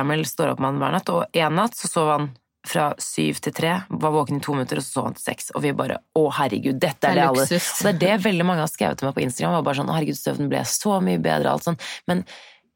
Emil 0.00 0.26
står 0.26 0.56
opp 0.56 0.64
med 0.64 0.72
han 0.72 0.82
hver 0.82 0.98
natt, 0.98 1.14
og 1.14 1.38
en 1.38 1.58
natt 1.60 1.78
så 1.78 1.92
sov 1.92 2.12
han 2.16 2.30
fra 2.68 2.90
syv 3.00 3.38
til 3.44 3.54
tre, 3.54 3.72
var 3.88 4.12
våken 4.12 4.40
i 4.40 4.44
to 4.44 4.52
minutter, 4.56 4.80
og 4.80 4.84
så 4.84 4.98
sov 4.98 5.08
han 5.08 5.16
til 5.16 5.26
seks. 5.30 5.52
Og 5.54 5.64
vi 5.64 5.72
bare 5.76 6.02
Å, 6.18 6.26
herregud, 6.40 6.82
dette 6.82 7.12
er 7.12 7.14
Det 7.14 7.22
det, 7.22 7.30
alle. 7.30 7.46
Og 7.46 7.86
det 7.86 7.94
er 7.94 8.02
det 8.02 8.20
veldig 8.26 8.46
mange 8.48 8.66
har 8.66 8.70
skrevet 8.70 8.98
til 8.98 9.08
meg 9.08 9.16
på 9.16 9.24
Instagram. 9.24 9.58
Var 9.60 9.66
bare 9.70 9.80
sånn, 9.80 9.90
«Å, 9.92 9.96
herregud, 9.96 10.18
søvnen 10.18 10.50
ble 10.50 10.66
så 10.66 10.98
mye 11.04 11.22
bedre, 11.22 11.54
alt 11.54 11.68
sånn. 11.68 11.78
Men 12.10 12.26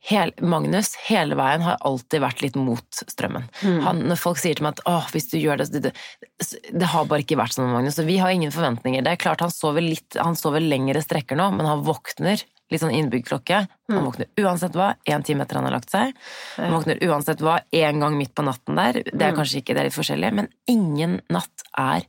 hel, 0.08 0.32
Magnus 0.42 0.94
hele 1.06 1.36
veien 1.38 1.62
har 1.62 1.78
alltid 1.86 2.22
vært 2.24 2.42
litt 2.42 2.56
mot 2.58 3.02
strømmen. 3.06 3.46
Han, 3.86 4.02
når 4.10 4.18
folk 4.20 4.40
sier 4.42 4.58
til 4.58 4.66
meg 4.66 4.82
at 4.88 5.12
hvis 5.14 5.30
du 5.30 5.36
gjør 5.38 5.62
det, 5.62 5.68
det, 5.74 5.92
det 5.92 6.72
Det 6.72 6.88
har 6.90 7.06
bare 7.06 7.22
ikke 7.22 7.38
vært 7.38 7.54
sånn 7.54 7.68
med 7.68 7.76
Magnus, 7.78 7.98
Så 8.00 8.06
vi 8.08 8.18
har 8.18 8.34
ingen 8.34 8.54
forventninger. 8.54 9.04
Det 9.04 9.14
er 9.14 9.22
klart 9.22 9.44
han 9.44 9.54
sover 9.54 9.84
litt, 9.84 10.18
han 10.18 10.38
sover 10.38 10.64
lengre 10.64 11.02
strekker 11.04 11.38
nå, 11.38 11.52
men 11.54 11.68
han 11.68 11.84
våkner 11.86 12.42
litt 12.72 12.82
sånn 12.82 12.94
innbygd 12.96 13.28
klokke. 13.28 13.62
Han 13.92 14.06
våkner 14.06 14.28
uansett 14.40 14.76
hva, 14.78 14.92
én 15.08 15.24
time 15.26 15.44
etter 15.44 15.58
han 15.58 15.66
har 15.68 15.74
lagt 15.74 15.92
seg. 15.92 16.12
Han 16.56 16.74
våkner 16.76 17.00
uansett 17.06 17.42
hva, 17.44 17.58
én 17.74 18.00
gang 18.02 18.16
midt 18.18 18.34
på 18.36 18.44
natten 18.46 18.78
der. 18.78 19.00
Det 19.04 19.26
er 19.26 19.36
kanskje 19.36 19.60
ikke, 19.60 19.76
det 19.76 19.82
er 19.82 19.88
litt 19.90 19.96
forskjellig, 19.96 20.32
men 20.38 20.50
ingen 20.70 21.18
natt 21.32 21.66
er 21.78 22.06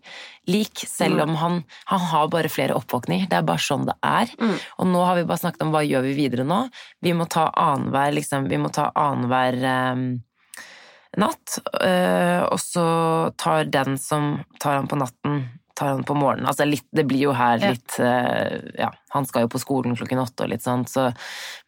lik, 0.50 0.84
selv 0.90 1.24
om 1.24 1.38
han, 1.40 1.62
han 1.92 2.06
har 2.12 2.30
bare 2.34 2.52
flere 2.52 2.78
oppvåkninger. 2.80 3.30
Det 3.32 3.40
er 3.40 3.48
bare 3.48 3.64
sånn 3.64 3.88
det 3.90 3.98
er. 4.08 4.32
Og 4.80 4.90
nå 4.90 5.04
har 5.08 5.20
vi 5.20 5.26
bare 5.30 5.44
snakket 5.46 5.66
om 5.66 5.74
hva 5.76 5.84
gjør 5.86 6.08
vi 6.08 6.18
videre 6.20 6.48
nå. 6.48 6.66
Vi 7.04 7.16
må 7.18 7.28
ta 7.32 7.50
annenhver, 7.52 8.16
liksom, 8.20 8.48
vi 8.52 8.60
må 8.62 8.72
ta 8.74 8.90
annenhver 9.00 9.60
eh, 9.74 10.06
natt, 11.24 11.58
eh, 11.82 12.42
og 12.48 12.60
så 12.62 12.86
tar 13.40 13.68
den 13.72 14.00
som 14.02 14.38
tar 14.60 14.80
han 14.82 14.90
på 14.92 15.00
natten 15.00 15.44
tar 15.74 15.88
han 15.88 16.04
på 16.06 16.16
morgenen. 16.18 16.48
Altså 16.50 16.66
litt, 16.68 16.86
det 16.94 17.06
blir 17.10 17.24
jo 17.28 17.34
her 17.38 17.62
litt 17.62 17.96
eh, 18.02 18.60
Ja, 18.78 18.92
han 19.14 19.26
skal 19.30 19.46
jo 19.46 19.52
på 19.54 19.62
skolen 19.62 19.96
klokken 19.98 20.22
åtte 20.22 20.46
og 20.46 20.52
litt 20.52 20.66
sånn, 20.66 20.86
så 20.90 21.08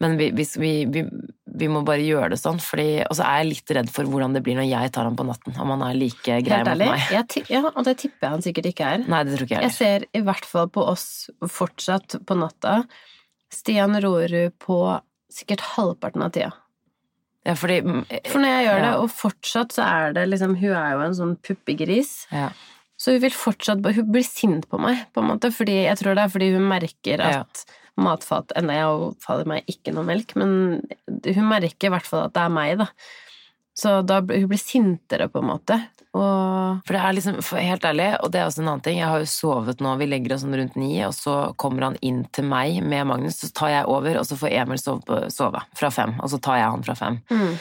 Men 0.03 0.17
vi, 0.19 0.29
vi, 0.35 0.45
vi, 0.91 1.03
vi 1.45 1.69
må 1.71 1.81
bare 1.87 2.05
gjøre 2.05 2.33
det 2.35 2.39
sånn, 2.41 2.61
fordi 2.61 3.05
Og 3.07 3.15
så 3.17 3.25
er 3.25 3.41
jeg 3.41 3.51
litt 3.53 3.73
redd 3.79 3.89
for 3.93 4.09
hvordan 4.09 4.37
det 4.37 4.43
blir 4.45 4.59
når 4.59 4.69
jeg 4.69 4.93
tar 4.95 5.09
han 5.09 5.17
på 5.17 5.25
natten, 5.27 5.57
om 5.57 5.73
han 5.73 5.85
er 5.87 5.97
like 5.97 6.39
grei 6.45 6.61
mot 6.67 6.85
meg. 6.85 7.07
Jeg 7.15 7.45
ja, 7.51 7.63
og 7.71 7.81
det 7.87 7.97
tipper 8.03 8.27
jeg 8.27 8.35
han 8.35 8.45
sikkert 8.45 8.69
ikke 8.71 8.91
er. 8.95 9.07
Nei, 9.09 9.23
det 9.25 9.35
tror 9.35 9.47
ikke 9.47 9.57
jeg 9.57 9.69
Jeg 9.69 9.77
ser 9.79 10.07
i 10.13 10.23
hvert 10.25 10.49
fall 10.49 10.69
på 10.73 10.85
oss 10.93 11.07
fortsatt 11.41 12.19
på 12.25 12.37
natta. 12.37 12.83
Stian 13.53 13.97
Rorud 14.03 14.53
på 14.61 14.79
sikkert 15.31 15.65
halvparten 15.75 16.23
av 16.25 16.31
tida. 16.35 16.53
Ja, 17.45 17.53
fordi 17.57 17.81
mm, 17.85 18.05
For 18.31 18.41
når 18.41 18.55
jeg 18.55 18.65
gjør 18.65 18.79
det, 18.81 18.93
og 19.01 19.11
fortsatt 19.13 19.75
så 19.75 19.83
er 19.85 20.15
det 20.17 20.23
liksom 20.31 20.55
Hun 20.57 20.71
er 20.73 20.95
jo 20.95 21.03
en 21.05 21.17
sånn 21.17 21.35
puppegris. 21.45 22.15
ja. 22.33 22.49
Så 23.05 23.13
hun 23.13 23.21
vil 23.21 23.35
fortsatt 23.37 23.83
Hun 23.85 24.07
blir 24.09 24.25
sint 24.25 24.65
på 24.71 24.79
meg, 24.81 25.03
på 25.13 25.21
en 25.21 25.27
måte, 25.29 25.51
fordi 25.53 25.83
jeg 25.85 25.99
tror 25.99 26.15
det 26.17 26.23
er 26.25 26.31
fordi 26.33 26.47
hun 26.55 26.65
merker 26.71 27.21
Ja. 27.21 27.43
at 27.43 27.65
matfat 28.01 28.49
Enda 28.57 28.73
jeg 28.73 29.11
faller 29.23 29.45
meg 29.51 29.69
ikke 29.69 29.93
noe 29.93 30.07
melk, 30.07 30.33
men 30.35 30.81
hun 31.05 31.45
merker 31.51 31.87
i 31.87 31.93
hvert 31.93 32.09
fall 32.09 32.25
at 32.25 32.33
det 32.33 32.41
er 32.47 32.49
meg, 32.55 32.79
da. 32.81 32.87
Så 33.77 33.99
da 34.07 34.21
hun 34.21 34.47
blir 34.49 34.57
sintere, 34.59 35.27
på 35.29 35.41
en 35.43 35.49
måte. 35.51 35.77
Og 36.15 36.81
For 36.87 36.95
det 36.95 37.01
er 37.03 37.13
liksom, 37.17 37.39
helt 37.59 37.83
ærlig, 37.83 38.09
og 38.23 38.31
det 38.31 38.39
er 38.39 38.47
også 38.47 38.61
en 38.63 38.69
annen 38.71 38.83
ting, 38.85 38.99
jeg 39.01 39.07
har 39.11 39.19
jo 39.19 39.25
sovet 39.27 39.81
nå, 39.83 39.97
vi 39.99 40.07
legger 40.07 40.33
oss 40.35 40.45
sånn 40.45 40.55
rundt 40.55 40.77
ni, 40.79 40.93
og 41.03 41.11
så 41.13 41.53
kommer 41.59 41.89
han 41.89 41.97
inn 42.01 42.21
til 42.31 42.47
meg 42.47 42.81
med 42.83 43.05
Magnus, 43.07 43.41
så 43.43 43.51
tar 43.53 43.73
jeg 43.73 43.89
over, 43.91 44.17
og 44.21 44.25
så 44.27 44.37
får 44.39 44.55
Emil 44.63 44.79
sove, 44.79 45.03
på, 45.07 45.19
sove 45.29 45.61
fra 45.75 45.91
fem, 45.91 46.15
og 46.23 46.31
så 46.31 46.39
tar 46.41 46.61
jeg 46.61 46.71
han 46.71 46.87
fra 46.87 46.95
fem. 46.95 47.21
mm, 47.29 47.57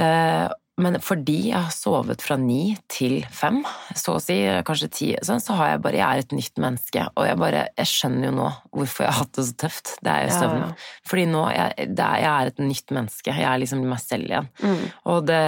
Eh, 0.00 0.48
men 0.80 0.96
fordi 1.04 1.36
jeg 1.50 1.58
har 1.60 1.70
sovet 1.74 2.22
fra 2.24 2.36
ni 2.40 2.76
til 2.90 3.18
fem, 3.30 3.60
så 3.96 4.16
å 4.16 4.22
si, 4.22 4.36
kanskje 4.66 4.88
ti, 4.96 5.08
sånn, 5.26 5.42
så 5.44 5.54
har 5.58 5.74
jeg 5.74 5.82
bare, 5.84 5.98
jeg 6.00 6.06
er 6.08 6.22
et 6.24 6.34
nytt 6.36 6.60
menneske, 6.62 7.04
og 7.14 7.26
jeg 7.28 7.38
bare, 7.40 7.62
jeg 7.78 7.90
skjønner 7.90 8.30
jo 8.30 8.32
nå 8.38 8.48
hvorfor 8.74 9.04
jeg 9.06 9.12
har 9.12 9.18
hatt 9.22 9.32
det 9.38 9.44
så 9.50 9.56
tøft, 9.64 9.92
det 10.04 10.12
er 10.14 10.24
jo 10.26 10.30
Ja, 10.32 10.38
søvnen. 10.40 10.64
ja. 10.66 10.88
Fordi 11.10 11.26
nå, 11.30 11.44
jeg, 11.54 11.74
er, 11.86 11.92
jeg 12.24 12.30
er 12.32 12.50
et 12.52 12.62
nytt 12.64 12.94
menneske, 12.96 13.36
jeg 13.36 13.48
er 13.52 13.62
liksom 13.62 13.84
meg 13.90 14.00
selv 14.02 14.30
igjen. 14.30 14.48
mm, 14.62 14.84
Og 15.14 15.22
det, 15.30 15.40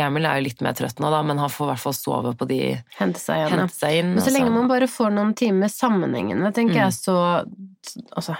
Emil 0.00 0.26
er 0.30 0.38
jo 0.40 0.46
litt 0.48 0.60
mer 0.66 0.78
trøtt 0.78 1.00
nå 1.02 1.10
da, 1.14 1.22
men 1.26 1.38
han 1.42 1.50
får 1.52 1.66
i 1.66 1.70
hvert 1.74 1.84
fall 1.86 1.96
sove 1.98 2.34
på 2.40 2.48
de 2.50 2.60
hente 3.00 3.20
seg 3.22 3.40
igjen. 3.42 3.50
ja. 3.56 3.60
hente 3.64 3.78
seg 3.80 3.98
inn. 4.02 4.14
Men 4.14 4.24
så 4.26 4.34
lenge 4.36 4.54
man 4.54 4.68
bare 4.70 4.88
får 4.90 5.10
noen 5.16 5.34
timer 5.38 5.72
sammenhengende, 5.72 6.52
tenker 6.56 6.78
Mm. 6.80 6.84
jeg, 6.84 6.92
så 7.00 7.16
Altså, 8.14 8.34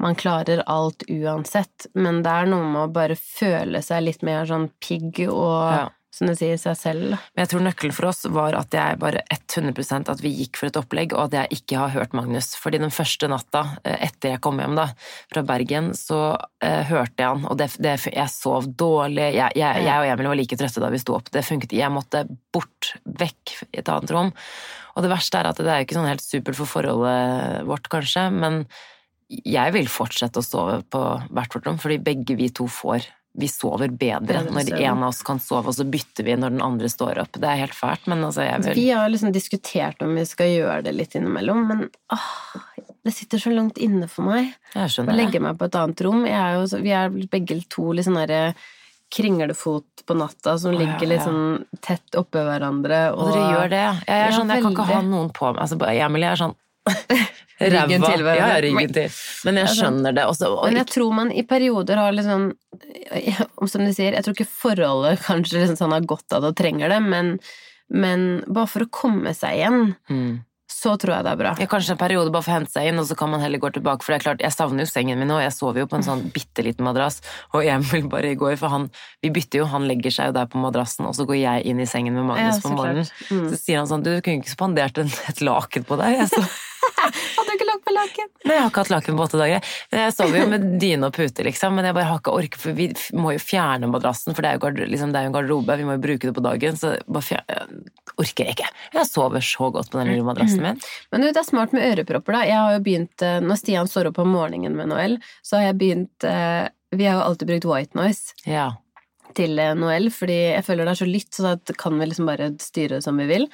man 0.00 0.16
klarer 0.18 0.64
alt 0.66 1.04
uansett, 1.12 1.86
men 1.94 2.22
det 2.24 2.32
er 2.42 2.50
noe 2.50 2.66
med 2.66 2.82
å 2.88 2.92
bare 2.92 3.16
føle 3.20 3.82
seg 3.84 4.06
litt 4.08 4.22
mer 4.26 4.46
sånn 4.48 4.70
pigg 4.80 5.26
og, 5.28 5.56
Ja. 5.76 5.88
som 6.10 6.26
du 6.26 6.34
sier, 6.34 6.56
seg 6.58 6.74
selv. 6.76 7.10
Men 7.36 7.44
jeg 7.44 7.48
tror 7.52 7.62
nøkkelen 7.64 7.94
for 7.94 8.08
oss 8.10 8.24
var 8.28 8.56
at 8.58 8.74
jeg 8.74 8.98
bare 9.00 9.22
100% 9.30 10.08
at 10.10 10.20
vi 10.20 10.32
gikk 10.34 10.58
for 10.58 10.66
et 10.68 10.76
opplegg, 10.80 11.14
og 11.14 11.28
at 11.28 11.36
jeg 11.38 11.60
ikke 11.60 11.78
har 11.78 11.92
hørt 11.94 12.16
Magnus. 12.18 12.50
Fordi 12.58 12.80
den 12.82 12.90
første 12.92 13.28
natta, 13.30 13.62
eh, 13.84 14.08
etter 14.08 14.34
jeg 14.34 14.40
kom 14.44 14.58
hjem 14.58 14.74
da, 14.76 14.88
fra 15.32 15.44
Bergen, 15.46 15.92
så 15.96 16.36
eh, 16.60 16.82
hørte 16.90 17.22
jeg 17.22 17.28
han, 17.30 17.46
og 17.46 17.56
det, 17.60 17.70
det, 17.78 17.94
jeg 18.10 18.28
sov 18.34 18.66
dårlig. 18.74 19.30
Jeg, 19.38 19.56
jeg, 19.56 19.84
jeg 19.86 19.96
og 20.02 20.10
Emil 20.10 20.32
var 20.32 20.40
like 20.42 20.58
trøtte 20.60 20.82
da 20.82 20.90
vi 20.90 21.00
sto 21.00 21.14
opp. 21.16 21.30
Det 21.30 21.44
funket. 21.46 21.72
Jeg 21.78 21.94
måtte 21.94 22.24
bort, 22.52 22.94
vekk 23.06 23.56
i 23.70 23.80
et 23.80 23.88
annet 23.88 24.10
rom. 24.16 24.32
Og 24.96 25.04
det 25.06 25.12
verste 25.12 25.38
er 25.38 25.52
at 25.52 25.60
det 25.62 25.70
er 25.70 25.80
jo 25.82 25.86
ikke 25.88 26.00
sånn 26.00 26.10
helt 26.10 26.24
supert 26.26 26.58
for 26.58 26.66
forholdet 26.66 27.62
vårt, 27.70 27.86
kanskje, 27.92 28.26
men 28.34 28.64
jeg 29.30 29.74
vil 29.76 29.88
fortsette 29.90 30.42
å 30.42 30.44
sove 30.44 30.80
på 30.90 31.00
hvert 31.30 31.54
vårt 31.54 31.66
rom, 31.68 31.78
fordi 31.80 32.00
begge 32.02 32.36
vi 32.38 32.50
to 32.54 32.66
får 32.70 33.06
vi 33.38 33.46
sover 33.46 33.92
bedre 33.94 34.42
når 34.42 34.72
en 34.74 35.04
av 35.04 35.12
oss 35.12 35.20
kan 35.22 35.38
sove, 35.38 35.70
og 35.70 35.76
så 35.76 35.84
bytter 35.86 36.26
vi 36.26 36.34
når 36.34 36.56
den 36.56 36.64
andre 36.66 36.88
står 36.90 37.20
opp. 37.22 37.38
Det 37.38 37.46
er 37.46 37.60
helt 37.62 37.76
fælt, 37.78 38.08
men 38.10 38.24
altså, 38.26 38.42
jeg 38.42 38.64
vil 38.64 38.80
Vi 38.80 38.88
har 38.90 39.12
liksom 39.12 39.30
diskutert 39.34 40.02
om 40.02 40.16
vi 40.18 40.24
skal 40.26 40.50
gjøre 40.50 40.80
det 40.88 40.96
litt 40.96 41.14
innimellom, 41.14 41.62
men 41.68 41.84
åh, 42.10 42.82
det 43.06 43.14
sitter 43.14 43.42
så 43.42 43.52
langt 43.54 43.78
inne 43.78 44.10
for 44.10 44.26
meg. 44.26 44.50
Jeg 44.74 45.06
Å 45.06 45.14
legge 45.14 45.40
meg 45.42 45.60
på 45.60 45.70
et 45.70 45.78
annet 45.78 46.02
rom. 46.04 46.26
Jeg 46.26 46.40
er 46.40 46.58
jo, 46.58 46.82
vi 46.82 46.94
er 46.96 47.14
begge 47.30 47.60
to 47.70 47.86
litt 47.94 48.08
sånn 48.08 48.18
derre 48.18 48.42
kringlefot 49.10 50.04
på 50.06 50.14
natta 50.18 50.56
som 50.60 50.74
ja, 50.74 50.82
ligger 50.82 51.08
litt 51.10 51.22
sånn 51.24 51.64
tett 51.82 52.18
oppå 52.18 52.42
hverandre. 52.46 53.08
Og 53.14 53.30
dere 53.30 53.46
gjør 53.54 53.72
det, 53.72 53.84
ja. 53.86 53.94
Jeg 54.10 54.26
er 54.26 54.36
sånn, 54.36 54.52
jeg 54.54 54.66
kan 54.66 54.74
ikke 54.74 54.90
ha 54.90 55.00
noen 55.06 55.30
på 55.34 55.52
meg. 55.54 55.62
Altså, 55.64 55.78
jeg 55.86 56.26
er 56.34 56.42
sånn 56.42 56.58
Ryggen 57.60 58.04
til 58.06 58.22
hverandre. 58.24 58.56
Ja, 58.56 58.60
ryggen 58.64 58.92
til. 58.96 59.16
Men 59.44 59.60
jeg 59.60 59.72
skjønner 59.76 60.16
det 60.16 60.26
også. 60.30 60.48
Og 60.54 60.66
Men 60.70 60.80
jeg 60.80 60.90
tror 60.94 61.16
man 61.16 61.32
i 61.32 61.44
perioder 61.44 62.00
har 62.00 62.14
liksom 62.16 62.50
Som 63.72 63.84
du 63.84 63.92
sier, 63.92 64.14
jeg 64.16 64.24
tror 64.24 64.36
ikke 64.36 64.52
forholdet 64.62 65.24
kanskje 65.28 65.60
liksom 65.60 65.80
sånn 65.82 65.96
har 65.96 66.06
godt 66.08 66.36
av 66.36 66.44
det 66.44 66.54
og 66.54 66.60
trenger 66.60 66.92
det, 66.92 67.00
men, 67.04 67.34
men 67.92 68.30
bare 68.48 68.70
for 68.70 68.86
å 68.86 68.92
komme 68.94 69.34
seg 69.36 69.58
igjen, 69.58 69.92
mm. 70.08 70.30
så 70.70 70.94
tror 71.00 71.16
jeg 71.16 71.26
det 71.26 71.32
er 71.34 71.40
bra. 71.42 71.52
ja, 71.60 71.68
kanskje 71.70 71.94
en 71.96 72.00
periode 72.00 72.32
bare 72.32 72.46
for 72.46 72.54
å 72.54 72.56
hente 72.60 72.72
seg 72.72 72.88
inn, 72.88 73.00
og 73.02 73.08
så 73.08 73.16
kan 73.18 73.32
man 73.32 73.42
heller 73.44 73.60
gå 73.62 73.72
tilbake. 73.74 74.06
For 74.06 74.14
det 74.14 74.20
er 74.20 74.24
klart, 74.24 74.44
jeg 74.46 74.54
savner 74.54 74.86
jo 74.86 74.90
sengen 74.90 75.20
min 75.20 75.28
nå. 75.30 75.40
Jeg 75.42 75.52
sover 75.56 75.82
jo 75.82 75.90
på 75.90 75.98
en 75.98 76.06
sånn 76.06 76.24
bitte 76.32 76.64
liten 76.66 76.86
madrass. 76.86 77.20
Og 77.52 77.66
Emil 77.66 78.08
bare 78.12 78.32
i 78.32 78.38
går, 78.40 78.56
for 78.60 78.72
han 78.72 78.88
Vi 79.20 79.32
bytter 79.34 79.62
jo, 79.62 79.68
han 79.74 79.86
legger 79.90 80.16
seg 80.16 80.30
jo 80.30 80.38
der 80.38 80.48
på 80.50 80.62
madrassen, 80.62 81.10
og 81.10 81.18
så 81.18 81.28
går 81.28 81.40
jeg 81.42 81.68
inn 81.68 81.82
i 81.82 81.88
sengen 81.90 82.16
med 82.16 82.30
Magnus 82.30 82.62
Ja, 82.62 82.64
på 82.64 82.74
morgenen. 82.74 83.12
Mm. 83.28 83.46
Så 83.52 83.60
sier 83.60 83.82
han 83.82 83.90
sånn 83.90 84.06
Du, 84.06 84.14
kunne 84.24 84.40
ikke 84.40 84.56
spandert 84.56 85.04
et 85.04 85.44
laken 85.44 85.84
på 85.84 86.00
deg? 86.00 86.22
Jeg 86.22 86.32
så, 86.32 86.44
Hadde 87.36 87.46
du 87.48 87.54
ikke 87.56 87.68
lagt 87.68 87.79
på 87.90 87.96
laken? 87.98 88.30
Nei, 88.46 88.54
jeg 88.56 88.62
har 88.64 88.70
ikke 88.72 88.84
hatt 88.86 88.92
laken 88.94 89.18
på 89.20 89.26
åtte 89.26 89.40
dager. 89.42 89.68
Men 89.92 90.04
jeg 90.06 90.14
sover 90.16 90.38
jo 90.40 90.48
med 90.54 90.66
dyne 90.80 91.10
og 91.10 91.16
pute, 91.18 91.44
liksom. 91.46 91.74
Men 91.76 91.90
jeg 91.90 91.98
bare 91.98 92.08
har 92.14 92.22
ikke 92.22 92.34
orket, 92.38 92.58
for 92.62 92.78
vi 92.78 92.88
må 93.18 93.34
jo 93.36 93.42
fjerne 93.42 93.90
madrassen, 93.90 94.32
for 94.38 94.46
det 94.46 94.54
er 94.54 94.60
jo, 94.62 94.86
liksom, 94.94 95.12
det 95.12 95.20
er 95.20 95.26
jo 95.26 95.32
en 95.32 95.36
garderobe, 95.36 95.76
vi 95.80 95.86
må 95.88 95.98
jo 95.98 96.04
bruke 96.06 96.30
det 96.30 96.34
på 96.38 96.44
dagen. 96.46 96.78
Så 96.80 96.94
bare 97.10 97.26
fjer- 97.26 97.46
jeg 98.20 98.52
ikke. 98.54 98.68
Jeg 98.94 99.06
sover 99.08 99.40
så 99.44 99.70
godt 99.74 99.90
på 99.90 99.98
den 100.00 100.10
lille 100.12 100.24
madrassen 100.26 100.60
min. 100.62 100.80
Men 101.10 101.22
du, 101.24 101.28
det 101.32 101.40
er 101.40 101.46
smart 101.48 101.72
med 101.76 101.86
ørepropper, 101.88 102.36
da. 102.36 102.42
Jeg 102.48 102.58
har 102.60 102.74
jo 102.76 102.82
begynt 102.84 103.24
eh, 103.26 103.38
Når 103.42 103.58
Stian 103.60 103.88
står 103.90 104.10
opp 104.10 104.18
om 104.22 104.30
morgenen 104.34 104.76
med 104.76 104.90
Noel, 104.92 105.16
så 105.42 105.56
har 105.58 105.70
jeg 105.70 105.78
begynt 105.80 106.26
eh, 106.28 106.68
Vi 106.94 107.06
har 107.08 107.16
jo 107.18 107.24
alltid 107.30 107.48
brukt 107.50 107.68
white 107.70 107.96
noise 107.98 108.34
Ja. 108.46 108.68
til 109.38 109.56
eh, 109.62 109.72
Noel, 109.78 110.10
fordi 110.14 110.36
jeg 110.56 110.64
føler 110.68 110.84
det 110.88 110.94
er 110.94 111.00
så 111.02 111.08
lytt, 111.10 111.30
så 111.34 111.54
da 111.56 111.76
kan 111.80 111.96
vi 112.00 112.10
liksom 112.10 112.28
bare 112.28 112.50
styre 112.60 112.98
det 112.98 113.04
som 113.06 113.18
vi 113.20 113.26
vil. 113.30 113.48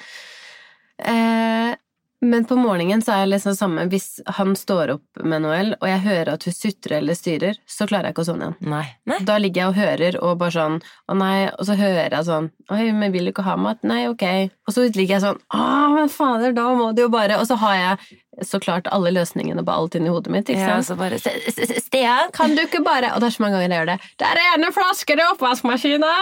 Eh, 0.99 1.75
men 2.21 2.45
på 2.49 2.55
morgenen 2.57 3.01
så 3.05 3.13
er 3.13 3.25
det 3.25 3.35
liksom 3.35 3.53
samme. 3.55 3.83
Hvis 3.91 4.19
han 4.39 4.55
står 4.57 4.95
opp 4.95 5.21
med 5.23 5.41
Noel, 5.43 5.75
og 5.81 5.87
jeg 5.87 5.99
hører 6.01 6.31
at 6.33 6.43
hun 6.47 6.53
sutrer 6.55 6.97
eller 6.97 7.13
styrer, 7.17 7.59
så 7.69 7.85
klarer 7.87 8.09
jeg 8.09 8.15
ikke 8.15 8.23
å 8.25 8.29
sovne 8.31 8.47
igjen. 8.49 8.69
Nei. 8.73 8.85
Nei. 9.05 9.19
Da 9.27 9.37
ligger 9.37 9.61
jeg 9.61 9.69
og 9.69 9.77
hører, 9.81 10.17
og 10.23 10.37
bare 10.41 10.55
sånn 10.55 10.79
Å 11.07 11.17
nei, 11.17 11.49
og 11.53 11.65
så 11.69 11.75
hører 11.77 12.15
jeg 12.17 12.25
sånn 12.27 12.49
Oi, 12.73 12.91
men 12.91 13.11
vil 13.13 13.25
du 13.29 13.31
ikke 13.31 13.45
ha 13.45 13.55
mat? 13.55 13.79
Nei, 13.87 14.07
ok. 14.09 14.25
Og 14.67 14.73
så 14.75 14.87
ligger 14.89 15.15
jeg 15.17 15.23
sånn 15.23 15.39
Å, 15.53 15.61
men 15.93 16.09
fader, 16.09 16.53
da 16.57 16.65
må 16.75 16.89
du 16.97 17.03
jo 17.05 17.09
bare 17.13 17.37
Og 17.39 17.45
så 17.47 17.55
har 17.61 17.75
jeg 17.79 18.47
så 18.49 18.59
klart 18.61 18.89
alle 18.93 19.09
løsningene 19.15 19.63
på 19.65 19.73
alt 19.73 19.95
inni 19.97 20.09
hodet 20.13 20.33
mitt, 20.33 20.49
Ja, 20.53 20.81
så 20.85 20.97
bare 20.99 21.15
"S- 21.17 21.25
S- 21.53 21.57
S- 21.69 21.85
Stian, 21.87 22.29
Kan 22.33 22.53
du 22.55 22.61
ikke 22.65 22.83
bare 22.85 23.13
Og 23.15 23.21
det 23.21 23.27
er 23.31 23.37
så 23.37 23.41
mange 23.45 23.57
ganger 23.57 23.69
jeg 23.69 23.79
gjør 23.79 23.91
det. 23.93 23.99
Det 24.19 24.27
er 24.27 24.43
ene 24.57 24.71
flasker 24.75 25.17
i 25.17 25.25
oppvaskmaskina! 25.31 26.13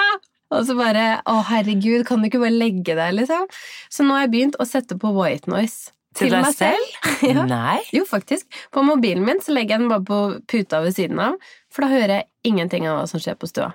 Og 0.54 0.66
så 0.68 0.76
bare 0.78 1.06
Å, 1.26 1.40
herregud, 1.50 2.06
kan 2.08 2.22
du 2.22 2.30
ikke 2.30 2.44
bare 2.44 2.54
legge 2.54 2.96
deg, 2.98 3.16
liksom? 3.18 3.48
Så 3.90 4.06
nå 4.06 4.16
har 4.18 4.28
jeg 4.28 4.34
begynt 4.36 4.60
å 4.62 4.68
sette 4.70 4.98
på 5.02 5.14
white 5.16 5.50
noise. 5.52 5.92
Til 6.16 6.32
deg 6.32 6.46
selv? 6.56 6.92
ja. 7.28 7.44
Nei. 7.50 7.80
Jo, 7.92 8.06
faktisk. 8.08 8.48
På 8.72 8.86
mobilen 8.88 9.26
min 9.28 9.42
så 9.44 9.56
legger 9.56 9.76
jeg 9.76 9.84
den 9.84 9.92
bare 9.92 10.06
på 10.08 10.20
puta 10.48 10.80
ved 10.86 10.96
siden 10.96 11.20
av, 11.20 11.36
for 11.74 11.84
da 11.84 11.92
hører 11.92 12.14
jeg 12.20 12.54
ingenting 12.54 12.88
av 12.88 13.02
hva 13.02 13.10
som 13.12 13.20
skjer 13.20 13.36
på 13.42 13.50
stua. 13.52 13.74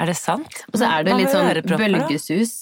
Er 0.00 0.10
det 0.10 0.16
sant? 0.18 0.62
Og 0.72 0.80
så 0.80 0.88
er 0.88 1.04
det 1.06 1.16
litt 1.16 1.32
sånn 1.32 1.76
bølgesus. 1.76 2.56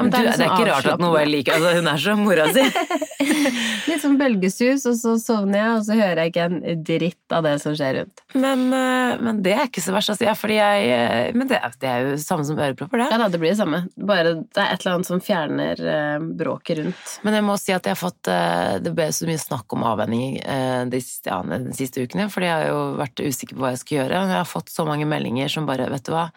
Ja, 0.00 0.06
Men 0.06 0.10
men 0.10 0.16
du, 0.16 0.16
det, 0.16 0.32
er 0.32 0.38
sånn 0.40 0.56
ikke 0.56 0.68
rart 0.72 0.88
at. 0.94 1.02
Noel 1.04 1.30
liker 1.36 1.56
altså, 1.58 1.72
Hun 1.76 1.90
er 1.92 2.00
som 2.02 2.24
mora 2.24 2.46
si. 2.54 2.64
Litt 3.90 4.02
sånn 4.02 4.16
bølgesus, 4.20 4.84
og 4.88 4.96
så 4.98 5.14
sovner 5.20 5.58
jeg, 5.60 5.70
og 5.76 5.84
så 5.86 5.96
hører 5.98 6.20
jeg 6.22 6.32
ikke 6.32 6.44
en 6.48 6.84
dritt 6.86 7.34
av 7.36 7.44
det 7.46 7.52
som 7.62 7.74
skjer 7.76 7.96
rundt. 8.00 8.22
Men, 8.38 8.62
eh, 8.76 9.14
men 9.24 9.40
det 9.44 9.54
er 9.56 9.66
ikke 9.68 9.82
så 9.84 9.94
verst, 9.94 10.12
altså. 10.14 10.26
Ja, 10.28 10.34
fordi 10.38 10.56
jeg 10.58 10.90
eh, 10.94 11.30
Men 11.36 11.50
det, 11.50 11.58
er- 11.60 11.76
det 11.82 11.90
er 11.90 12.04
jo 12.08 12.16
samme 12.22 12.46
som 12.48 12.58
ørepropper, 12.60 13.02
det. 13.02 13.08
Ja 13.12 13.18
da, 13.22 13.28
det 13.32 13.40
blir 13.42 13.52
det 13.52 13.58
samme. 13.60 13.82
Bare 13.96 14.34
det 14.40 14.62
er 14.62 14.72
et 14.74 14.84
eller 14.84 14.96
annet 14.98 15.10
som 15.10 15.22
fjerner 15.24 15.82
eh, 15.94 16.28
bråket 16.40 16.80
rundt. 16.82 17.16
Men 17.26 17.38
jeg 17.38 17.46
må 17.48 17.58
si 17.60 17.74
at 17.76 17.88
jeg 17.88 17.96
har 17.96 18.00
fått 18.00 18.30
eh, 18.32 18.76
Det 18.84 18.94
ble 18.96 19.08
så 19.16 19.28
mye 19.28 19.40
snakk 19.42 19.76
om 19.76 19.84
avvenning 19.90 20.38
eh, 20.40 20.84
de 20.90 21.02
ja, 21.26 21.40
de 21.50 21.74
siste 21.76 22.04
ukene, 22.06 22.28
fordi 22.32 22.48
jeg 22.48 22.56
har 22.62 22.70
jo 22.72 22.80
vært 23.00 23.20
usikker 23.24 23.56
på 23.58 23.64
hva 23.66 23.74
jeg 23.74 23.82
skal 23.84 23.98
gjøre. 24.00 24.22
Jeg 24.30 24.38
har 24.40 24.48
fått 24.48 24.72
så 24.72 24.86
mange 24.88 25.08
meldinger 25.10 25.50
som 25.52 25.68
bare 25.68 25.90
Vet 25.90 26.06
du 26.06 26.12
hva. 26.14 26.28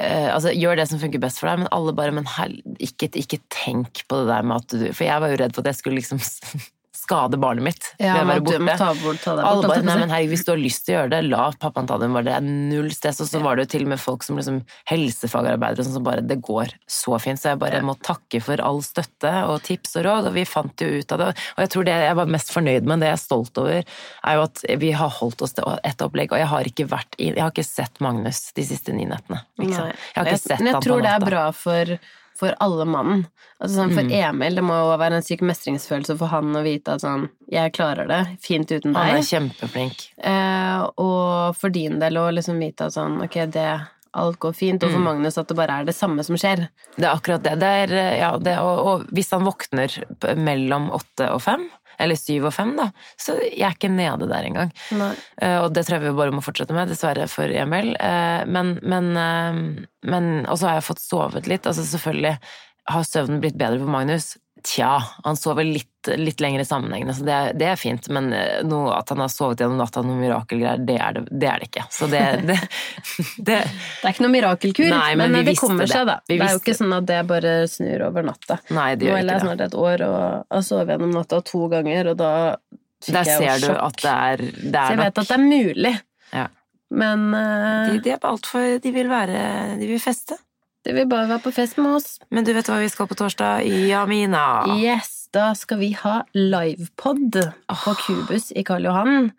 Eh, 0.00 0.28
altså, 0.32 0.52
Gjør 0.56 0.78
det 0.80 0.86
som 0.88 1.00
funker 1.02 1.20
best 1.20 1.40
for 1.40 1.50
deg, 1.50 1.62
men 1.62 1.72
alle 1.74 1.92
bare 1.96 2.14
Men 2.16 2.28
hel, 2.38 2.54
ikke, 2.80 3.10
ikke 3.18 3.42
tenk 3.52 4.04
på 4.08 4.22
det 4.22 4.30
der 4.30 4.46
med 4.46 4.62
at 4.62 4.72
du 4.72 4.86
For 4.96 5.04
jeg 5.04 5.20
var 5.20 5.32
jo 5.32 5.40
redd 5.42 5.56
for 5.56 5.64
at 5.64 5.72
jeg 5.72 5.82
skulle 5.82 6.00
liksom 6.00 6.22
skade 7.02 7.38
barnet 7.42 7.66
mitt 7.66 7.88
Ja, 7.98 8.14
ved 8.14 8.22
å 8.22 8.28
være 8.30 8.44
borte. 8.46 8.76
ta, 8.78 8.90
bort, 9.02 9.20
ta 9.22 9.34
bort, 9.36 9.46
Alle 9.50 9.68
bare, 9.68 9.80
jeg 9.80 9.88
nei, 9.88 9.96
men 10.00 10.12
herregud, 10.14 10.32
Hvis 10.32 10.44
du 10.46 10.52
har 10.52 10.60
lyst 10.62 10.84
til 10.86 10.94
å 10.94 10.96
gjøre 11.00 11.12
det, 11.12 11.20
la 11.28 11.48
pappaen 11.62 11.90
ta 11.90 11.98
det. 12.00 12.08
Det 12.22 12.34
er 12.36 12.46
null 12.46 12.90
stress. 12.94 13.20
Og 13.24 13.28
så 13.30 13.42
var 13.42 13.58
det 13.58 13.66
jo 13.66 13.72
til 13.74 13.86
og 13.86 13.92
med 13.92 14.02
folk 14.02 14.26
som 14.26 14.38
liksom 14.38 14.60
helsefagarbeidere 14.90 15.86
sånn, 15.86 15.96
som 15.98 16.06
bare 16.06 16.24
Det 16.26 16.38
går 16.44 16.74
så 16.86 17.18
fint. 17.22 17.40
Så 17.42 17.52
jeg 17.52 17.60
bare 17.62 17.82
må 17.84 17.96
takke 18.00 18.40
for 18.44 18.62
all 18.64 18.80
støtte 18.86 19.32
og 19.50 19.62
tips 19.66 19.96
og 20.00 20.06
råd, 20.06 20.30
og 20.30 20.36
vi 20.38 20.46
fant 20.48 20.84
jo 20.84 20.88
ut 21.02 21.12
av 21.16 21.22
det. 21.24 21.28
Og 21.56 21.64
jeg 21.64 21.72
tror 21.74 21.88
det 21.88 21.98
jeg 22.06 22.16
var 22.22 22.32
mest 22.38 22.54
fornøyd 22.54 22.88
med, 22.88 23.02
det 23.02 23.10
jeg 23.12 23.18
er 23.18 23.24
stolt 23.24 23.62
over, 23.62 23.84
er 24.22 24.38
jo 24.38 24.46
at 24.46 24.64
vi 24.82 24.94
har 24.96 25.12
holdt 25.20 25.42
oss 25.44 25.56
til 25.58 25.68
ett 25.82 26.02
opplegg, 26.04 26.32
og 26.32 26.38
jeg 26.42 26.50
har 26.54 26.72
ikke 26.72 26.88
vært 26.90 27.18
Jeg 27.18 27.38
har 27.40 27.52
ikke 27.52 27.66
sett 27.66 28.00
Magnus 28.04 28.52
de 28.56 28.64
siste 28.66 28.94
ni 28.96 29.06
nettene. 29.08 29.42
Sant? 29.58 29.94
Jeg 30.14 30.18
har 30.18 30.30
ikke 30.30 30.42
sett 30.42 30.58
jeg 30.60 30.72
han 30.72 30.80
på 30.80 30.86
tror 30.88 31.02
det 31.04 31.12
er 31.12 31.24
bra 31.26 31.46
for 31.56 31.96
for 32.38 32.54
alle 32.60 32.84
mannen. 32.88 33.26
Altså 33.62 33.76
sånn, 33.82 33.92
for 33.94 34.02
Mm. 34.02 34.12
Emil, 34.12 34.54
det 34.58 34.64
må 34.64 34.74
jo 34.74 34.98
være 34.98 35.14
en 35.20 35.22
syk 35.22 35.40
mestringsfølelse 35.46 36.16
for 36.18 36.26
han 36.32 36.52
å 36.56 36.62
vite 36.64 36.94
at 36.96 37.00
sånn 37.04 37.28
Jeg 37.52 37.72
klarer 37.72 38.08
det 38.08 38.38
fint 38.40 38.66
uten 38.70 38.92
deg. 38.92 39.02
Han 39.02 39.16
er 39.16 39.28
kjempeflink. 39.28 40.06
Eh, 40.18 40.86
og 40.98 41.56
for 41.56 41.68
din 41.70 41.98
del 42.00 42.14
å 42.16 42.30
liksom 42.32 42.58
vite 42.58 42.86
at 42.86 42.92
sånn 42.96 43.20
Ok, 43.22 43.34
det 43.52 43.80
alt 44.14 44.38
går 44.38 44.52
fint, 44.52 44.82
og 44.84 44.90
for 44.90 44.98
Mm. 44.98 45.04
Magnus 45.04 45.38
at 45.38 45.48
det 45.48 45.56
bare 45.56 45.80
er 45.80 45.84
det 45.84 45.94
samme 45.94 46.22
som 46.22 46.36
skjer. 46.36 46.68
Det 46.98 47.04
er 47.06 47.14
akkurat 47.16 47.42
det. 47.42 47.58
det, 47.60 47.68
er, 47.68 47.92
eh, 47.96 48.18
ja, 48.20 48.36
det 48.36 48.58
og, 48.58 48.78
og 48.86 49.06
hvis 49.08 49.30
han 49.32 49.44
våkner 49.44 49.88
mellom 50.36 50.90
åtte 50.92 51.30
og 51.32 51.40
fem, 51.40 51.64
eller 51.98 52.16
syv 52.16 52.48
og 52.50 52.54
fem, 52.56 52.72
da, 52.78 52.88
så 53.20 53.36
jeg 53.42 53.66
er 53.66 53.76
ikke 53.76 53.90
nede 53.92 54.28
der 54.30 54.48
engang. 54.48 54.72
Eh, 55.40 55.58
Og 55.62 55.72
det 55.74 55.84
tror 55.86 55.98
jeg 55.98 56.06
vi 56.08 56.16
bare 56.18 56.32
må 56.34 56.42
fortsette 56.44 56.74
med, 56.76 56.88
dessverre 56.88 57.28
for 57.28 57.44
Emil. 57.44 57.92
Uh, 58.00 58.44
Men, 58.46 58.78
men, 58.82 59.12
uh, 59.16 59.86
men 60.04 60.46
Og 60.48 60.58
så 60.58 60.68
har 60.68 60.74
jeg 60.80 60.88
fått 60.88 61.02
sovet 61.04 61.46
litt. 61.50 61.66
Altså 61.66 61.84
selvfølgelig 61.84 62.38
har 62.90 63.04
søvnen 63.06 63.40
blitt 63.40 63.58
bedre 63.58 63.78
for 63.78 63.90
Magnus. 63.92 64.36
Tja, 64.66 64.98
han 65.24 65.36
sover 65.36 65.66
litt, 65.66 65.91
litt 66.18 66.40
lengre 66.42 66.64
sammenhengende, 66.66 67.14
så 67.14 67.24
det 67.26 67.32
er, 67.36 67.52
det 67.58 67.66
er 67.72 67.76
fint. 67.80 68.08
Men 68.12 68.32
eh, 68.32 68.62
noe, 68.66 68.90
at 68.96 69.08
han 69.12 69.20
har 69.22 69.28
sovet 69.32 69.60
gjennom 69.62 69.78
natta 69.80 70.02
noen 70.02 70.18
mirakelgreier, 70.22 70.80
det 70.88 70.96
er 71.00 71.16
det, 71.18 71.22
det 71.30 71.48
er 71.52 71.62
det 71.62 71.68
ikke. 71.70 71.84
Så 71.94 72.08
det, 72.12 72.22
det, 72.50 72.56
det 73.38 73.58
Det 73.66 74.08
er 74.08 74.10
ikke 74.14 74.24
noe 74.26 74.34
mirakelkur, 74.34 74.88
Nei, 74.92 75.14
men 75.20 75.32
men, 75.32 75.44
vi 75.44 75.52
det 75.52 75.56
kommer 75.60 75.86
det. 75.86 75.92
seg, 75.94 76.06
da. 76.10 76.18
Vi 76.28 76.38
det 76.38 76.46
er 76.48 76.54
jo 76.56 76.62
ikke 76.62 76.76
sånn 76.80 76.96
at 76.98 77.06
det 77.10 77.20
bare 77.30 77.54
snur 77.70 78.06
over 78.08 78.26
natta. 78.30 78.58
Nei, 78.74 78.88
det 78.96 79.06
Nå 79.06 79.12
gjør 79.12 79.18
er 79.18 79.22
ikke 79.22 79.32
jeg 79.32 79.40
det. 79.42 79.46
snart 79.48 79.66
et 79.68 79.76
år 79.86 80.06
og 80.08 80.18
har 80.56 80.64
sovet 80.66 80.94
gjennom 80.96 81.14
natta 81.18 81.42
to 81.52 81.62
ganger, 81.72 82.12
og 82.14 82.18
da 82.22 82.32
fikk 83.02 83.14
Der 83.18 83.30
jeg 83.32 83.34
jo 83.34 83.46
ser 83.52 83.62
du 83.66 83.78
at 83.82 83.96
det 84.02 84.16
er, 84.16 84.42
det 84.42 84.72
Så 84.72 84.82
er 84.82 84.90
jeg 84.92 84.98
nok 84.98 85.04
vet 85.06 85.22
at 85.24 85.28
det 85.32 85.36
er 85.38 85.46
mulig, 85.46 85.94
Ja. 86.32 86.46
men 86.92 87.24
uh, 87.34 87.92
de, 87.92 87.98
de 88.04 88.10
er 88.14 88.26
altfor 88.28 88.78
De 88.84 88.90
vil 88.94 89.08
være 89.10 89.40
De 89.80 89.86
vil 89.90 89.98
feste. 90.00 90.36
de 90.86 90.92
vil 90.94 91.06
bare 91.10 91.28
være 91.30 91.42
på 91.44 91.52
fest 91.54 91.76
med 91.78 91.94
oss. 91.96 92.18
Men 92.30 92.44
du 92.46 92.52
vet 92.54 92.66
hva 92.66 92.78
vi 92.82 92.88
skal 92.90 93.06
på 93.10 93.14
torsdag? 93.18 93.62
Jamina! 93.88 94.64
Yes, 94.78 95.21
da 95.32 95.52
skal 95.56 95.80
vi 95.80 95.92
ha 95.96 96.22
livepod 96.36 97.38
på 97.84 97.94
Kubus 98.04 98.50
i 98.52 98.64
Karl 98.68 98.88
Johan. 98.88 99.30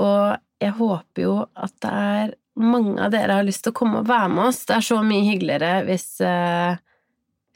Og 0.00 0.36
jeg 0.60 0.76
håper 0.76 1.24
jo 1.24 1.34
at 1.56 1.74
det 1.82 1.90
er 1.90 2.34
mange 2.60 2.98
av 3.00 3.12
dere 3.14 3.38
har 3.38 3.46
lyst 3.46 3.64
til 3.64 3.72
å 3.72 3.78
komme 3.80 4.02
og 4.02 4.10
være 4.10 4.28
med 4.34 4.50
oss. 4.50 4.64
Det 4.68 4.76
er 4.76 4.86
så 4.90 5.00
mye 5.06 5.24
hyggeligere 5.24 5.72
hvis, 5.88 6.08
eh, 6.20 6.76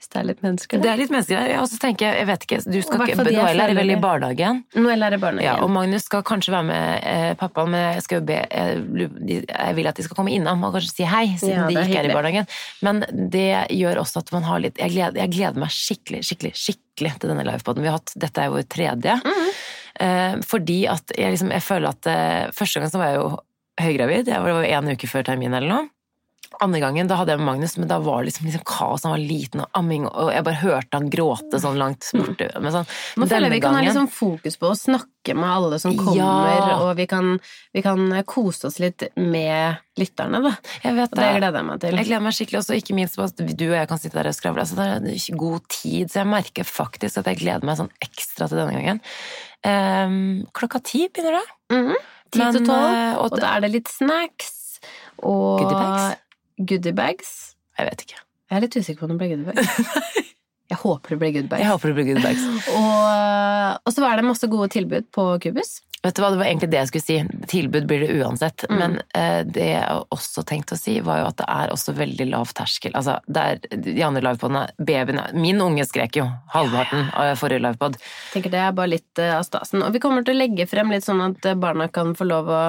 hvis 0.05 0.13
det 0.13 0.21
er 0.21 0.27
litt 0.29 0.43
mennesker 0.45 0.83
Det 0.83 0.91
er 0.91 0.99
litt 1.01 1.13
mennesker 1.13 1.39
her. 1.41 1.53
Og 1.63 1.69
så 1.71 1.79
tenker 1.81 2.07
jeg, 2.07 2.21
jeg 2.21 2.29
vet 2.29 2.47
ikke 2.47 2.59
Du 2.65 2.79
skal 2.85 3.05
ikke 3.05 3.25
Noel 3.25 3.63
er 3.65 3.75
vel 3.79 3.93
i 3.95 3.99
barnehagen? 4.01 4.61
Noel 4.77 5.07
er 5.07 5.17
i 5.17 5.45
Ja, 5.45 5.57
og. 5.63 5.71
Magnus 5.73 6.07
skal 6.09 6.25
kanskje 6.27 6.55
være 6.55 6.69
med 6.69 7.07
eh, 7.11 7.31
pappaen, 7.41 7.73
men 7.73 7.87
jeg 7.97 8.05
skal 8.07 8.21
jo 8.21 8.27
be 8.29 8.41
jeg, 8.45 9.47
jeg 9.49 9.79
vil 9.79 9.91
at 9.91 10.01
de 10.01 10.07
skal 10.07 10.19
komme 10.19 10.35
innom 10.35 10.67
og 10.67 10.77
kanskje 10.77 10.93
si 10.93 11.09
hei, 11.09 11.27
siden 11.41 11.57
Ja, 11.57 11.69
de 11.71 11.87
ikke 11.87 12.03
er 12.03 12.11
i 12.11 12.17
barnehagen. 12.17 12.51
Men 12.85 13.05
det 13.33 13.49
gjør 13.75 14.03
også 14.05 14.25
at 14.25 14.35
man 14.35 14.47
har 14.49 14.63
litt 14.65 14.83
Jeg 14.83 14.95
gleder, 14.95 15.23
jeg 15.25 15.35
gleder 15.37 15.65
meg 15.65 15.73
skikkelig, 15.75 16.25
skikkelig, 16.29 16.53
skikkelig 16.59 17.17
til 17.21 17.33
denne 17.33 17.47
livepoden. 17.49 17.85
Vi 17.85 17.93
har 17.93 17.99
hatt 18.01 18.15
Dette 18.27 18.45
er 18.45 18.53
vår 18.53 18.69
tredje. 18.71 19.17
Mm. 19.25 19.51
Eh, 20.05 20.37
fordi 20.43 20.81
at 20.91 21.13
jeg 21.15 21.37
liksom 21.37 21.53
Jeg 21.55 21.63
føler 21.63 21.93
at 21.95 22.09
eh, 22.11 22.49
Første 22.51 22.81
gang 22.81 22.91
så 22.91 22.99
var 22.99 23.13
jeg 23.13 23.21
jo 23.21 23.29
høygravid. 23.79 24.31
Jeg 24.31 24.43
var, 24.43 24.51
jo 24.51 24.61
var 24.61 24.71
en 24.71 24.95
uke 24.95 25.11
før 25.11 25.27
termin 25.27 25.55
eller 25.55 25.71
noe. 25.71 25.94
Andre 26.63 26.81
gangen 26.83 27.09
da 27.11 27.17
hadde 27.19 27.35
jeg 27.35 27.41
med 27.41 27.49
Magnus, 27.49 27.77
men 27.79 27.89
da 27.91 27.99
var 27.99 28.23
det 28.23 28.31
liksom, 28.31 28.47
liksom 28.47 28.63
kaos. 28.69 29.03
Han 29.07 29.15
var 29.15 29.23
liten 29.23 29.63
og 29.65 29.69
amming, 29.81 30.05
og 30.07 30.31
jeg 30.35 30.45
bare 30.47 30.61
hørte 30.61 30.99
han 31.01 31.11
gråte 31.11 31.61
sånn 31.63 31.79
langt 31.81 32.07
borte. 32.15 32.51
Men 32.61 32.75
sånn, 32.75 32.87
Nå 33.19 33.29
føler 33.31 33.49
jeg 33.49 33.57
vi 33.57 33.61
kan 33.65 33.75
ha 33.79 33.83
liksom 33.85 34.09
fokus 34.13 34.57
på 34.61 34.71
å 34.71 34.77
snakke 34.79 35.35
med 35.35 35.49
alle 35.49 35.79
som 35.81 35.97
kommer, 35.97 36.19
Ja. 36.21 36.79
og 36.85 36.97
vi 36.97 37.07
kan, 37.11 37.39
vi 37.73 37.83
kan 37.83 38.23
kose 38.29 38.69
oss 38.69 38.79
litt 38.79 39.07
med 39.17 39.79
lytterne, 39.99 40.43
da. 40.45 40.55
Jeg 40.85 40.95
vet 40.99 41.13
Og 41.13 41.19
det 41.19 41.31
gleder 41.39 41.59
jeg 41.61 41.65
meg 41.71 41.81
til. 41.81 41.97
Jeg 41.97 42.07
gleder 42.11 42.25
meg 42.27 42.37
skikkelig 42.39 42.61
også, 42.61 42.79
ikke 42.79 42.95
minst 42.99 43.17
på 43.17 43.25
at 43.25 43.37
du 43.37 43.67
og 43.71 43.77
jeg 43.79 43.89
kan 43.89 43.99
sitte 44.03 44.19
der 44.21 44.29
og 44.29 44.35
skravle. 44.37 44.61
Altså, 44.61 44.77
det 44.77 45.15
er 45.15 45.39
god 45.39 45.69
tid, 45.69 46.11
så 46.11 46.23
jeg 46.23 46.31
merker 46.33 46.65
faktisk 46.69 47.19
at 47.23 47.31
jeg 47.33 47.41
gleder 47.45 47.65
meg 47.65 47.79
sånn 47.79 47.91
ekstra 48.05 48.49
til 48.51 48.59
denne 48.61 48.75
gangen. 48.77 49.01
Um, 49.65 50.47
klokka 50.53 50.83
ti 50.85 51.07
begynner 51.09 51.41
det. 51.41 51.47
Ti 52.35 52.41
til 52.41 52.61
Men, 52.61 52.67
tolv, 52.67 52.91
eh, 52.93 53.17
og 53.17 53.33
og 53.33 53.41
da 53.41 53.55
er 53.57 53.61
det 53.65 53.71
litt 53.73 53.89
snacks 53.89 54.81
og 55.23 55.61
Goodiebags? 55.63 56.21
Goodiebags. 56.59 57.55
Jeg 57.79 57.91
vet 57.91 58.07
ikke. 58.07 58.21
Jeg 58.51 58.59
er 58.59 58.67
litt 58.67 58.77
usikker 58.77 59.01
på 59.01 59.09
om 59.09 59.15
det 59.15 59.23
blir 59.23 59.33
goodiebags. 59.35 60.21
Jeg 60.71 60.81
håper 60.81 61.15
det 61.15 61.21
blir 61.21 61.35
goodiebags. 61.39 61.63
Jeg 61.63 61.73
håper 61.73 61.91
det 61.91 61.97
blir 61.99 62.13
goodbags. 62.13 62.45
Og, 62.79 63.81
og 63.85 63.93
så 63.93 64.05
var 64.05 64.17
det 64.17 64.29
masse 64.29 64.49
gode 64.49 64.71
tilbud 64.73 65.11
på 65.15 65.27
Kubus. 65.45 65.81
Vet 66.05 66.19
du 66.19 66.21
hva, 66.21 66.29
det 66.35 66.37
var 66.37 66.49
egentlig 66.51 66.69
det 66.69 66.81
jeg 66.83 66.89
skulle 66.91 67.05
si. 67.07 67.45
Tilbud 67.49 67.87
blir 67.89 68.03
det 68.05 68.17
uansett. 68.21 68.67
Mm. 68.69 68.75
Men 68.77 68.97
eh, 69.17 69.39
det 69.49 69.69
jeg 69.71 70.03
også 70.13 70.45
tenkte 70.45 70.77
å 70.77 70.81
si, 70.81 70.99
var 71.05 71.23
jo 71.23 71.29
at 71.31 71.39
det 71.39 71.47
er 71.49 71.73
også 71.73 71.95
veldig 71.97 72.27
lav 72.29 72.53
terskel. 72.57 72.93
Altså, 72.99 73.17
det 73.25 73.45
er 73.45 73.81
de 73.87 73.95
andre 74.05 74.21
livepodene 74.27 74.67
Babyene 74.77 75.31
Min 75.39 75.63
unge 75.65 75.87
skrek 75.89 76.19
jo 76.21 76.27
halvparten 76.53 77.09
av 77.17 77.33
forrige 77.41 77.65
livepod. 77.65 77.97
tenker 78.35 78.53
det 78.53 78.61
er 78.61 78.77
bare 78.77 78.93
litt 78.93 79.23
eh, 79.23 79.33
av 79.39 79.47
stasen. 79.49 79.81
Og 79.87 79.97
vi 79.97 80.03
kommer 80.05 80.27
til 80.27 80.37
å 80.37 80.43
legge 80.43 80.69
frem 80.69 80.93
litt 80.93 81.09
sånn 81.09 81.25
at 81.25 81.49
eh, 81.49 81.57
barna 81.57 81.89
kan 81.89 82.13
få 82.19 82.29
lov 82.29 82.53
å 82.53 82.63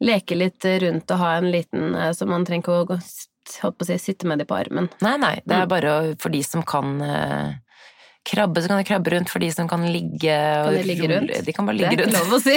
leke 0.00 0.36
litt 0.38 0.64
rundt 0.84 1.10
og 1.14 1.18
ha 1.20 1.34
en 1.38 1.50
liten 1.52 1.94
eh, 1.94 2.12
Så 2.16 2.26
man 2.28 2.44
trenger 2.48 2.62
ikke 2.64 2.76
å 2.76 3.00
holdt 3.60 3.78
på 3.78 3.84
å 3.84 3.88
si, 3.88 3.96
sitte 3.98 4.26
med 4.30 4.38
dem 4.40 4.46
på 4.50 4.56
armen. 4.56 4.88
Nei, 5.04 5.16
nei. 5.20 5.34
Det 5.44 5.56
er 5.56 5.66
Mm. 5.66 5.68
bare 5.72 5.94
for 6.22 6.30
de 6.30 6.42
som 6.46 6.62
kan 6.62 7.00
eh, 7.02 7.54
krabbe, 8.24 8.62
så 8.62 8.68
kan 8.68 8.78
de 8.78 8.84
krabbe 8.88 9.10
rundt. 9.14 9.28
For 9.32 9.38
de 9.42 9.50
som 9.52 9.68
kan 9.68 9.82
ligge 9.90 10.34
og 10.60 10.70
Kan 10.70 10.76
de 10.76 10.82
ligge 10.86 11.08
rundt? 11.10 11.44
De 11.46 11.52
kan 11.56 11.66
bare 11.66 11.76
ligge 11.80 11.96
rundt. 11.98 12.12
Det 12.12 12.16
er 12.16 12.20
ikke 12.20 12.30
lov 12.30 12.38
å 12.38 12.42
si. 12.44 12.56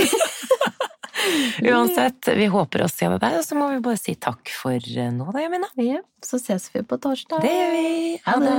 Uansett, 1.71 2.27
vi 2.35 2.45
håper 2.51 2.83
å 2.83 2.89
se 2.91 3.07
deg 3.07 3.19
der, 3.21 3.37
og 3.39 3.45
så 3.45 3.55
må 3.55 3.69
vi 3.71 3.79
bare 3.85 3.99
si 4.01 4.15
takk 4.19 4.49
for 4.51 4.75
eh, 4.75 5.11
nå 5.13 5.29
da, 5.31 5.39
Jamina. 5.45 5.69
ja, 5.79 6.01
så 6.25 6.39
ses 6.41 6.65
vi 6.73 6.81
på 6.83 6.97
torsdag. 6.99 7.41
Det 7.45 7.53
gjør 7.53 7.71
vi. 7.77 7.85
Ha 8.25 8.35
det. 8.43 8.57